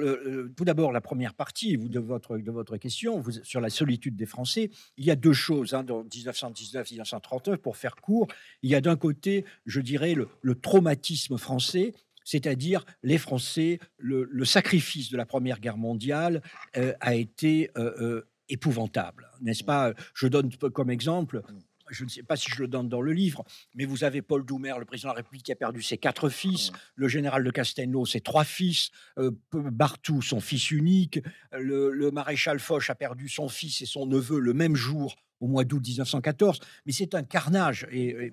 tout 0.55 0.65
d'abord, 0.65 0.91
la 0.91 1.01
première 1.01 1.35
partie 1.35 1.77
de, 1.77 1.99
votre, 1.99 2.39
de 2.39 2.51
votre 2.51 2.77
question 2.77 3.23
sur 3.43 3.61
la 3.61 3.69
solitude 3.69 4.15
des 4.15 4.25
Français, 4.25 4.71
il 4.97 5.05
y 5.05 5.11
a 5.11 5.15
deux 5.15 5.33
choses 5.33 5.75
hein, 5.75 5.83
dans 5.83 6.03
1919-1939, 6.05 7.57
pour 7.57 7.77
faire 7.77 7.95
court. 7.95 8.27
Il 8.63 8.71
y 8.71 8.75
a 8.75 8.81
d'un 8.81 8.95
côté, 8.95 9.45
je 9.67 9.79
dirais, 9.79 10.15
le, 10.15 10.55
traumatisme 10.55 11.37
français, 11.37 11.93
c'est-à-dire 12.23 12.83
les 13.03 13.19
Français, 13.19 13.79
le, 13.99 14.43
sacrifice 14.43 15.11
de 15.11 15.17
la 15.17 15.27
Première 15.27 15.59
Guerre 15.59 15.77
mondiale 15.77 16.41
euh, 16.75 16.93
a 16.99 17.13
été 17.13 17.69
euh, 17.77 17.93
euh, 18.01 18.27
épouvantable, 18.49 19.29
n'est-ce 19.41 19.63
pas? 19.63 19.93
Je 20.15 20.27
donne 20.27 20.51
comme 20.73 20.89
exemple 20.89 21.43
je 21.89 22.03
ne 22.03 22.09
sais 22.09 22.23
pas 22.23 22.35
si 22.35 22.49
je 22.49 22.61
le 22.61 22.67
donne 22.67 22.89
dans 22.89 23.01
le 23.01 23.11
livre, 23.11 23.43
mais 23.75 23.85
vous 23.85 24.03
avez 24.03 24.21
Paul 24.21 24.45
Doumer, 24.45 24.73
le 24.77 24.85
président 24.85 25.09
de 25.09 25.13
la 25.13 25.17
République, 25.17 25.43
qui 25.43 25.51
a 25.51 25.55
perdu 25.55 25.81
ses 25.81 25.97
quatre 25.97 26.29
fils, 26.29 26.71
le 26.95 27.07
général 27.07 27.43
de 27.43 27.51
Castelnau, 27.51 28.05
ses 28.05 28.21
trois 28.21 28.43
fils, 28.43 28.89
euh, 29.17 29.31
Barthou, 29.53 30.21
son 30.21 30.39
fils 30.39 30.71
unique, 30.71 31.19
le, 31.51 32.09
maréchal 32.11 32.59
Foch 32.59 32.89
a 32.89 32.95
perdu 32.95 33.29
son 33.29 33.49
fils 33.49 33.81
et 33.81 33.85
son 33.85 34.05
neveu 34.05 34.39
le 34.39 34.53
même 34.53 34.75
jour 34.75 35.15
au 35.39 35.47
mois 35.47 35.63
d'août 35.63 35.81
1914, 35.85 36.59
mais 36.85 36.91
c'est 36.91 37.15
un 37.15 37.23
carnage. 37.23 37.87
Et, 37.91 38.31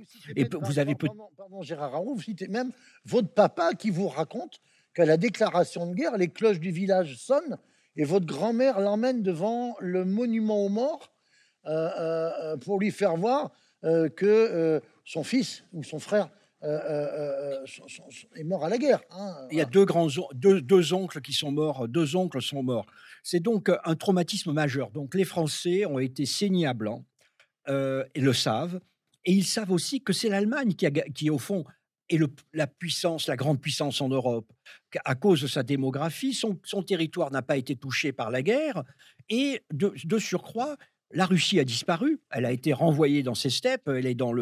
vous 0.60 0.78
avez 0.78 0.94
pardon, 0.94 1.28
pardon, 1.36 1.62
Gérard 1.62 1.92
Raoult, 1.92 2.16
vous 2.16 2.22
citez 2.22 2.48
même 2.48 2.72
votre 3.04 3.32
papa 3.32 3.74
qui 3.74 3.90
vous 3.90 4.08
raconte 4.08 4.60
qu'à 4.94 5.04
la 5.04 5.16
déclaration 5.16 5.86
de 5.86 5.94
guerre, 5.94 6.16
les 6.16 6.28
cloches 6.28 6.58
du 6.58 6.70
village 6.70 7.16
sonnent 7.16 7.58
et 7.96 8.04
votre 8.04 8.26
grand-mère 8.26 8.80
l'emmène 8.80 9.22
devant 9.22 9.76
le 9.80 10.04
monument 10.04 10.64
aux 10.64 10.68
morts 10.68 11.15
pour 12.60 12.80
lui 12.80 12.90
faire 12.90 13.16
voir 13.16 13.50
euh, 13.84 14.08
que 14.08 14.80
son 15.04 15.22
fils 15.22 15.64
ou 15.72 15.82
son 15.82 15.98
frère 15.98 16.28
est 16.62 18.44
mort 18.44 18.64
à 18.64 18.68
la 18.68 18.78
guerre. 18.78 19.00
Hein, 19.10 19.34
Il 19.50 19.58
y 19.58 19.60
a 19.60 19.64
deux, 19.64 19.84
grands, 19.84 20.08
deux, 20.32 20.60
deux, 20.60 20.92
oncles 20.92 21.20
qui 21.20 21.32
sont 21.32 21.52
morts, 21.52 21.86
deux 21.86 22.16
oncles 22.16 22.42
sont 22.42 22.62
morts. 22.62 22.86
C'est 23.22 23.40
donc 23.40 23.70
un 23.84 23.94
traumatisme 23.94 24.52
majeur. 24.52 24.90
Donc 24.90 25.14
les 25.14 25.24
Français 25.24 25.84
ont 25.86 25.98
été 25.98 26.26
saignés 26.26 26.66
à 26.66 26.74
blanc 26.74 27.04
et 27.68 28.20
le 28.20 28.32
savent. 28.32 28.80
Et 29.26 29.32
ils 29.32 29.44
savent 29.44 29.72
aussi 29.72 30.00
que 30.00 30.12
c'est 30.12 30.28
l'Allemagne 30.28 30.74
qui, 30.74 30.86
qui, 31.14 31.30
au 31.30 31.38
fond, 31.38 31.64
est 32.08 32.16
le, 32.16 32.28
la 32.52 32.66
puissance, 32.66 33.26
la 33.26 33.36
grande 33.36 33.60
puissance 33.60 34.00
en 34.00 34.08
Europe. 34.08 34.50
À 35.04 35.14
cause 35.14 35.42
de 35.42 35.46
sa 35.48 35.62
démographie, 35.62 36.32
son, 36.32 36.58
son 36.64 36.82
territoire 36.82 37.30
n'a 37.30 37.42
pas 37.42 37.56
été 37.56 37.76
touché 37.76 38.12
par 38.12 38.30
la 38.30 38.42
guerre. 38.42 38.84
Et 39.28 39.62
de, 39.72 39.92
de 40.04 40.18
surcroît, 40.18 40.76
la 41.12 41.26
Russie 41.26 41.60
a 41.60 41.64
disparu, 41.64 42.20
elle 42.30 42.44
a 42.44 42.52
été 42.52 42.72
renvoyée 42.72 43.22
dans 43.22 43.34
ses 43.34 43.50
steppes, 43.50 43.88
elle 43.88 44.06
est 44.06 44.14
dans, 44.14 44.32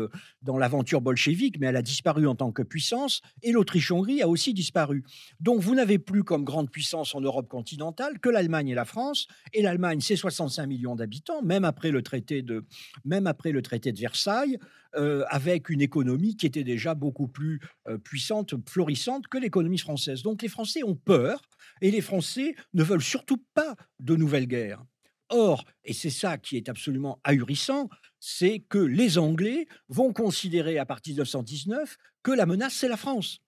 l'aventure 0.56 1.00
bolchevique, 1.00 1.58
mais 1.60 1.66
elle 1.66 1.76
a 1.76 1.82
disparu 1.82 2.26
en 2.26 2.34
tant 2.34 2.52
que 2.52 2.62
puissance, 2.62 3.20
et 3.42 3.52
l'Autriche-Hongrie 3.52 4.22
a 4.22 4.28
aussi 4.28 4.54
disparu. 4.54 5.04
Donc 5.40 5.60
vous 5.60 5.74
n'avez 5.74 5.98
plus 5.98 6.24
comme 6.24 6.44
grande 6.44 6.70
puissance 6.70 7.14
en 7.14 7.20
Europe 7.20 7.48
continentale 7.48 8.18
que 8.18 8.28
l'Allemagne 8.28 8.68
et 8.68 8.74
la 8.74 8.84
France, 8.84 9.26
et 9.52 9.62
l'Allemagne, 9.62 10.00
c'est 10.00 10.16
65 10.16 10.66
millions 10.66 10.96
d'habitants, 10.96 11.42
même 11.42 11.64
après 11.64 11.90
le 11.90 12.02
traité 12.02 12.42
de, 12.42 12.64
même 13.04 13.26
après 13.26 13.52
le 13.52 13.62
traité 13.62 13.92
de 13.92 13.98
Versailles, 13.98 14.58
euh, 14.96 15.24
avec 15.28 15.70
une 15.70 15.80
économie 15.80 16.36
qui 16.36 16.46
était 16.46 16.64
déjà 16.64 16.94
beaucoup 16.94 17.26
plus 17.26 17.60
euh, 17.88 17.98
puissante, 17.98 18.54
florissante 18.68 19.26
que 19.26 19.38
l'économie 19.38 19.78
française. 19.78 20.22
Donc 20.22 20.40
les 20.40 20.48
Français 20.48 20.82
ont 20.84 20.94
peur, 20.94 21.42
et 21.80 21.90
les 21.90 22.00
Français 22.00 22.54
ne 22.72 22.82
veulent 22.82 23.02
surtout 23.02 23.42
pas 23.54 23.74
de 24.00 24.16
nouvelles 24.16 24.46
guerres. 24.46 24.84
Or, 25.30 25.64
et 25.84 25.92
c'est 25.92 26.10
ça 26.10 26.38
qui 26.38 26.56
est 26.56 26.68
absolument 26.68 27.18
ahurissant, 27.24 27.88
c'est 28.20 28.60
que 28.60 28.78
les 28.78 29.18
Anglais 29.18 29.66
vont 29.88 30.12
considérer 30.12 30.78
à 30.78 30.86
partir 30.86 31.14
de 31.14 31.20
1919 31.20 31.96
que 32.22 32.32
la 32.32 32.46
menace, 32.46 32.74
c'est 32.74 32.88
la 32.88 32.96
France. 32.96 33.40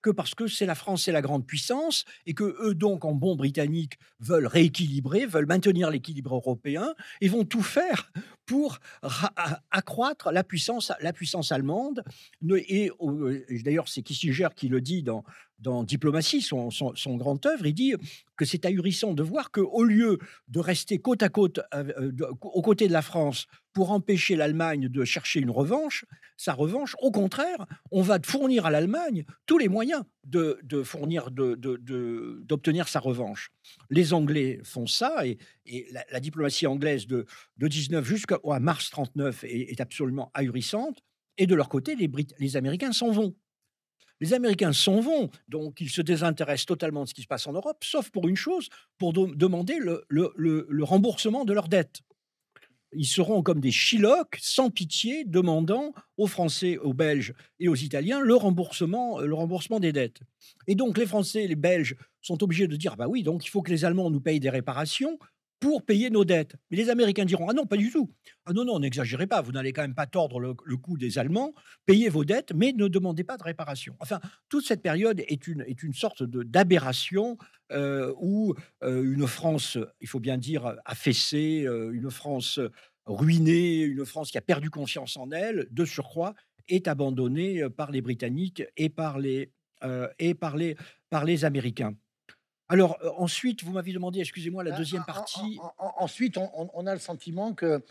Que 0.00 0.10
parce 0.10 0.34
que 0.34 0.46
c'est 0.46 0.66
la 0.66 0.74
France, 0.74 1.04
c'est 1.04 1.12
la 1.12 1.22
grande 1.22 1.46
puissance, 1.46 2.04
et 2.24 2.34
que 2.34 2.56
eux 2.62 2.74
donc, 2.74 3.04
en 3.04 3.14
bons 3.14 3.36
britanniques, 3.36 3.98
veulent 4.20 4.46
rééquilibrer, 4.46 5.26
veulent 5.26 5.46
maintenir 5.46 5.90
l'équilibre 5.90 6.36
européen, 6.36 6.94
et 7.20 7.28
vont 7.28 7.44
tout 7.44 7.62
faire 7.62 8.12
pour 8.48 8.78
accroître 9.70 10.32
la 10.32 10.42
puissance, 10.42 10.90
allemande. 11.52 12.02
Et, 12.50 12.90
d'ailleurs, 13.62 13.88
c'est 13.88 14.02
Kissinger 14.02 14.48
qui 14.56 14.68
le 14.68 14.80
dit 14.80 15.04
dans, 15.04 15.84
Diplomatie, 15.84 16.40
son, 16.40 16.70
grand 17.16 17.44
œuvre, 17.44 17.66
il 17.66 17.74
dit 17.74 17.94
que 18.36 18.46
c'est 18.46 18.64
ahurissant 18.64 19.12
de 19.12 19.22
voir 19.22 19.50
qu'au 19.50 19.84
lieu 19.84 20.18
de 20.48 20.60
rester 20.60 20.98
côte 20.98 21.22
à 21.22 21.28
côte 21.28 21.60
euh, 21.74 22.10
aux 22.40 22.62
côtés 22.62 22.88
de 22.88 22.92
la 22.92 23.02
France 23.02 23.46
pour 23.74 23.90
empêcher 23.90 24.34
l'Allemagne 24.34 24.88
de 24.88 25.04
chercher 25.04 25.40
une 25.40 25.50
revanche, 25.50 26.06
sa 26.36 26.54
revanche, 26.54 26.96
au 27.00 27.10
contraire, 27.10 27.66
on 27.90 28.02
va 28.02 28.18
fournir 28.24 28.64
à 28.64 28.70
l'Allemagne 28.70 29.24
tous 29.46 29.58
les 29.58 29.68
moyens 29.68 30.04
de, 30.28 30.82
fournir, 30.82 31.30
d'obtenir 31.30 32.84
de, 32.84 32.90
sa 32.90 33.00
revanche. 33.00 33.50
Les 33.90 34.12
Anglais 34.12 34.60
font 34.62 34.86
ça 34.86 35.26
et, 35.26 35.38
la, 36.10 36.20
diplomatie 36.20 36.66
anglaise 36.66 37.06
de, 37.06 37.26
de 37.56 37.68
19 37.68 38.04
jusqu'à 38.04 38.38
mars 38.60 38.90
39 38.90 39.44
est, 39.44 39.80
absolument 39.80 40.30
ahurissante. 40.34 41.02
Et 41.36 41.46
de 41.46 41.54
leur 41.54 41.68
côté, 41.68 41.94
les, 41.94 42.10
les 42.38 42.56
Américains 42.56 42.92
s'en 42.92 43.10
vont. 43.10 43.34
Les 44.20 44.34
Américains 44.34 44.72
s'en 44.72 45.00
vont, 45.00 45.30
donc 45.46 45.80
ils 45.80 45.90
se 45.90 46.02
désintéressent 46.02 46.66
totalement 46.66 47.04
de 47.04 47.08
ce 47.08 47.14
qui 47.14 47.22
se 47.22 47.28
passe 47.28 47.46
en 47.46 47.52
Europe, 47.52 47.84
sauf 47.84 48.10
pour 48.10 48.26
une 48.26 48.36
chose, 48.36 48.68
pour 48.98 49.12
demander 49.12 49.78
le, 49.78 50.84
remboursement 50.84 51.44
de 51.44 51.52
leurs 51.52 51.68
dettes. 51.68 52.00
Ils 52.92 53.06
seront 53.06 53.42
comme 53.42 53.60
des 53.60 53.70
chilocs, 53.70 54.38
sans 54.40 54.70
pitié, 54.70 55.24
demandant 55.24 55.92
aux 56.16 56.26
Français, 56.26 56.78
aux 56.78 56.94
Belges 56.94 57.34
et 57.60 57.68
aux 57.68 57.74
Italiens 57.74 58.20
le 58.20 58.34
remboursement, 58.34 59.20
le 59.20 59.34
remboursement 59.34 59.78
des 59.78 59.92
dettes. 59.92 60.20
Et 60.66 60.74
donc 60.74 60.96
les 60.96 61.06
Français 61.06 61.44
et 61.44 61.48
les 61.48 61.56
Belges 61.56 61.96
sont 62.22 62.42
obligés 62.42 62.66
de 62.66 62.76
dire, 62.76 62.96
bah 62.96 63.06
oui, 63.08 63.22
donc 63.22 63.44
il 63.44 63.50
faut 63.50 63.62
que 63.62 63.70
les 63.70 63.84
Allemands 63.84 64.10
nous 64.10 64.20
payent 64.20 64.40
des 64.40 64.50
réparations, 64.50 65.18
pour 65.60 65.84
payer 65.84 66.10
nos 66.10 66.24
dettes. 66.24 66.56
Mais 66.70 66.76
les 66.76 66.90
Américains 66.90 67.24
diront 67.24 67.48
Ah 67.48 67.52
non, 67.52 67.66
pas 67.66 67.76
du 67.76 67.90
tout. 67.90 68.10
Ah 68.46 68.52
non, 68.52 68.64
non, 68.64 68.78
n'exagérez 68.78 69.26
pas, 69.26 69.40
vous 69.40 69.52
n'allez 69.52 69.72
quand 69.72 69.82
même 69.82 69.94
pas 69.94 70.06
tordre 70.06 70.40
le, 70.40 70.54
coût 70.76 70.96
des 70.96 71.18
Allemands, 71.18 71.54
payez 71.86 72.08
vos 72.08 72.24
dettes, 72.24 72.52
mais 72.54 72.72
ne 72.72 72.88
demandez 72.88 73.24
pas 73.24 73.36
de 73.36 73.42
réparation. 73.42 73.96
Enfin, 74.00 74.20
toute 74.48 74.64
cette 74.64 74.82
période 74.82 75.20
est 75.26 75.46
une, 75.46 75.62
est 75.62 75.82
une 75.82 75.92
sorte 75.92 76.22
d'aberration 76.22 77.36
euh, 77.72 78.14
où 78.20 78.54
euh, 78.82 79.02
une 79.02 79.26
France, 79.26 79.78
il 80.00 80.08
faut 80.08 80.20
bien 80.20 80.38
dire, 80.38 80.76
affaissée, 80.84 81.64
euh, 81.66 81.92
une 81.92 82.10
France 82.10 82.60
ruinée, 83.06 83.80
une 83.80 84.06
France 84.06 84.30
qui 84.30 84.38
a 84.38 84.42
perdu 84.42 84.70
confiance 84.70 85.16
en 85.16 85.30
elle, 85.30 85.66
de 85.70 85.84
surcroît, 85.84 86.34
est 86.68 86.88
abandonnée 86.88 87.68
par 87.70 87.90
les 87.90 88.02
Britanniques 88.02 88.62
et 88.76 88.90
par 88.90 89.18
les, 89.18 89.50
et 90.18 90.34
par 90.34 90.56
les, 90.56 90.76
par 91.08 91.24
les 91.24 91.46
Américains. 91.46 91.94
Alors 92.70 92.98
ensuite, 93.16 93.64
vous 93.64 93.72
m'avez 93.72 93.92
demandé, 93.92 94.20
excusez-moi, 94.20 94.62
la 94.62 94.76
deuxième 94.76 95.04
partie. 95.04 95.58
ensuite, 95.78 96.36
on, 96.36 96.86
a 96.86 96.92
le 96.92 97.00
sentiment 97.00 97.54
que 97.54 97.82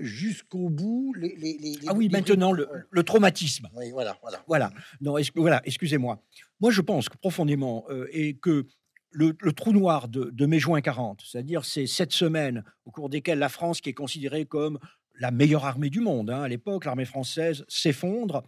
jusqu'au 0.00 0.68
bout, 0.68 1.14
les, 1.14 1.78
ah 1.86 1.94
oui, 1.94 2.10
maintenant 2.10 2.52
le, 2.52 3.02
traumatisme. 3.02 3.68
Oui, 3.74 3.90
voilà, 3.90 4.18
voilà. 4.20 4.42
Voilà. 4.46 4.72
Non, 5.00 5.16
voilà, 5.34 5.62
excusez-moi. 5.64 6.22
Moi, 6.60 6.70
je 6.70 6.82
pense 6.82 7.08
que 7.08 7.16
profondément 7.16 7.86
et 8.12 8.34
que 8.34 8.66
le, 9.12 9.32
trou 9.52 9.72
noir 9.72 10.08
de, 10.08 10.46
mai-juin 10.46 10.82
40, 10.82 11.22
c'est-à-dire 11.24 11.64
ces 11.64 11.86
sept 11.86 12.12
semaines 12.12 12.64
au 12.84 12.90
cours 12.90 13.08
desquelles 13.08 13.38
la 13.38 13.48
France, 13.48 13.80
qui 13.80 13.88
est 13.88 13.94
considérée 13.94 14.44
comme 14.44 14.78
la 15.18 15.30
meilleure 15.30 15.64
armée 15.64 15.90
du 15.90 16.00
monde 16.00 16.30
hein, 16.30 16.42
à 16.42 16.48
l'époque, 16.48 16.84
l'armée 16.84 17.06
française 17.06 17.64
s'effondre. 17.68 18.42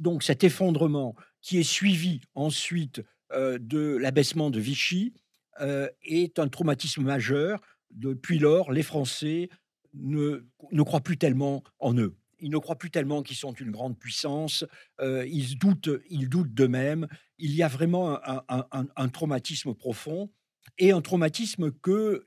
donc 0.00 0.22
cet 0.22 0.44
effondrement 0.44 1.14
qui 1.40 1.58
est 1.58 1.62
suivi 1.62 2.20
ensuite 2.34 2.98
euh, 2.98 3.04
de 3.32 3.96
l'abaissement 3.96 4.50
de 4.50 4.60
Vichy 4.60 5.12
euh, 5.60 5.88
est 6.02 6.38
un 6.38 6.48
traumatisme 6.48 7.02
majeur. 7.02 7.60
Depuis 7.90 8.38
lors, 8.38 8.72
les 8.72 8.82
Français 8.82 9.50
ne, 9.92 10.46
ne 10.70 10.82
croient 10.82 11.02
plus 11.02 11.18
tellement 11.18 11.62
en 11.78 11.94
eux. 11.94 12.16
Ils 12.40 12.50
ne 12.50 12.56
croient 12.56 12.78
plus 12.78 12.90
tellement 12.90 13.22
qu'ils 13.22 13.36
sont 13.36 13.52
une 13.52 13.70
grande 13.70 13.98
puissance. 13.98 14.64
Euh, 15.00 15.26
ils 15.26 15.58
doutent, 15.58 15.90
ils 16.08 16.28
doutent 16.28 16.54
d'eux-mêmes. 16.54 17.06
Il 17.38 17.54
y 17.54 17.62
a 17.62 17.68
vraiment 17.68 18.18
un, 18.48 19.08
traumatisme 19.10 19.74
profond 19.74 20.30
et 20.78 20.92
un 20.92 21.02
traumatisme 21.02 21.70
que, 21.70 22.26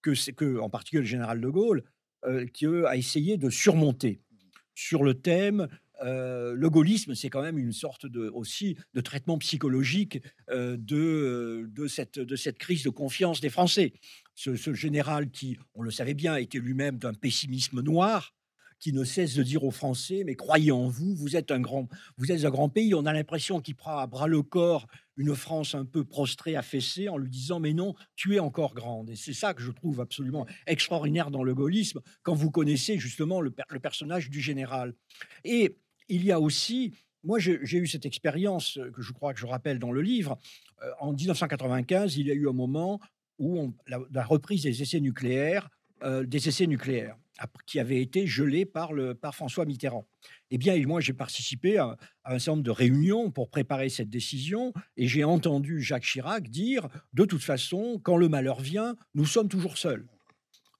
que, 0.00 0.30
que 0.30 0.58
en 0.58 0.70
particulier 0.70 1.02
le 1.02 1.08
général 1.08 1.40
de 1.40 1.48
Gaulle, 1.48 1.84
qui 2.54 2.66
a 2.66 2.96
essayé 2.96 3.36
de 3.36 3.50
surmonter 3.50 4.20
sur 4.74 5.02
le 5.02 5.14
thème 5.14 5.68
euh, 6.02 6.54
le 6.54 6.70
gaullisme, 6.70 7.14
c'est 7.14 7.30
quand 7.30 7.42
même 7.42 7.58
une 7.58 7.72
sorte 7.72 8.06
de, 8.06 8.28
aussi 8.28 8.76
de 8.94 9.00
traitement 9.00 9.38
psychologique 9.38 10.20
euh, 10.50 10.76
de, 10.76 11.68
de, 11.70 11.86
cette, 11.86 12.18
de 12.18 12.36
cette 12.36 12.58
crise 12.58 12.82
de 12.82 12.90
confiance 12.90 13.40
des 13.40 13.50
Français. 13.50 13.92
Ce, 14.34 14.74
général 14.74 15.30
qui, 15.30 15.58
on 15.74 15.82
le 15.82 15.90
savait 15.90 16.14
bien, 16.14 16.36
était 16.36 16.58
lui-même 16.58 16.98
d'un 16.98 17.14
pessimisme 17.14 17.82
noir, 17.82 18.34
qui 18.80 18.92
ne 18.92 19.04
cesse 19.04 19.36
de 19.36 19.44
dire 19.44 19.62
aux 19.62 19.70
Français 19.70 20.24
mais 20.26 20.34
croyez 20.34 20.72
en 20.72 20.88
vous, 20.88 21.14
vous 21.14 21.36
êtes 21.36 21.52
un 21.52 21.60
grand, 21.60 21.88
vous 22.16 22.32
êtes 22.32 22.44
un 22.44 22.50
grand 22.50 22.68
pays. 22.68 22.94
On 22.94 23.06
a 23.06 23.12
l'impression 23.12 23.60
qu'il 23.60 23.76
prend 23.76 23.98
à 23.98 24.08
bras 24.08 24.26
le 24.26 24.42
corps 24.42 24.88
une 25.16 25.36
France 25.36 25.76
un 25.76 25.84
peu 25.84 26.04
prostrée, 26.04 26.56
affaissée, 26.56 27.08
en 27.08 27.16
lui 27.16 27.30
disant 27.30 27.60
mais 27.60 27.74
non, 27.74 27.94
tu 28.16 28.34
es 28.34 28.40
encore 28.40 28.74
grande. 28.74 29.08
Et 29.10 29.14
c'est 29.14 29.34
ça 29.34 29.54
que 29.54 29.62
je 29.62 29.70
trouve 29.70 30.00
absolument 30.00 30.46
extraordinaire 30.66 31.30
dans 31.30 31.44
le 31.44 31.54
gaullisme 31.54 32.00
quand 32.24 32.34
vous 32.34 32.50
connaissez 32.50 32.98
justement 32.98 33.40
le, 33.40 33.54
le 33.70 33.78
personnage 33.78 34.30
du 34.30 34.40
général. 34.40 34.94
Et 35.44 35.78
il 36.08 36.24
y 36.24 36.32
a 36.32 36.40
aussi, 36.40 36.94
moi 37.22 37.38
j'ai 37.38 37.58
eu 37.60 37.86
cette 37.86 38.06
expérience 38.06 38.78
euh, 38.78 38.90
que 38.90 39.02
je 39.02 39.12
crois 39.12 39.34
que 39.34 39.40
je 39.40 39.46
rappelle 39.46 39.78
dans 39.78 39.92
le 39.92 40.02
livre, 40.02 40.38
euh, 40.82 40.90
en 41.00 41.12
1995, 41.12 42.16
il 42.16 42.26
y 42.26 42.30
a 42.30 42.34
eu 42.34 42.48
un 42.48 42.52
moment 42.52 43.00
où 43.38 43.74
la, 43.86 44.24
reprise 44.24 44.62
des 44.62 44.82
essais 44.82 45.00
nucléaires, 45.00 45.68
euh, 46.02 46.24
des 46.24 46.48
essais 46.48 46.66
nucléaires, 46.66 47.16
qui 47.66 47.80
avaient 47.80 48.00
été 48.00 48.26
gelés 48.26 48.64
par, 48.64 48.92
le, 48.92 49.14
par 49.14 49.34
François 49.34 49.64
Mitterrand. 49.64 50.06
Eh 50.50 50.58
bien, 50.58 50.80
moi, 50.86 51.00
j'ai 51.00 51.14
participé 51.14 51.78
à, 51.78 51.96
à, 52.22 52.34
un 52.34 52.38
certain 52.38 52.52
nombre 52.52 52.64
de 52.64 52.70
réunions 52.70 53.30
pour 53.30 53.48
préparer 53.48 53.88
cette 53.88 54.10
décision 54.10 54.72
et 54.96 55.08
j'ai 55.08 55.24
entendu 55.24 55.80
Jacques 55.80 56.04
Chirac 56.04 56.48
dire, 56.48 56.88
de 57.14 57.24
toute 57.24 57.42
façon, 57.42 58.00
quand 58.02 58.16
le 58.16 58.28
malheur 58.28 58.60
vient, 58.60 58.96
nous 59.14 59.26
sommes 59.26 59.48
toujours 59.48 59.76
seuls. 59.76 60.06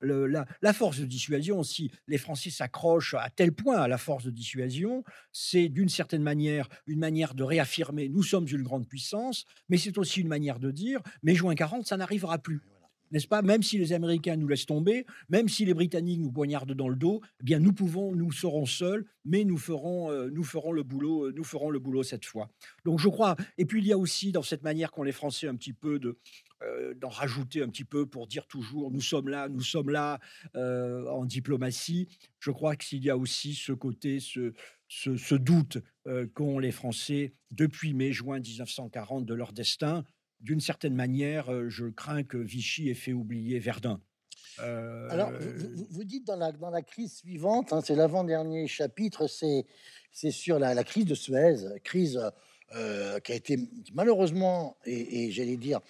La, 0.03 0.73
force 0.73 1.01
de 1.01 1.07
dissuasion, 1.07 1.63
si 1.63 1.91
les 2.09 2.19
Français 2.19 2.51
s'accrochent 2.51 3.15
à 3.15 3.31
tel 3.31 3.53
point 3.53 3.81
à 3.81 3.89
la 3.89 3.99
force 3.99 4.25
de 4.25 4.31
dissuasion, 4.31 5.05
c'est 5.33 5.69
d'une 5.69 5.89
certaine 5.89 6.23
manière 6.23 6.69
une 6.87 6.99
manière 6.99 7.35
de 7.35 7.43
réaffirmer 7.43 8.09
nous 8.09 8.23
sommes 8.23 8.47
une 8.49 8.63
grande 8.63 8.89
puissance, 8.89 9.45
mais 9.69 9.79
c'est 9.79 9.99
aussi 9.99 10.21
une 10.21 10.29
manière 10.29 10.59
de 10.59 10.71
dire 10.71 11.01
mais 11.23 11.35
juin 11.35 11.55
40, 11.55 11.87
ça 11.87 11.97
n'arrivera 11.97 12.39
plus 12.39 12.61
n'est-ce 13.13 13.29
pas? 13.29 13.43
Même 13.43 13.63
si 13.63 13.79
les 13.79 13.93
Américains 13.93 14.37
nous 14.37 14.49
laissent 14.49 14.67
tomber, 14.67 15.05
même 15.29 15.49
si 15.49 15.65
les 15.65 15.75
Britanniques 15.75 16.21
nous 16.21 16.33
poignardent 16.33 16.73
dans 16.73 16.89
le 16.89 16.97
dos, 16.97 17.21
eh 17.41 17.45
bien 17.45 17.59
nous 17.59 17.73
pouvons, 17.73 18.17
nous 18.17 18.33
serons 18.33 18.67
seuls, 18.67 19.05
mais 19.25 19.45
nous 19.45 19.59
ferons, 19.59 20.11
euh, 20.11 20.31
nous 20.33 20.43
ferons 20.43 20.73
le 20.73 20.83
boulot, 20.83 21.27
euh, 21.27 21.33
nous 21.37 21.45
ferons 21.45 21.71
le 21.71 21.79
boulot 21.79 22.03
cette 22.03 22.25
fois. 22.25 22.51
Donc 22.85 22.99
je 22.99 23.09
crois. 23.09 23.37
Et 23.59 23.67
puis 23.67 23.81
il 23.83 23.87
y 23.87 23.93
a 23.93 23.99
aussi 23.99 24.33
dans 24.33 24.43
cette 24.43 24.63
manière 24.63 24.91
qu'ont 24.91 25.03
les 25.03 25.13
Français 25.13 25.47
un 25.47 25.55
petit 25.55 25.75
peu 25.75 25.99
de 25.99 26.19
euh, 26.65 26.95
d'en 26.95 27.09
rajouter 27.09 27.63
un 27.63 27.69
petit 27.69 27.85
peu 27.85 28.07
pour 28.07 28.27
dire 28.27 28.47
toujours 28.47 28.91
nous 28.91 29.01
sommes 29.01 29.29
là, 29.29 29.49
nous 29.49 29.63
sommes 29.63 29.91
là 29.91 30.19
en 30.55 31.25
diplomatie. 31.25 32.09
Je 32.41 32.51
crois 32.51 32.77
qu'il 32.77 33.05
y 33.05 33.11
a 33.11 33.17
aussi 33.17 33.55
ce 33.55 33.73
côté, 33.73 34.21
ce, 34.21 34.53
ce, 34.89 35.35
doute 35.35 35.79
qu'ont 36.35 36.59
les 36.59 36.73
Français 36.73 37.35
depuis 37.51 37.95
mai-juin 37.95 38.41
1940 38.41 39.25
de 39.25 39.35
leur 39.35 39.53
destin 39.53 40.05
d'une 40.43 40.61
certaine 40.61 40.95
manière, 40.95 41.51
euh, 41.51 41.69
je 41.69 41.87
crains 41.87 42.25
que 42.25 42.37
Vichy 42.37 42.91
ait 42.91 42.95
fait 42.95 43.13
oublier 43.13 43.59
Verdun. 43.59 44.01
Euh, 44.59 45.09
Alors, 45.09 45.31
vous, 45.91 46.05
dites 46.05 46.27
dans 46.27 46.37
la, 46.37 46.53
dans 46.53 46.71
la 46.71 46.83
crise 46.83 47.15
suivante, 47.15 47.73
hein, 47.73 47.81
c'est 47.83 47.95
l'avant-dernier 47.95 48.67
chapitre, 48.67 49.27
c'est, 49.27 49.65
sur 50.31 50.59
la, 50.59 50.85
crise 50.85 51.07
de 51.07 51.15
Suez, 51.15 51.57
crise 51.85 52.21
euh, 52.75 53.19
qui 53.21 53.33
a 53.33 53.35
été 53.35 53.57
malheureusement, 53.95 54.77
et, 54.85 55.31
j'allais 55.31 55.57
dire 55.57 55.81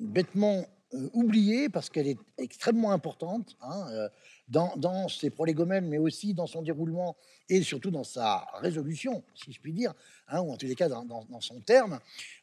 bêtement 0.00 0.66
oubliée, 1.12 1.68
parce 1.68 1.88
qu'elle 1.88 2.08
est 2.08 2.18
extrêmement 2.36 2.90
importante 2.90 3.56
hein, 3.60 4.08
dans, 4.48 4.74
dans, 4.76 5.08
ses 5.08 5.30
prolégomènes, 5.30 5.86
mais 5.86 5.98
aussi 5.98 6.34
dans 6.34 6.48
son 6.48 6.62
déroulement 6.62 7.16
et 7.50 7.62
surtout 7.62 7.90
dans 7.90 8.04
sa 8.04 8.46
résolution, 8.60 9.22
si 9.34 9.52
je 9.52 9.60
puis 9.60 9.72
dire, 9.72 9.92
hein, 10.28 10.40
ou 10.40 10.52
en 10.52 10.56
tous 10.56 10.66
les 10.66 10.76
cas 10.76 10.88
dans, 10.88 11.40
son 11.40 11.60
terme. 11.60 11.98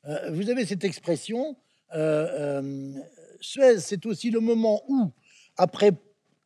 Euh, 0.06 0.32
vous 0.32 0.50
avez 0.50 0.66
cette 0.66 0.84
expression, 0.84 1.56
euh, 1.96 2.62
euh, 2.62 2.94
Suez, 3.40 3.80
c'est 3.80 4.06
aussi 4.06 4.30
le 4.30 4.42
moment 4.42 4.84
où, 4.90 5.12
après 5.56 5.92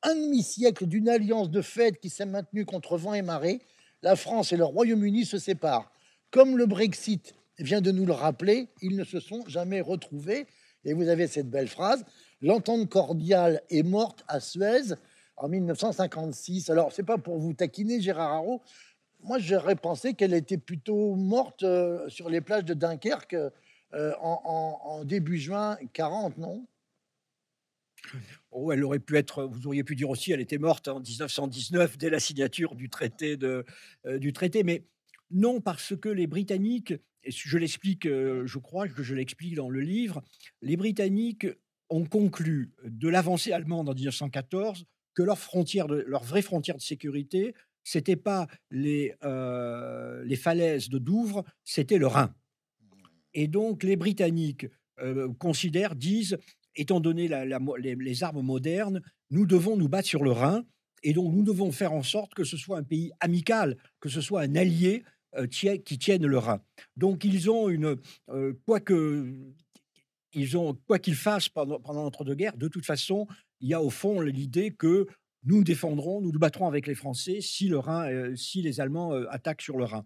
un 0.04 0.16
demi-siècle 0.16 0.86
d'une 0.86 1.10
alliance 1.10 1.50
de 1.50 1.62
fait 1.62 2.00
qui 2.00 2.10
s'est 2.10 2.26
maintenue 2.26 2.66
contre 2.66 2.98
vent 2.98 3.14
et 3.14 3.22
marée, 3.22 3.62
la 4.04 4.16
France 4.16 4.52
et 4.52 4.58
le 4.58 4.66
Royaume-Uni 4.66 5.26
se 5.26 5.38
séparent. 5.38 5.92
Comme 6.32 6.58
le 6.58 6.66
Brexit 6.66 7.34
vient 7.60 7.82
de 7.82 7.92
nous 7.92 8.06
le 8.06 8.14
rappeler, 8.14 8.68
ils 8.82 8.96
ne 8.96 9.04
se 9.04 9.20
sont 9.20 9.44
jamais 9.48 9.82
retrouvés. 9.82 10.48
Et 10.86 10.94
vous 10.94 11.08
avez 11.10 11.28
cette 11.28 11.50
belle 11.50 11.68
phrase, 11.68 12.06
l'entente 12.42 12.90
cordiale 12.90 13.62
est 13.70 13.84
morte 13.84 14.24
à 14.28 14.40
Suez 14.40 14.96
en 15.38 15.48
1956. 15.48 16.70
Alors, 16.70 16.92
c'est 16.92 17.04
pas 17.04 17.18
pour 17.18 17.38
vous 17.38 17.54
taquiner, 17.54 18.02
Gérard 18.02 18.32
Haro. 18.32 18.62
Moi, 19.24 19.38
j'aurais 19.40 19.76
pensé 19.76 20.14
qu'elle 20.14 20.34
était 20.34 20.58
plutôt 20.58 21.16
morte 21.16 21.64
euh, 21.64 22.10
sur 22.10 22.30
les 22.30 22.42
plages 22.42 22.66
de 22.66 22.74
Dunkerque 22.74 23.36
euh, 23.94 24.14
en, 24.22 25.04
début 25.06 25.38
juin 25.38 25.78
40, 25.94 26.38
non? 26.38 26.66
Oh, 28.52 28.72
elle 28.72 28.84
aurait 28.84 29.00
pu 29.00 29.18
être, 29.18 29.44
vous 29.44 29.68
auriez 29.68 29.84
pu 29.84 29.96
dire 29.96 30.10
aussi, 30.10 30.32
elle 30.32 30.42
était 30.42 30.58
morte 30.58 30.88
en 30.88 31.00
1919 31.00 31.98
dès 31.98 32.10
la 32.10 32.20
signature 32.20 32.74
du 32.74 32.90
traité, 32.90 33.38
de, 33.38 33.64
euh, 34.08 34.18
du 34.18 34.34
traité. 34.34 34.64
Mais 34.64 34.86
non, 35.30 35.62
parce 35.62 35.96
que 35.96 36.10
les 36.10 36.26
Britanniques, 36.26 36.94
je 37.26 37.58
l'explique, 37.58 38.08
je 38.08 38.58
crois 38.58 38.88
que 38.88 39.04
je 39.04 39.16
l'explique 39.16 39.56
dans 39.56 39.70
le 39.70 39.82
livre, 39.82 40.24
les 40.62 40.78
Britanniques 40.78 41.48
ont 41.90 42.06
conclu 42.06 42.72
de 42.84 43.10
l'avancée 43.10 43.52
allemande 43.52 43.90
en 43.90 43.94
1914 43.94 44.86
que 45.14 45.24
leur 45.24 45.38
frontière, 45.38 45.88
de, 45.88 46.06
vraie 46.24 46.42
frontière 46.42 46.78
de 46.78 46.82
sécurité, 46.82 47.54
c'était 47.84 48.16
pas 48.16 48.48
les, 48.70 49.14
euh, 49.24 50.24
les 50.24 50.36
falaises 50.36 50.90
de 50.90 50.98
Douvres, 51.00 51.44
c'était 51.64 51.98
le 51.98 52.08
Rhin. 52.08 52.34
Et 53.34 53.48
donc 53.48 53.84
les 53.84 53.96
Britanniques 53.96 54.68
euh, 55.00 55.30
considèrent, 55.40 55.96
disent, 55.96 56.38
étant 56.76 57.00
donné 57.00 57.28
les, 57.28 58.24
armes 58.24 58.42
modernes, 58.42 59.02
nous 59.30 59.46
devons 59.46 59.78
nous 59.78 59.90
battre 59.90 60.08
sur 60.08 60.24
le 60.24 60.32
Rhin, 60.32 60.64
et 61.04 61.14
donc 61.14 61.34
nous 61.34 61.44
devons 61.44 61.72
faire 61.72 61.94
en 61.94 62.04
sorte 62.04 62.34
que 62.34 62.44
ce 62.44 62.58
soit 62.58 62.78
un 62.78 62.84
pays 62.84 63.12
amical, 63.20 63.78
que 64.00 64.10
ce 64.10 64.22
soit 64.22 64.42
un 64.42 64.56
allié 64.56 65.04
euh, 65.04 65.10
qui 65.50 65.98
tienne 65.98 66.26
le 66.26 66.38
Rhin. 66.38 66.62
Donc 66.98 67.24
ils 67.24 67.50
ont 67.50 67.70
une, 67.70 67.98
quoique 68.66 69.26
ils 70.34 70.58
ont 70.58 70.78
quoi 70.88 71.00
qu'ils 71.00 71.16
fassent 71.16 71.50
pendant, 71.50 71.80
pendant 71.80 72.04
l'entre-deux-guerres, 72.04 72.58
de 72.58 72.68
toute 72.68 72.86
façon, 72.86 73.28
il 73.60 73.70
y 73.70 73.74
a 73.74 73.82
au 73.82 73.90
fond 73.90 74.22
l'idée 74.22 74.72
que 74.72 75.08
nous 75.44 75.64
défendrons, 75.64 76.22
nous 76.22 76.32
nous 76.32 76.40
battrons 76.40 76.68
avec 76.68 76.88
les 76.88 76.96
Français 76.96 77.42
si, 77.42 77.68
le 77.68 77.80
Rhin, 77.80 78.10
euh, 78.10 78.36
si 78.36 78.62
les 78.62 78.80
Allemands 78.80 79.14
euh, 79.14 79.26
attaquent 79.30 79.62
sur 79.62 79.78
le 79.78 79.86
Rhin. 79.86 80.06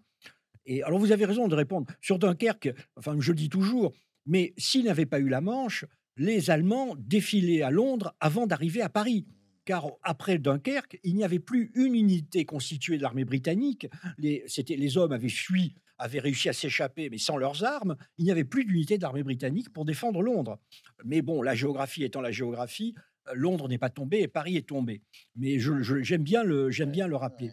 Et 0.64 0.82
alors 0.82 0.98
vous 0.98 1.12
avez 1.12 1.24
raison 1.24 1.46
de 1.48 1.54
répondre. 1.54 1.86
Sur 2.00 2.18
Dunkerque, 2.18 2.72
enfin 2.96 3.14
je 3.18 3.32
le 3.32 3.36
dis 3.36 3.48
toujours, 3.48 3.92
mais 4.24 4.54
s'ils 4.56 4.86
n'avaient 4.86 5.06
pas 5.06 5.20
eu 5.20 5.28
la 5.28 5.40
Manche, 5.40 5.84
les 6.16 6.50
Allemands 6.50 6.96
défilaient 6.98 7.62
à 7.62 7.70
Londres 7.70 8.14
avant 8.20 8.46
d'arriver 8.46 8.82
à 8.82 8.88
Paris. 8.88 9.26
Car 9.66 9.90
après 10.04 10.38
Dunkerque, 10.38 10.98
il 11.02 11.16
n'y 11.16 11.24
avait 11.24 11.40
plus 11.40 11.72
une 11.74 11.96
unité 11.96 12.44
constituée 12.44 12.98
de 12.98 13.02
l'armée 13.02 13.24
britannique. 13.24 13.88
Les, 14.16 14.96
hommes 14.96 15.10
avaient 15.10 15.28
fui, 15.28 15.74
avaient 15.98 16.20
réussi 16.20 16.48
à 16.48 16.52
s'échapper, 16.52 17.10
mais 17.10 17.18
sans 17.18 17.36
leurs 17.36 17.64
armes. 17.64 17.96
Il 18.16 18.24
n'y 18.24 18.30
avait 18.30 18.44
plus 18.44 18.64
d'unité 18.64 18.96
d'armée 18.96 19.24
britannique 19.24 19.72
pour 19.72 19.84
défendre 19.84 20.22
Londres. 20.22 20.60
Mais 21.04 21.20
bon, 21.20 21.42
la 21.42 21.56
géographie 21.56 22.04
étant 22.04 22.20
la 22.20 22.30
géographie, 22.30 22.94
Londres 23.34 23.68
n'est 23.68 23.76
pas 23.76 23.90
tombé 23.90 24.20
et 24.20 24.28
Paris 24.28 24.56
est 24.56 24.68
tombé. 24.68 25.02
Mais 25.34 25.58
j'aime 25.58 26.22
bien, 26.22 26.44
le, 26.44 26.70
bien 26.86 27.08
le 27.08 27.16
rappeler. 27.16 27.50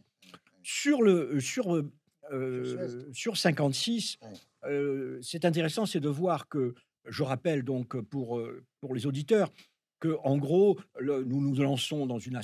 Sur, 0.61 1.01
le, 1.01 1.39
sur, 1.39 1.75
euh, 2.31 3.09
sur 3.11 3.37
56, 3.37 4.19
euh, 4.65 5.17
c'est 5.23 5.45
intéressant, 5.45 5.87
c'est 5.87 5.99
de 5.99 6.09
voir 6.09 6.47
que, 6.47 6.75
je 7.05 7.23
rappelle 7.23 7.63
donc 7.63 7.99
pour 7.99 8.39
les 8.93 9.05
auditeurs, 9.05 9.51
que 10.03 10.17
en 10.25 10.37
gros, 10.37 10.77
nous 11.01 11.39
nous 11.39 11.55
lançons 11.55 12.05
dans 12.05 12.19
une, 12.19 12.37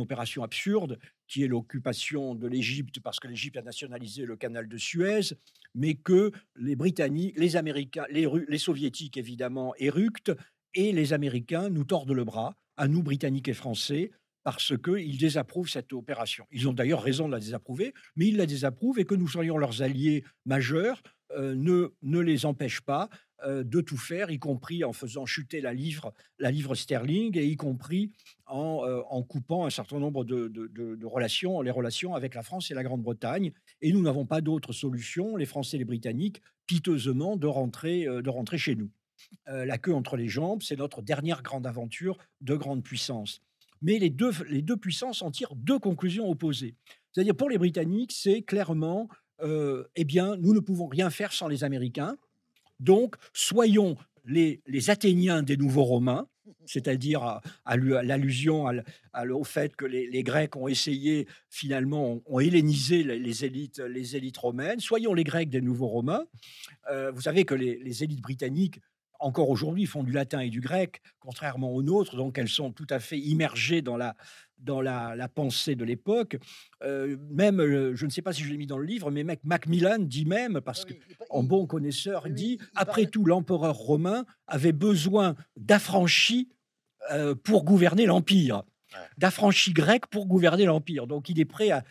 opération 0.00 0.42
absurde 0.42 0.98
qui 1.28 1.44
est 1.44 1.46
l'occupation 1.46 2.34
de 2.34 2.48
l'Égypte 2.48 2.98
parce 2.98 3.20
que 3.20 3.28
l'Égypte 3.28 3.56
a 3.56 3.62
nationalisé 3.62 4.24
le 4.24 4.36
canal 4.36 4.66
de 4.66 4.76
Suez, 4.76 5.36
mais 5.76 5.94
que 5.94 6.32
les 6.56 6.74
Britanniques, 6.74 7.38
les 7.38 7.54
Américains, 7.54 8.04
les, 8.10 8.26
les 8.48 8.58
Soviétiques 8.58 9.16
évidemment 9.16 9.74
éructent 9.78 10.32
et 10.74 10.90
les 10.90 11.12
Américains 11.12 11.68
nous 11.68 11.84
tordent 11.84 12.10
le 12.10 12.24
bras, 12.24 12.56
à 12.76 12.88
nous, 12.88 13.04
Britanniques 13.04 13.46
et 13.46 13.54
Français, 13.54 14.10
parce 14.42 14.76
qu'ils 14.76 15.18
désapprouvent 15.18 15.68
cette 15.68 15.92
opération. 15.92 16.46
Ils 16.50 16.66
ont 16.66 16.72
d'ailleurs 16.72 17.02
raison 17.02 17.28
de 17.28 17.32
la 17.32 17.38
désapprouver, 17.38 17.94
mais 18.16 18.26
ils 18.26 18.36
la 18.36 18.46
désapprouvent 18.46 18.98
et 18.98 19.04
que 19.04 19.14
nous 19.14 19.28
soyons 19.28 19.56
leurs 19.56 19.82
alliés 19.82 20.24
majeurs 20.46 21.00
euh, 21.36 21.54
ne, 21.54 21.92
ne 22.02 22.18
les 22.18 22.44
empêche 22.44 22.80
pas 22.80 23.08
de 23.46 23.80
tout 23.80 23.96
faire, 23.96 24.30
y 24.30 24.38
compris 24.38 24.84
en 24.84 24.92
faisant 24.92 25.26
chuter 25.26 25.60
la 25.60 25.72
livre, 25.72 26.12
sterling 26.74 27.36
et 27.38 27.46
y 27.46 27.56
compris 27.56 28.10
en, 28.46 28.84
euh, 28.84 29.22
coupant 29.22 29.66
un 29.66 29.70
certain 29.70 29.98
nombre 29.98 30.24
de, 30.24 31.04
relations, 31.04 31.60
les 31.62 31.70
relations 31.70 32.14
avec 32.14 32.34
la 32.34 32.42
France 32.42 32.70
et 32.70 32.74
la 32.74 32.82
Grande-Bretagne. 32.82 33.52
Et 33.80 33.92
nous 33.92 34.02
n'avons 34.02 34.26
pas 34.26 34.40
d'autre 34.40 34.72
solution, 34.72 35.36
les 35.36 35.46
Français 35.46 35.76
et 35.76 35.78
les 35.78 35.84
Britanniques, 35.84 36.42
piteusement, 36.66 37.36
de 37.36 37.46
rentrer, 37.46 38.04
de 38.04 38.30
rentrer 38.30 38.58
chez 38.58 38.74
nous. 38.74 38.90
Euh, 39.48 39.64
la 39.64 39.78
queue 39.78 39.94
entre 39.94 40.16
les 40.16 40.28
jambes, 40.28 40.62
c'est 40.62 40.76
notre 40.76 41.02
dernière 41.02 41.42
grande 41.42 41.66
aventure 41.66 42.18
de 42.40 42.54
grande 42.54 42.82
puissance. 42.82 43.42
Mais 43.80 43.98
les 43.98 44.10
deux, 44.10 44.32
puissances 44.76 45.22
en 45.22 45.30
tirent 45.30 45.54
deux 45.54 45.78
conclusions 45.78 46.28
opposées. 46.28 46.74
C'est-à-dire 47.12 47.36
pour 47.36 47.48
les 47.48 47.58
Britanniques, 47.58 48.12
c'est 48.12 48.42
clairement, 48.42 49.08
euh, 49.40 49.84
eh 49.94 50.04
bien, 50.04 50.36
nous 50.36 50.52
ne 50.52 50.60
pouvons 50.60 50.86
rien 50.86 51.10
faire 51.10 51.32
sans 51.32 51.48
les 51.48 51.62
Américains. 51.62 52.16
Donc, 52.80 53.16
soyons 53.32 53.96
les, 54.24 54.90
Athéniens 54.90 55.42
des 55.42 55.56
nouveaux 55.56 55.84
Romains, 55.84 56.26
c'est-à-dire 56.66 57.22
à, 57.22 57.76
l'allusion 57.76 58.66
au 59.30 59.44
fait 59.44 59.74
que 59.74 59.84
les, 59.84 60.22
Grecs 60.22 60.56
ont 60.56 60.68
essayé, 60.68 61.26
finalement, 61.48 62.20
ont, 62.26 62.40
hellénisé 62.40 63.02
les, 63.02 63.44
élites, 63.44 63.78
les 63.78 64.16
élites 64.16 64.38
romaines. 64.38 64.80
Soyons 64.80 65.14
les 65.14 65.24
Grecs 65.24 65.50
des 65.50 65.60
nouveaux 65.60 65.88
Romains. 65.88 66.24
Euh, 66.90 67.10
vous 67.10 67.22
savez 67.22 67.44
que 67.44 67.54
les, 67.54 68.04
élites 68.04 68.20
britanniques 68.20 68.80
encore 69.20 69.50
aujourd'hui, 69.50 69.86
font 69.86 70.04
du 70.04 70.12
latin 70.12 70.38
et 70.38 70.48
du 70.48 70.60
grec, 70.60 71.02
contrairement 71.18 71.72
aux 71.72 71.82
nôtres, 71.82 72.14
donc 72.14 72.38
elles 72.38 72.48
sont 72.48 72.70
tout 72.70 72.86
à 72.88 73.00
fait 73.00 73.18
immergées 73.18 73.82
dans 73.82 73.96
la, 73.96 74.14
dans 74.60 74.80
la, 74.80 75.28
pensée 75.28 75.74
de 75.74 75.84
l'époque. 75.84 76.36
Euh, 76.82 77.16
même, 77.30 77.60
euh, 77.60 77.94
je 77.94 78.06
ne 78.06 78.10
sais 78.10 78.22
pas 78.22 78.32
si 78.32 78.42
je 78.42 78.50
l'ai 78.50 78.56
mis 78.56 78.66
dans 78.66 78.78
le 78.78 78.86
livre, 78.86 79.10
mais 79.10 79.24
Macmillan 79.44 79.98
dit 80.00 80.24
même, 80.24 80.60
parce 80.60 80.84
que 80.84 80.94
en 81.30 81.42
bon 81.42 81.66
connaisseur, 81.66 82.28
dit, 82.28 82.58
après 82.74 83.06
tout, 83.06 83.24
l'empereur 83.24 83.74
romain 83.74 84.24
avait 84.46 84.72
besoin 84.72 85.34
d'affranchis 85.56 86.48
euh, 87.12 87.34
pour 87.34 87.64
gouverner 87.64 88.06
l'Empire, 88.06 88.62
d'affranchis 89.18 89.72
grecs 89.72 90.06
pour 90.06 90.26
gouverner 90.26 90.64
l'Empire. 90.64 91.06
Donc 91.06 91.28
il 91.28 91.40
est 91.40 91.44
prêt 91.44 91.70
à, 91.70 91.84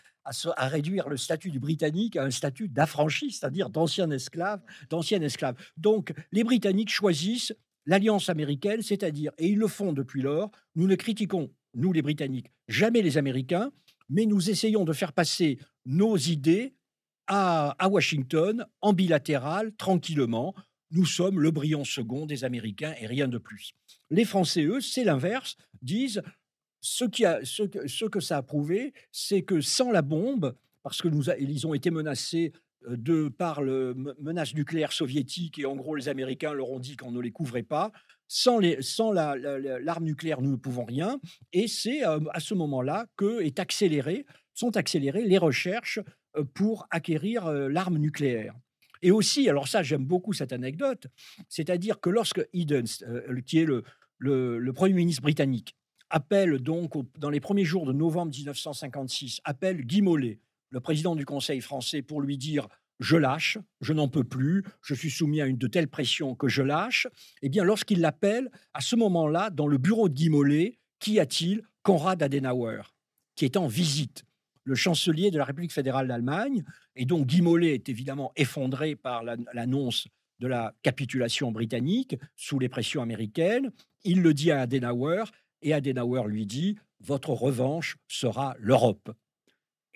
à, 0.55 0.67
réduire 0.67 1.09
le 1.09 1.17
statut 1.17 1.51
du 1.51 1.59
Britannique 1.59 2.15
à 2.17 2.23
un 2.23 2.31
statut 2.31 2.67
d'affranchi, 2.67 3.31
c'est-à-dire 3.31 3.69
d'ancien 3.69 4.09
esclave, 4.11 4.61
d'ancien 4.89 5.21
esclave. 5.21 5.55
Donc 5.77 6.13
les 6.31 6.43
Britanniques 6.43 6.91
choisissent 6.91 7.53
l'alliance 7.85 8.29
américaine, 8.29 8.81
c'est-à-dire, 8.81 9.31
et 9.37 9.47
ils 9.47 9.57
le 9.57 9.67
font 9.67 9.93
depuis 9.93 10.21
lors, 10.21 10.51
nous 10.75 10.87
ne 10.87 10.95
critiquons 10.95 11.49
nous 11.77 11.93
les 11.93 12.01
Britanniques, 12.01 12.51
jamais 12.67 13.01
les 13.01 13.17
Américains, 13.17 13.71
mais 14.09 14.25
nous 14.25 14.49
essayons 14.49 14.83
de 14.83 14.93
faire 14.93 15.13
passer 15.13 15.59
nos 15.85 16.17
idées 16.17 16.73
à, 17.27 17.75
Washington 17.89 18.65
en 18.81 18.93
bilatéral, 18.93 19.73
tranquillement. 19.75 20.55
Nous 20.91 21.05
sommes 21.05 21.39
le 21.39 21.51
brillant 21.51 21.83
second 21.83 22.25
des 22.25 22.43
Américains 22.43 22.93
et 22.99 23.07
rien 23.07 23.27
de 23.27 23.37
plus. 23.37 23.73
Les 24.09 24.25
Français, 24.25 24.63
eux, 24.63 24.81
c'est 24.81 25.03
l'inverse, 25.03 25.57
disent 25.81 26.21
ce, 26.79 27.05
qui 27.05 27.25
a, 27.25 27.43
ce, 27.43 27.63
que, 27.63 27.87
ce 27.87 28.05
que 28.05 28.19
ça 28.19 28.37
a 28.37 28.41
prouvé, 28.41 28.93
c'est 29.11 29.41
que 29.41 29.59
sans 29.61 29.91
la 29.91 30.01
bombe, 30.01 30.55
parce 30.83 31.01
que 31.01 31.09
nous 31.09 31.65
ont 31.65 31.73
été 31.73 31.91
menacés 31.91 32.53
de 32.89 33.29
par 33.29 33.61
le 33.61 33.95
menace 34.19 34.53
nucléaire 34.53 34.91
soviétique 34.91 35.59
et 35.59 35.65
en 35.65 35.75
gros 35.75 35.95
les 35.95 36.09
Américains 36.09 36.53
leur 36.53 36.69
ont 36.69 36.79
dit 36.79 36.95
qu'on 36.95 37.11
ne 37.11 37.19
les 37.19 37.31
couvrait 37.31 37.63
pas. 37.63 37.91
Sans, 38.29 38.59
l'arme 38.59 40.03
nucléaire, 40.03 40.41
nous 40.41 40.51
ne 40.51 40.57
pouvons 40.57 40.83
rien. 40.83 41.19
Et 41.53 41.67
c'est 41.67 42.05
euh, 42.05 42.19
à 42.33 42.41
ce 42.41 42.53
moment-là 42.53 43.07
que 43.15 43.41
est 43.41 43.59
accéléré, 43.59 44.25
sont 44.53 44.75
accélérées 44.75 45.23
les 45.23 45.37
recherches 45.37 45.99
euh, 46.35 46.43
pour 46.43 46.87
acquérir 46.91 47.49
l'arme 47.51 47.97
nucléaire. 47.97 48.53
Et 49.01 49.11
aussi, 49.11 49.47
alors 49.47 49.67
ça, 49.67 49.83
j'aime 49.83 50.05
beaucoup 50.05 50.33
cette 50.33 50.51
anecdote, 50.51 51.07
c'est-à-dire 51.49 51.99
que 51.99 52.09
lorsque 52.09 52.45
Eden, 52.53 52.85
qui 53.45 53.59
est 53.59 53.65
le, 53.65 53.83
le, 54.17 54.57
le, 54.57 54.73
Premier 54.73 54.93
ministre 54.93 55.21
britannique, 55.21 55.75
appelle 56.09 56.59
donc, 56.59 56.93
dans 57.17 57.29
les 57.29 57.39
premiers 57.39 57.65
jours 57.65 57.85
de 57.85 57.93
novembre 57.93 58.31
1956, 58.31 59.41
appelle 59.43 59.85
Guy 59.85 60.01
Mollet, 60.01 60.39
le 60.69 60.79
président 60.79 61.15
du 61.15 61.25
Conseil 61.25 61.61
français, 61.61 62.01
pour 62.01 62.21
lui 62.21 62.37
dire 62.37 62.67
je 62.99 63.15
lâche, 63.15 63.57
je 63.81 63.93
n'en 63.93 64.07
peux 64.07 64.23
plus, 64.23 64.63
je 64.81 64.93
suis 64.93 65.11
soumis 65.11 65.41
à 65.41 65.45
une 65.45 65.57
de 65.57 65.67
telles 65.67 65.87
pressions 65.87 66.35
que 66.35 66.47
je 66.47 66.63
lâche, 66.63 67.07
eh 67.41 67.49
bien, 67.49 67.63
lorsqu'il 67.63 68.01
l'appelle, 68.01 68.49
à 68.73 68.81
ce 68.81 68.95
moment-là, 68.95 69.49
dans 69.49 69.67
le 69.67 69.77
bureau 69.77 70.09
de 70.09 70.15
Guy 70.15 70.29
Mollet, 70.29 70.79
qu'y 70.99 71.19
a-t-il? 71.19 71.63
Konrad 71.83 72.21
Adenauer, 72.21 72.81
qui 73.35 73.45
est 73.45 73.55
en 73.55 73.67
visite, 73.67 74.25
le 74.65 74.75
chancelier 74.75 75.31
de 75.31 75.37
la 75.37 75.45
République 75.45 75.71
fédérale 75.71 76.09
d'Allemagne. 76.09 76.65
Et 76.97 77.05
donc, 77.05 77.27
Guy 77.27 77.41
Mollet 77.41 77.75
est 77.75 77.87
évidemment 77.87 78.33
effondré 78.35 78.97
par 78.97 79.23
l'annonce 79.23 80.07
de 80.39 80.47
la 80.47 80.75
capitulation 80.83 81.51
britannique 81.51 82.17
sous 82.35 82.59
les 82.59 82.67
pressions 82.67 83.01
américaines. 83.01 83.71
Il 84.03 84.21
le 84.21 84.33
dit 84.33 84.51
à 84.51 84.61
Adenauer, 84.61 85.23
et 85.61 85.73
Adenauer 85.73 86.27
lui 86.27 86.45
dit 86.45 86.77
Votre 86.99 87.29
revanche 87.29 87.95
sera 88.09 88.55
l'Europe. 88.59 89.09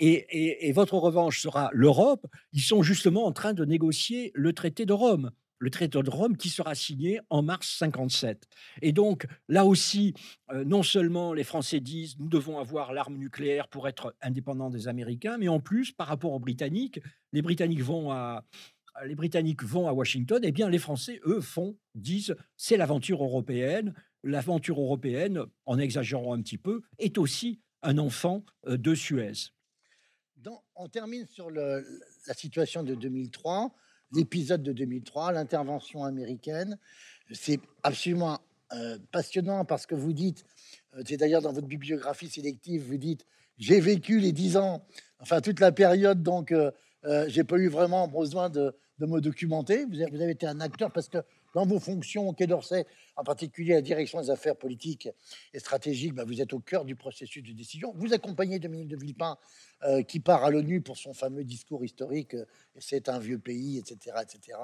Et, 0.03 0.71
votre 0.71 0.95
revanche 0.95 1.41
sera 1.41 1.69
l'Europe. 1.73 2.25
Ils 2.53 2.61
sont 2.61 2.81
justement 2.81 3.25
en 3.25 3.31
train 3.31 3.53
de 3.53 3.63
négocier 3.65 4.31
le 4.33 4.51
traité 4.51 4.87
de 4.87 4.93
Rome, 4.93 5.29
le 5.59 5.69
traité 5.69 6.01
de 6.01 6.09
Rome 6.09 6.37
qui 6.37 6.49
sera 6.49 6.73
signé 6.73 7.19
en 7.29 7.43
mars 7.43 7.75
57. 7.77 8.47
Et 8.81 8.93
donc 8.93 9.27
là 9.47 9.63
aussi, 9.63 10.15
euh, 10.51 10.63
non 10.63 10.81
seulement 10.81 11.33
les 11.33 11.43
Français 11.43 11.79
disent 11.79 12.17
nous 12.17 12.29
devons 12.29 12.57
avoir 12.57 12.93
l'arme 12.93 13.15
nucléaire 13.15 13.67
pour 13.67 13.87
être 13.87 14.15
indépendants 14.23 14.71
des 14.71 14.87
Américains, 14.87 15.37
mais 15.37 15.49
en 15.49 15.59
plus 15.59 15.91
par 15.91 16.07
rapport 16.07 16.33
aux 16.33 16.39
Britanniques, 16.39 16.99
les 17.31 17.43
Britanniques 17.43 17.83
vont 17.83 18.11
à 18.11 18.43
les 19.05 19.15
Britanniques 19.15 19.63
vont 19.63 19.87
à 19.87 19.93
Washington, 19.93 20.43
et 20.43 20.47
eh 20.47 20.51
bien 20.51 20.67
les 20.67 20.77
Français, 20.77 21.21
eux, 21.25 21.39
font, 21.39 21.77
disent, 21.95 22.35
c'est 22.57 22.75
l'aventure 22.75 23.23
européenne. 23.23 23.93
L'aventure 24.21 24.79
européenne, 24.81 25.45
en 25.65 25.79
exagérant 25.79 26.33
un 26.33 26.41
petit 26.41 26.57
peu, 26.57 26.81
est 26.99 27.17
aussi 27.17 27.61
un 27.83 27.97
enfant 27.97 28.43
euh, 28.67 28.77
de 28.77 28.93
Suez 28.93 29.53
on 30.75 30.87
termine 30.87 31.25
sur 31.27 31.49
la 31.49 31.81
situation 32.33 32.83
de 32.83 32.95
2003, 32.95 33.73
l'épisode 34.13 34.63
de 34.63 34.73
2003, 34.73 35.33
l'intervention 35.33 36.03
américaine. 36.03 36.77
C'est 37.31 37.59
absolument 37.83 38.39
euh, 38.73 38.97
passionnant 39.11 39.65
parce 39.65 39.85
que 39.85 39.95
vous 39.95 40.13
dites, 40.13 40.45
euh, 40.95 41.03
c'est 41.05 41.17
d'ailleurs 41.17 41.41
dans 41.41 41.53
votre 41.53 41.67
bibliographie 41.67 42.29
sélective, 42.29 42.83
vous 42.83 42.97
dites, 42.97 43.25
j'ai 43.57 43.79
vécu 43.79 44.19
les 44.19 44.31
dix 44.31 44.57
ans, 44.57 44.85
enfin 45.19 45.41
toute 45.41 45.59
la 45.59 45.71
période, 45.71 46.23
donc 46.23 46.51
euh, 46.51 46.71
j'ai 47.27 47.43
pas 47.43 47.57
eu 47.57 47.67
vraiment 47.67 48.07
besoin 48.07 48.49
de, 48.49 48.73
me 48.99 49.19
documenter. 49.19 49.85
Vous 49.85 49.99
avez, 50.01 50.31
été 50.31 50.45
un 50.45 50.61
acteur 50.61 50.91
parce 50.91 51.09
que 51.09 51.17
dans 51.53 51.65
vos 51.65 51.79
fonctions 51.79 52.27
au 52.27 52.33
Quai 52.33 52.47
d'Orsay, 52.47 52.85
en 53.15 53.23
particulier 53.23 53.73
la 53.73 53.81
direction 53.81 54.21
des 54.21 54.29
affaires 54.29 54.55
politiques 54.55 55.09
et 55.53 55.59
stratégiques, 55.59 56.13
bah, 56.13 56.23
vous 56.23 56.41
êtes 56.41 56.53
au 56.53 56.59
cœur 56.59 56.85
du 56.85 56.95
processus 56.95 57.43
de 57.43 57.51
décision. 57.51 57.93
Vous 57.95 58.13
accompagnez 58.13 58.59
Dominique 58.59 58.87
de 58.87 58.97
Villepin, 58.97 59.37
euh, 59.83 60.03
qui 60.03 60.19
part 60.19 60.43
à 60.43 60.49
l'ONU 60.49 60.81
pour 60.81 60.97
son 60.97 61.13
fameux 61.13 61.43
discours 61.43 61.83
historique, 61.83 62.35
euh, 62.35 62.45
c'est 62.79 63.09
un 63.09 63.19
vieux 63.19 63.39
pays, 63.39 63.77
etc., 63.77 64.17
etc., 64.21 64.57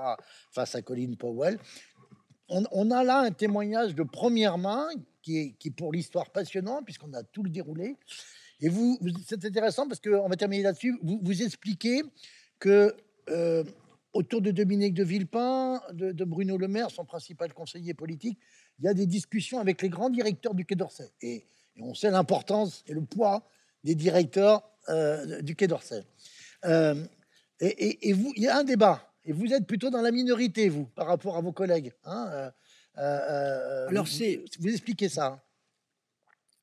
face 0.51 0.75
à 0.75 0.81
Colin 0.81 1.13
Powell. 1.17 1.59
On, 2.49 2.91
a 2.91 3.03
là 3.03 3.19
un 3.19 3.31
témoignage 3.31 3.93
de 3.93 4.03
première 4.03 4.57
main 4.57 4.87
qui 5.21 5.37
est, 5.37 5.51
qui 5.59 5.69
pour 5.69 5.91
l'histoire 5.91 6.29
passionnant, 6.29 6.81
puisqu'on 6.81 7.11
a 7.13 7.21
tout 7.21 7.43
le 7.43 7.49
déroulé. 7.49 7.97
Et 8.61 8.69
vous, 8.69 8.97
c'est 9.25 9.43
intéressant 9.43 9.85
parce 9.85 9.99
qu'on 9.99 10.29
va 10.29 10.35
terminer 10.37 10.63
là-dessus. 10.63 10.97
Vous, 11.03 11.19
vous 11.21 11.43
expliquez 11.43 12.03
que 12.59 12.95
euh, 13.29 13.65
autour 14.17 14.41
de 14.41 14.51
Dominique 14.51 14.95
de 14.95 15.03
Villepin, 15.03 15.79
de, 15.93 16.23
Bruno 16.25 16.57
Le 16.57 16.67
Maire, 16.67 16.89
son 16.89 17.05
principal 17.05 17.53
conseiller 17.53 17.93
politique, 17.93 18.39
il 18.79 18.85
y 18.85 18.87
a 18.87 18.93
des 18.93 19.05
discussions 19.05 19.59
avec 19.59 19.81
les 19.81 19.89
grands 19.89 20.09
directeurs 20.09 20.55
du 20.55 20.65
Quai 20.65 20.75
d'Orsay. 20.75 21.11
Et, 21.21 21.45
on 21.79 21.93
sait 21.93 22.09
l'importance 22.09 22.83
et 22.87 22.93
le 22.93 23.05
poids 23.05 23.47
des 23.83 23.93
directeurs 23.93 24.67
euh, 24.89 25.43
du 25.43 25.55
Quai 25.55 25.67
d'Orsay. 25.67 26.03
Euh, 26.65 26.95
et, 27.59 28.13
vous, 28.13 28.33
il 28.35 28.43
y 28.43 28.47
a 28.47 28.57
un 28.57 28.63
débat. 28.63 29.13
Et 29.23 29.31
vous 29.31 29.53
êtes 29.53 29.67
plutôt 29.67 29.91
dans 29.91 30.01
la 30.01 30.11
minorité, 30.11 30.69
vous, 30.69 30.85
par 30.85 31.05
rapport 31.05 31.37
à 31.37 31.41
vos 31.41 31.51
collègues. 31.51 31.93
Hein, 32.05 32.51
euh, 32.97 33.87
Alors, 33.89 34.07
c'est. 34.07 34.43
Vous 34.59 34.69
expliquez 34.69 35.09
ça. 35.09 35.43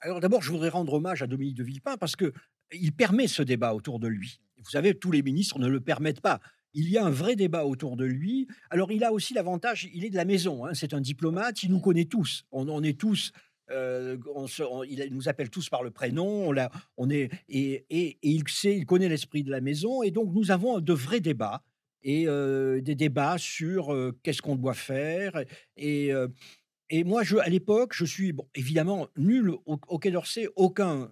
Alors, 0.00 0.18
d'abord, 0.18 0.42
je 0.42 0.50
voudrais 0.50 0.70
rendre 0.70 0.94
hommage 0.94 1.22
à 1.22 1.28
Dominique 1.28 1.56
de 1.56 1.62
Villepin 1.62 1.96
parce 1.96 2.16
que 2.16 2.32
il 2.72 2.92
permet 2.92 3.28
ce 3.28 3.42
débat 3.42 3.72
autour 3.74 4.00
de 4.00 4.08
lui. 4.08 4.40
Vous 4.58 4.70
savez, 4.70 4.94
tous 4.94 5.12
les 5.12 5.22
ministres 5.22 5.60
ne 5.60 5.68
le 5.68 5.80
permettent 5.80 6.20
pas 6.20 6.40
il 6.74 6.90
y 6.90 6.98
a 6.98 7.04
un 7.04 7.10
vrai 7.10 7.36
débat 7.36 7.64
autour 7.64 7.96
de 7.96 8.04
lui. 8.04 8.46
Alors, 8.70 8.92
il 8.92 9.04
a 9.04 9.12
aussi 9.12 9.32
l'avantage, 9.32 9.88
il 9.94 10.04
est 10.04 10.10
de 10.10 10.16
la 10.16 10.24
maison, 10.24 10.66
hein, 10.66 10.74
c'est 10.74 10.92
un 10.92 11.00
diplomate, 11.00 11.62
il 11.62 11.70
nous 11.70 11.80
connaît 11.80 12.04
tous. 12.04 12.44
On, 12.50 12.82
est 12.82 12.98
tous. 12.98 13.32
Euh, 13.70 14.16
il 14.88 15.08
nous 15.12 15.28
appelle 15.28 15.50
tous 15.50 15.68
par 15.68 15.82
le 15.82 15.90
prénom, 15.90 16.50
on, 16.50 16.54
on 16.96 17.10
est, 17.10 17.30
et, 17.48 18.18
il 18.22 18.42
sait, 18.48 18.76
il 18.76 18.86
connaît 18.86 19.08
l'esprit 19.08 19.44
de 19.44 19.50
la 19.50 19.60
maison, 19.60 20.02
et 20.02 20.10
donc 20.10 20.34
nous 20.34 20.50
avons 20.50 20.80
de 20.80 20.92
vrais 20.92 21.20
débats, 21.20 21.62
et 22.02 22.28
euh, 22.28 22.80
des 22.82 22.94
débats 22.94 23.38
sur 23.38 23.94
euh, 23.94 24.18
qu'est-ce 24.22 24.42
qu'on 24.42 24.56
doit 24.56 24.74
faire. 24.74 25.44
Et, 25.76 26.10
et 26.90 27.04
moi, 27.04 27.22
je, 27.22 27.36
à 27.36 27.48
l'époque, 27.48 27.94
je 27.94 28.04
suis 28.04 28.32
bon, 28.32 28.46
évidemment 28.54 29.08
nul 29.16 29.50
au, 29.50 29.80
au 29.88 29.98
Quai 29.98 30.10
d'Orsay, 30.10 30.48
aucun, 30.56 31.10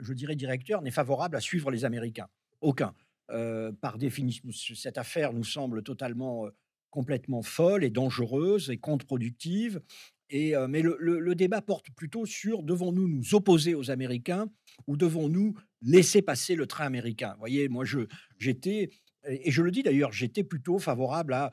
je 0.00 0.12
dirais, 0.14 0.34
directeur 0.34 0.82
n'est 0.82 0.90
favorable 0.90 1.36
à 1.36 1.40
suivre 1.40 1.70
les 1.70 1.84
Américains. 1.84 2.28
Aucun. 2.60 2.94
Euh, 3.32 3.72
par 3.72 3.98
définition, 3.98 4.48
cette 4.74 4.98
affaire 4.98 5.32
nous 5.32 5.44
semble 5.44 5.82
totalement, 5.82 6.46
complètement 6.90 7.42
folle 7.42 7.84
et 7.84 7.90
dangereuse 7.90 8.70
et 8.70 8.76
contre-productive. 8.76 9.80
Et, 10.28 10.54
mais 10.68 10.80
le, 10.80 11.34
débat 11.34 11.60
porte 11.60 11.90
plutôt 11.90 12.24
sur 12.24 12.62
devons-nous 12.62 13.06
nous 13.06 13.34
opposer 13.34 13.74
aux 13.74 13.90
Américains 13.90 14.48
ou 14.86 14.96
devons-nous 14.96 15.54
laisser 15.82 16.22
passer 16.22 16.54
le 16.54 16.66
train 16.66 16.86
américain? 16.86 17.32
Vous 17.34 17.40
voyez, 17.40 17.68
moi, 17.68 17.84
j'étais, 18.38 18.88
et 19.28 19.50
je 19.50 19.62
le 19.62 19.70
dis 19.70 19.82
d'ailleurs, 19.82 20.10
j'étais 20.12 20.42
plutôt 20.42 20.78
favorable 20.78 21.34
à 21.34 21.52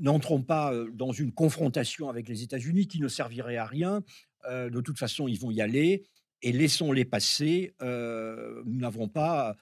n'entrons 0.00 0.42
pas 0.42 0.74
dans 0.92 1.12
une 1.12 1.32
confrontation 1.32 2.08
avec 2.08 2.28
les 2.28 2.42
États-Unis 2.42 2.88
qui 2.88 3.00
ne 3.00 3.06
servirait 3.06 3.58
à 3.58 3.66
rien. 3.66 4.02
de 4.48 4.80
toute 4.80 4.98
façon, 4.98 5.28
ils 5.28 5.38
vont 5.38 5.52
y 5.52 5.60
aller 5.60 6.02
et 6.42 6.50
laissons-les 6.50 7.04
passer. 7.04 7.74
nous 7.80 8.80
n'avons 8.80 9.08
pas 9.08 9.54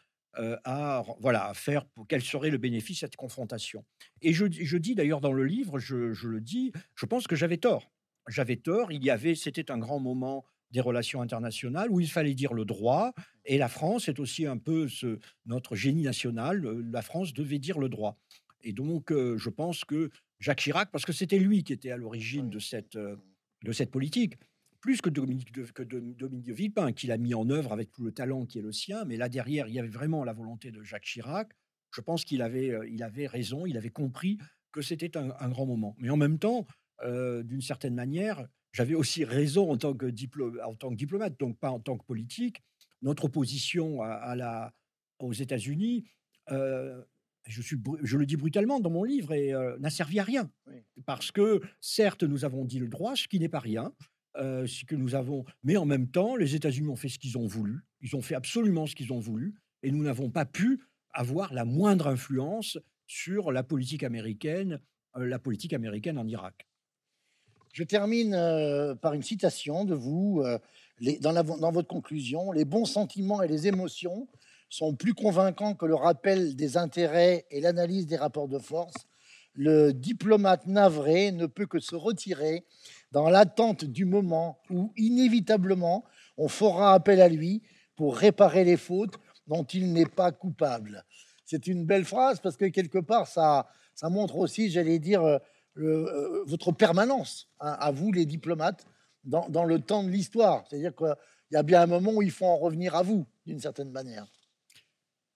à, 0.64 1.04
voilà, 1.20 1.52
faire 1.54 1.84
pour 1.86 2.06
quel 2.06 2.22
serait 2.22 2.50
le 2.50 2.58
bénéfice 2.58 2.98
de 2.98 3.00
cette 3.00 3.16
confrontation. 3.16 3.84
Et 4.22 4.32
je, 4.32 4.44
dis 4.76 4.94
d'ailleurs 4.94 5.20
dans 5.20 5.32
le 5.32 5.44
livre, 5.44 5.78
je, 5.78 5.96
le 5.96 6.40
dis, 6.40 6.72
je 6.94 7.06
pense 7.06 7.26
que 7.26 7.36
j'avais 7.36 7.56
tort. 7.58 7.90
J'avais 8.28 8.56
tort. 8.56 8.92
Il 8.92 9.04
y 9.04 9.10
avait, 9.10 9.34
c'était 9.34 9.70
un 9.70 9.78
grand 9.78 10.00
moment 10.00 10.44
des 10.70 10.80
relations 10.80 11.22
internationales 11.22 11.90
où 11.90 12.00
il 12.00 12.10
fallait 12.10 12.34
dire 12.34 12.52
le 12.52 12.64
droit. 12.64 13.14
Et 13.44 13.58
la 13.58 13.68
France 13.68 14.08
est 14.08 14.20
aussi 14.20 14.46
un 14.46 14.58
peu 14.58 14.88
ce, 14.88 15.18
notre 15.46 15.76
génie 15.76 16.02
national. 16.02 16.64
Euh, 16.64 16.82
la 16.92 17.02
France 17.02 17.32
devait 17.32 17.58
dire 17.58 17.78
le 17.78 17.88
droit. 17.88 18.18
Et 18.62 18.72
donc, 18.72 19.10
euh, 19.10 19.38
je 19.38 19.48
pense 19.48 19.84
que 19.84 20.10
Jacques 20.40 20.60
Chirac, 20.60 20.90
parce 20.90 21.04
que 21.04 21.12
c'était 21.12 21.38
lui 21.38 21.64
qui 21.64 21.72
était 21.72 21.90
à 21.90 21.96
l'origine 21.96 22.50
de 22.50 22.58
cette, 22.58 22.96
de 22.96 23.72
cette 23.72 23.90
politique, 23.90 24.34
plus 24.80 25.00
que 25.00 25.10
Dominique 25.10 25.52
de, 25.52 25.64
que 25.64 25.82
Dominique 25.82 26.50
Villepin, 26.50 26.92
qui 26.92 27.06
l'a 27.06 27.18
mis 27.18 27.34
en 27.34 27.48
œuvre 27.50 27.72
avec 27.72 27.92
tout 27.92 28.04
le 28.04 28.12
talent 28.12 28.46
qui 28.46 28.58
est 28.58 28.62
le 28.62 28.72
sien. 28.72 29.04
Mais 29.04 29.16
là 29.16 29.28
derrière, 29.28 29.68
il 29.68 29.74
y 29.74 29.78
avait 29.78 29.88
vraiment 29.88 30.24
la 30.24 30.32
volonté 30.32 30.70
de 30.70 30.82
Jacques 30.82 31.04
Chirac. 31.04 31.52
Je 31.94 32.00
pense 32.00 32.24
qu'il 32.24 32.42
avait, 32.42 32.70
euh, 32.70 32.88
il 32.88 33.02
avait 33.02 33.26
raison, 33.26 33.66
il 33.66 33.76
avait 33.76 33.90
compris 33.90 34.38
que 34.72 34.82
c'était 34.82 35.16
un, 35.16 35.48
grand 35.48 35.66
moment. 35.66 35.96
Mais 35.98 36.10
en 36.10 36.16
même 36.16 36.38
temps, 36.38 36.66
euh, 37.02 37.42
d'une 37.42 37.62
certaine 37.62 37.94
manière, 37.94 38.46
j'avais 38.72 38.94
aussi 38.94 39.24
raison 39.24 39.70
en 39.70 39.78
tant, 39.78 39.94
que 39.94 40.06
en 40.62 40.74
tant 40.74 40.90
que 40.90 40.94
diplomate, 40.94 41.38
donc 41.40 41.58
pas 41.58 41.70
en 41.70 41.80
tant 41.80 41.96
que 41.96 42.04
politique. 42.04 42.62
Notre 43.00 43.24
opposition 43.24 44.02
à, 44.02 44.34
la, 44.34 44.74
aux 45.20 45.32
États-Unis, 45.32 46.04
euh, 46.50 47.02
je, 47.46 47.62
suis, 47.62 47.76
je 48.02 48.18
le 48.18 48.26
dis 48.26 48.36
brutalement 48.36 48.80
dans 48.80 48.90
mon 48.90 49.04
livre, 49.04 49.32
et 49.32 49.52
n'a 49.78 49.88
servi 49.88 50.18
à 50.18 50.24
rien. 50.24 50.50
Parce 51.06 51.30
que, 51.30 51.62
certes, 51.80 52.24
nous 52.24 52.44
avons 52.44 52.64
dit 52.64 52.78
le 52.78 52.88
droit, 52.88 53.16
ce 53.16 53.26
qui 53.26 53.38
n'est 53.38 53.48
pas 53.48 53.60
rien. 53.60 53.94
Euh, 54.36 54.66
ce 54.66 54.84
que 54.84 54.94
nous 54.94 55.14
avons. 55.14 55.44
Mais 55.64 55.76
en 55.76 55.84
même 55.84 56.08
temps, 56.08 56.36
les 56.36 56.54
États-Unis 56.54 56.88
ont 56.88 56.96
fait 56.96 57.08
ce 57.08 57.18
qu'ils 57.18 57.38
ont 57.38 57.46
voulu. 57.46 57.80
Ils 58.00 58.14
ont 58.16 58.22
fait 58.22 58.34
absolument 58.34 58.86
ce 58.86 58.94
qu'ils 58.94 59.12
ont 59.12 59.20
voulu, 59.20 59.54
et 59.82 59.90
nous 59.90 60.02
n'avons 60.02 60.30
pas 60.30 60.44
pu 60.44 60.80
avoir 61.12 61.52
la 61.52 61.64
moindre 61.64 62.06
influence 62.06 62.78
sur 63.06 63.50
la 63.52 63.62
politique 63.62 64.02
américaine, 64.02 64.80
euh, 65.16 65.26
la 65.26 65.38
politique 65.38 65.72
américaine 65.72 66.18
en 66.18 66.26
Irak. 66.26 66.66
Je 67.72 67.84
termine 67.84 68.34
euh, 68.34 68.94
par 68.94 69.14
une 69.14 69.22
citation 69.22 69.84
de 69.84 69.94
vous. 69.94 70.42
dans, 71.20 71.32
dans 71.32 71.72
votre 71.72 71.88
conclusion, 71.88 72.52
les 72.52 72.64
bons 72.64 72.84
sentiments 72.84 73.42
et 73.42 73.48
les 73.48 73.66
émotions 73.66 74.28
sont 74.68 74.94
plus 74.94 75.14
convaincants 75.14 75.74
que 75.74 75.86
le 75.86 75.94
rappel 75.94 76.54
des 76.54 76.76
intérêts 76.76 77.46
et 77.50 77.60
l'analyse 77.60 78.06
des 78.06 78.16
rapports 78.16 78.48
de 78.48 78.58
force. 78.58 79.06
Le 79.54 79.92
diplomate 79.92 80.66
navré 80.66 81.32
ne 81.32 81.46
peut 81.46 81.66
que 81.66 81.80
se 81.80 81.96
retirer 81.96 82.64
dans 83.12 83.28
l'attente 83.28 83.84
du 83.84 84.04
moment 84.04 84.58
où, 84.70 84.92
inévitablement, 84.96 86.04
on 86.36 86.48
fera 86.48 86.94
appel 86.94 87.20
à 87.20 87.28
lui 87.28 87.62
pour 87.96 88.16
réparer 88.16 88.64
les 88.64 88.76
fautes 88.76 89.18
dont 89.46 89.64
il 89.64 89.92
n'est 89.92 90.06
pas 90.06 90.30
coupable. 90.30 91.04
C'est 91.44 91.66
une 91.66 91.86
belle 91.86 92.04
phrase 92.04 92.40
parce 92.40 92.56
que 92.56 92.66
quelque 92.66 92.98
part, 92.98 93.26
ça, 93.26 93.66
montre 94.02 94.36
aussi, 94.36 94.70
j'allais 94.70 94.98
dire, 94.98 95.22
euh, 95.22 95.38
euh, 95.78 96.44
votre 96.46 96.72
permanence, 96.72 97.48
hein, 97.60 97.76
à 97.80 97.90
vous 97.90 98.12
les 98.12 98.26
diplomates, 98.26 98.84
dans, 99.24 99.48
dans 99.48 99.64
le 99.64 99.80
temps 99.80 100.02
de 100.02 100.10
l'histoire. 100.10 100.64
C'est-à-dire 100.68 100.94
qu'il 100.94 101.14
y 101.52 101.56
a 101.56 101.62
bien 101.62 101.82
un 101.82 101.86
moment 101.86 102.12
où 102.12 102.22
il 102.22 102.30
faut 102.30 102.46
en 102.46 102.58
revenir 102.58 102.94
à 102.94 103.02
vous, 103.02 103.26
d'une 103.46 103.60
certaine 103.60 103.90
manière. 103.90 104.26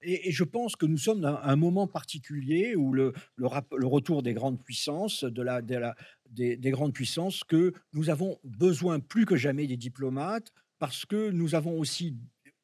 Et, 0.02 0.32
je 0.32 0.44
pense 0.44 0.76
que 0.76 0.86
nous 0.86 0.98
sommes 0.98 1.20
dans 1.20 1.38
un 1.42 1.56
moment 1.56 1.86
particulier 1.86 2.74
où 2.76 2.92
le, 2.92 3.12
retour 3.38 4.22
des 4.22 4.34
grandes 4.34 4.62
puissances, 4.62 5.24
des, 5.24 6.70
grandes 6.70 6.92
puissances, 6.92 7.44
que 7.44 7.72
nous 7.92 8.10
avons 8.10 8.38
besoin 8.44 9.00
plus 9.00 9.26
que 9.26 9.36
jamais 9.36 9.66
des 9.66 9.76
diplomates, 9.76 10.52
parce 10.78 11.06
que 11.06 11.30
nous 11.30 11.54
avons 11.54 11.78
aussi, 11.78 12.16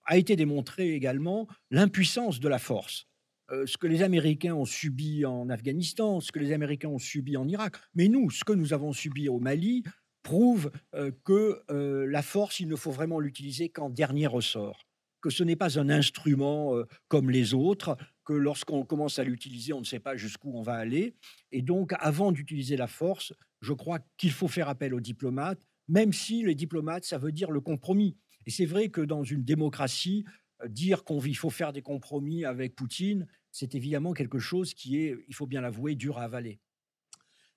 a 0.05 0.17
été 0.17 0.37
démontré 0.37 0.95
également, 0.95 1.47
l'impuissance 1.71 2.41
de 2.41 2.49
la 2.49 2.59
force. 2.59 3.07
Euh, 3.51 3.67
ce 3.67 3.79
que 3.79 3.87
les 3.87 4.03
Américains 4.03 4.55
ont 4.55 4.67
subi 4.67 5.25
en 5.25 5.49
Afghanistan, 5.49 6.21
ce 6.21 6.33
que 6.33 6.39
les 6.39 6.53
Américains 6.53 6.89
ont 6.89 6.99
subi 6.99 7.37
en 7.37 7.49
Irak, 7.49 7.77
mais 7.95 8.09
nous, 8.09 8.31
ce 8.31 8.45
que 8.45 8.53
nous 8.53 8.75
avons 8.75 8.93
subi 8.93 9.29
au 9.29 9.39
Mali, 9.39 9.85
prouve 10.23 10.71
euh, 10.95 11.11
que 11.25 11.63
euh, 11.71 12.07
la 12.07 12.23
force, 12.23 12.61
il 12.61 12.69
ne 12.69 12.77
faut 12.77 12.91
vraiment 12.91 13.21
l'utiliser 13.21 13.71
qu'en 13.71 13.89
dernier 13.89 14.27
ressort 14.27 14.88
que 15.21 15.31
ce 15.31 15.43
n'est 15.43 15.57
pas 15.57 15.79
un 15.79 15.91
instrument 15.91 16.75
comme 17.09 17.31
les 17.31 17.55
autres, 17.55 17.97
que 18.25 18.33
lorsqu'on 18.33 18.85
commence 18.85 19.19
à 19.19 19.25
l'utiliser, 19.25 19.73
on 19.73 19.81
ne 19.81 19.85
sait 19.85 20.01
pas 20.01 20.17
jusqu'où 20.17 20.53
on 20.55 20.63
va 20.63 20.75
aller. 20.75 21.17
Et 21.51 21.63
donc, 21.63 21.93
avant 21.99 22.31
d'utiliser 22.33 22.77
la 22.77 22.87
force, 22.87 23.33
je 23.61 23.73
crois 23.73 24.01
qu'il 24.17 24.33
faut 24.33 24.49
faire 24.49 24.69
appel 24.69 24.95
aux 24.95 25.01
diplomates, 25.01 25.61
même 25.89 26.13
si 26.13 26.45
les 26.45 26.55
diplomates, 26.55 27.05
ça 27.05 27.19
veut 27.19 27.33
dire 27.33 27.51
le 27.51 27.61
compromis. 27.61 28.17
Et 28.47 28.51
c'est 28.51 28.67
vrai 28.67 28.91
que 28.91 29.01
dans 29.01 29.25
une 29.25 29.45
démocratie, 29.45 30.25
dire 30.67 31.05
qu'il 31.05 31.37
faut 31.37 31.51
faire 31.51 31.73
des 31.73 31.83
compromis 31.83 32.45
avec 32.45 32.75
Poutine, 32.75 33.27
c'est 33.51 33.75
évidemment 33.75 34.13
quelque 34.13 34.39
chose 34.39 34.75
qui 34.75 34.99
est, 34.99 35.17
il 35.29 35.35
faut 35.35 35.47
bien 35.47 35.61
l'avouer, 35.61 35.95
dur 35.95 36.19
à 36.19 36.25
avaler. 36.25 36.61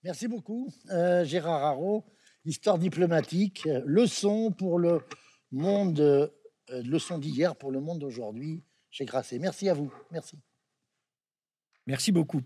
Merci 0.03 0.27
beaucoup, 0.27 0.71
Gérard 0.87 1.63
Haro. 1.63 2.05
Histoire 2.43 2.79
diplomatique, 2.79 3.67
leçon 3.85 4.51
pour 4.51 4.79
le 4.79 5.01
monde 5.51 5.99
euh, 5.99 6.27
leçon 6.83 7.17
d'hier 7.17 7.55
pour 7.55 7.71
le 7.71 7.79
monde 7.79 7.99
d'aujourd'hui 7.99 8.63
chez 8.89 9.05
Grasset. 9.05 9.39
Merci 9.39 9.69
à 9.69 9.73
vous. 9.73 9.93
Merci. 10.11 10.37
Merci 11.87 12.11
beaucoup. 12.11 12.41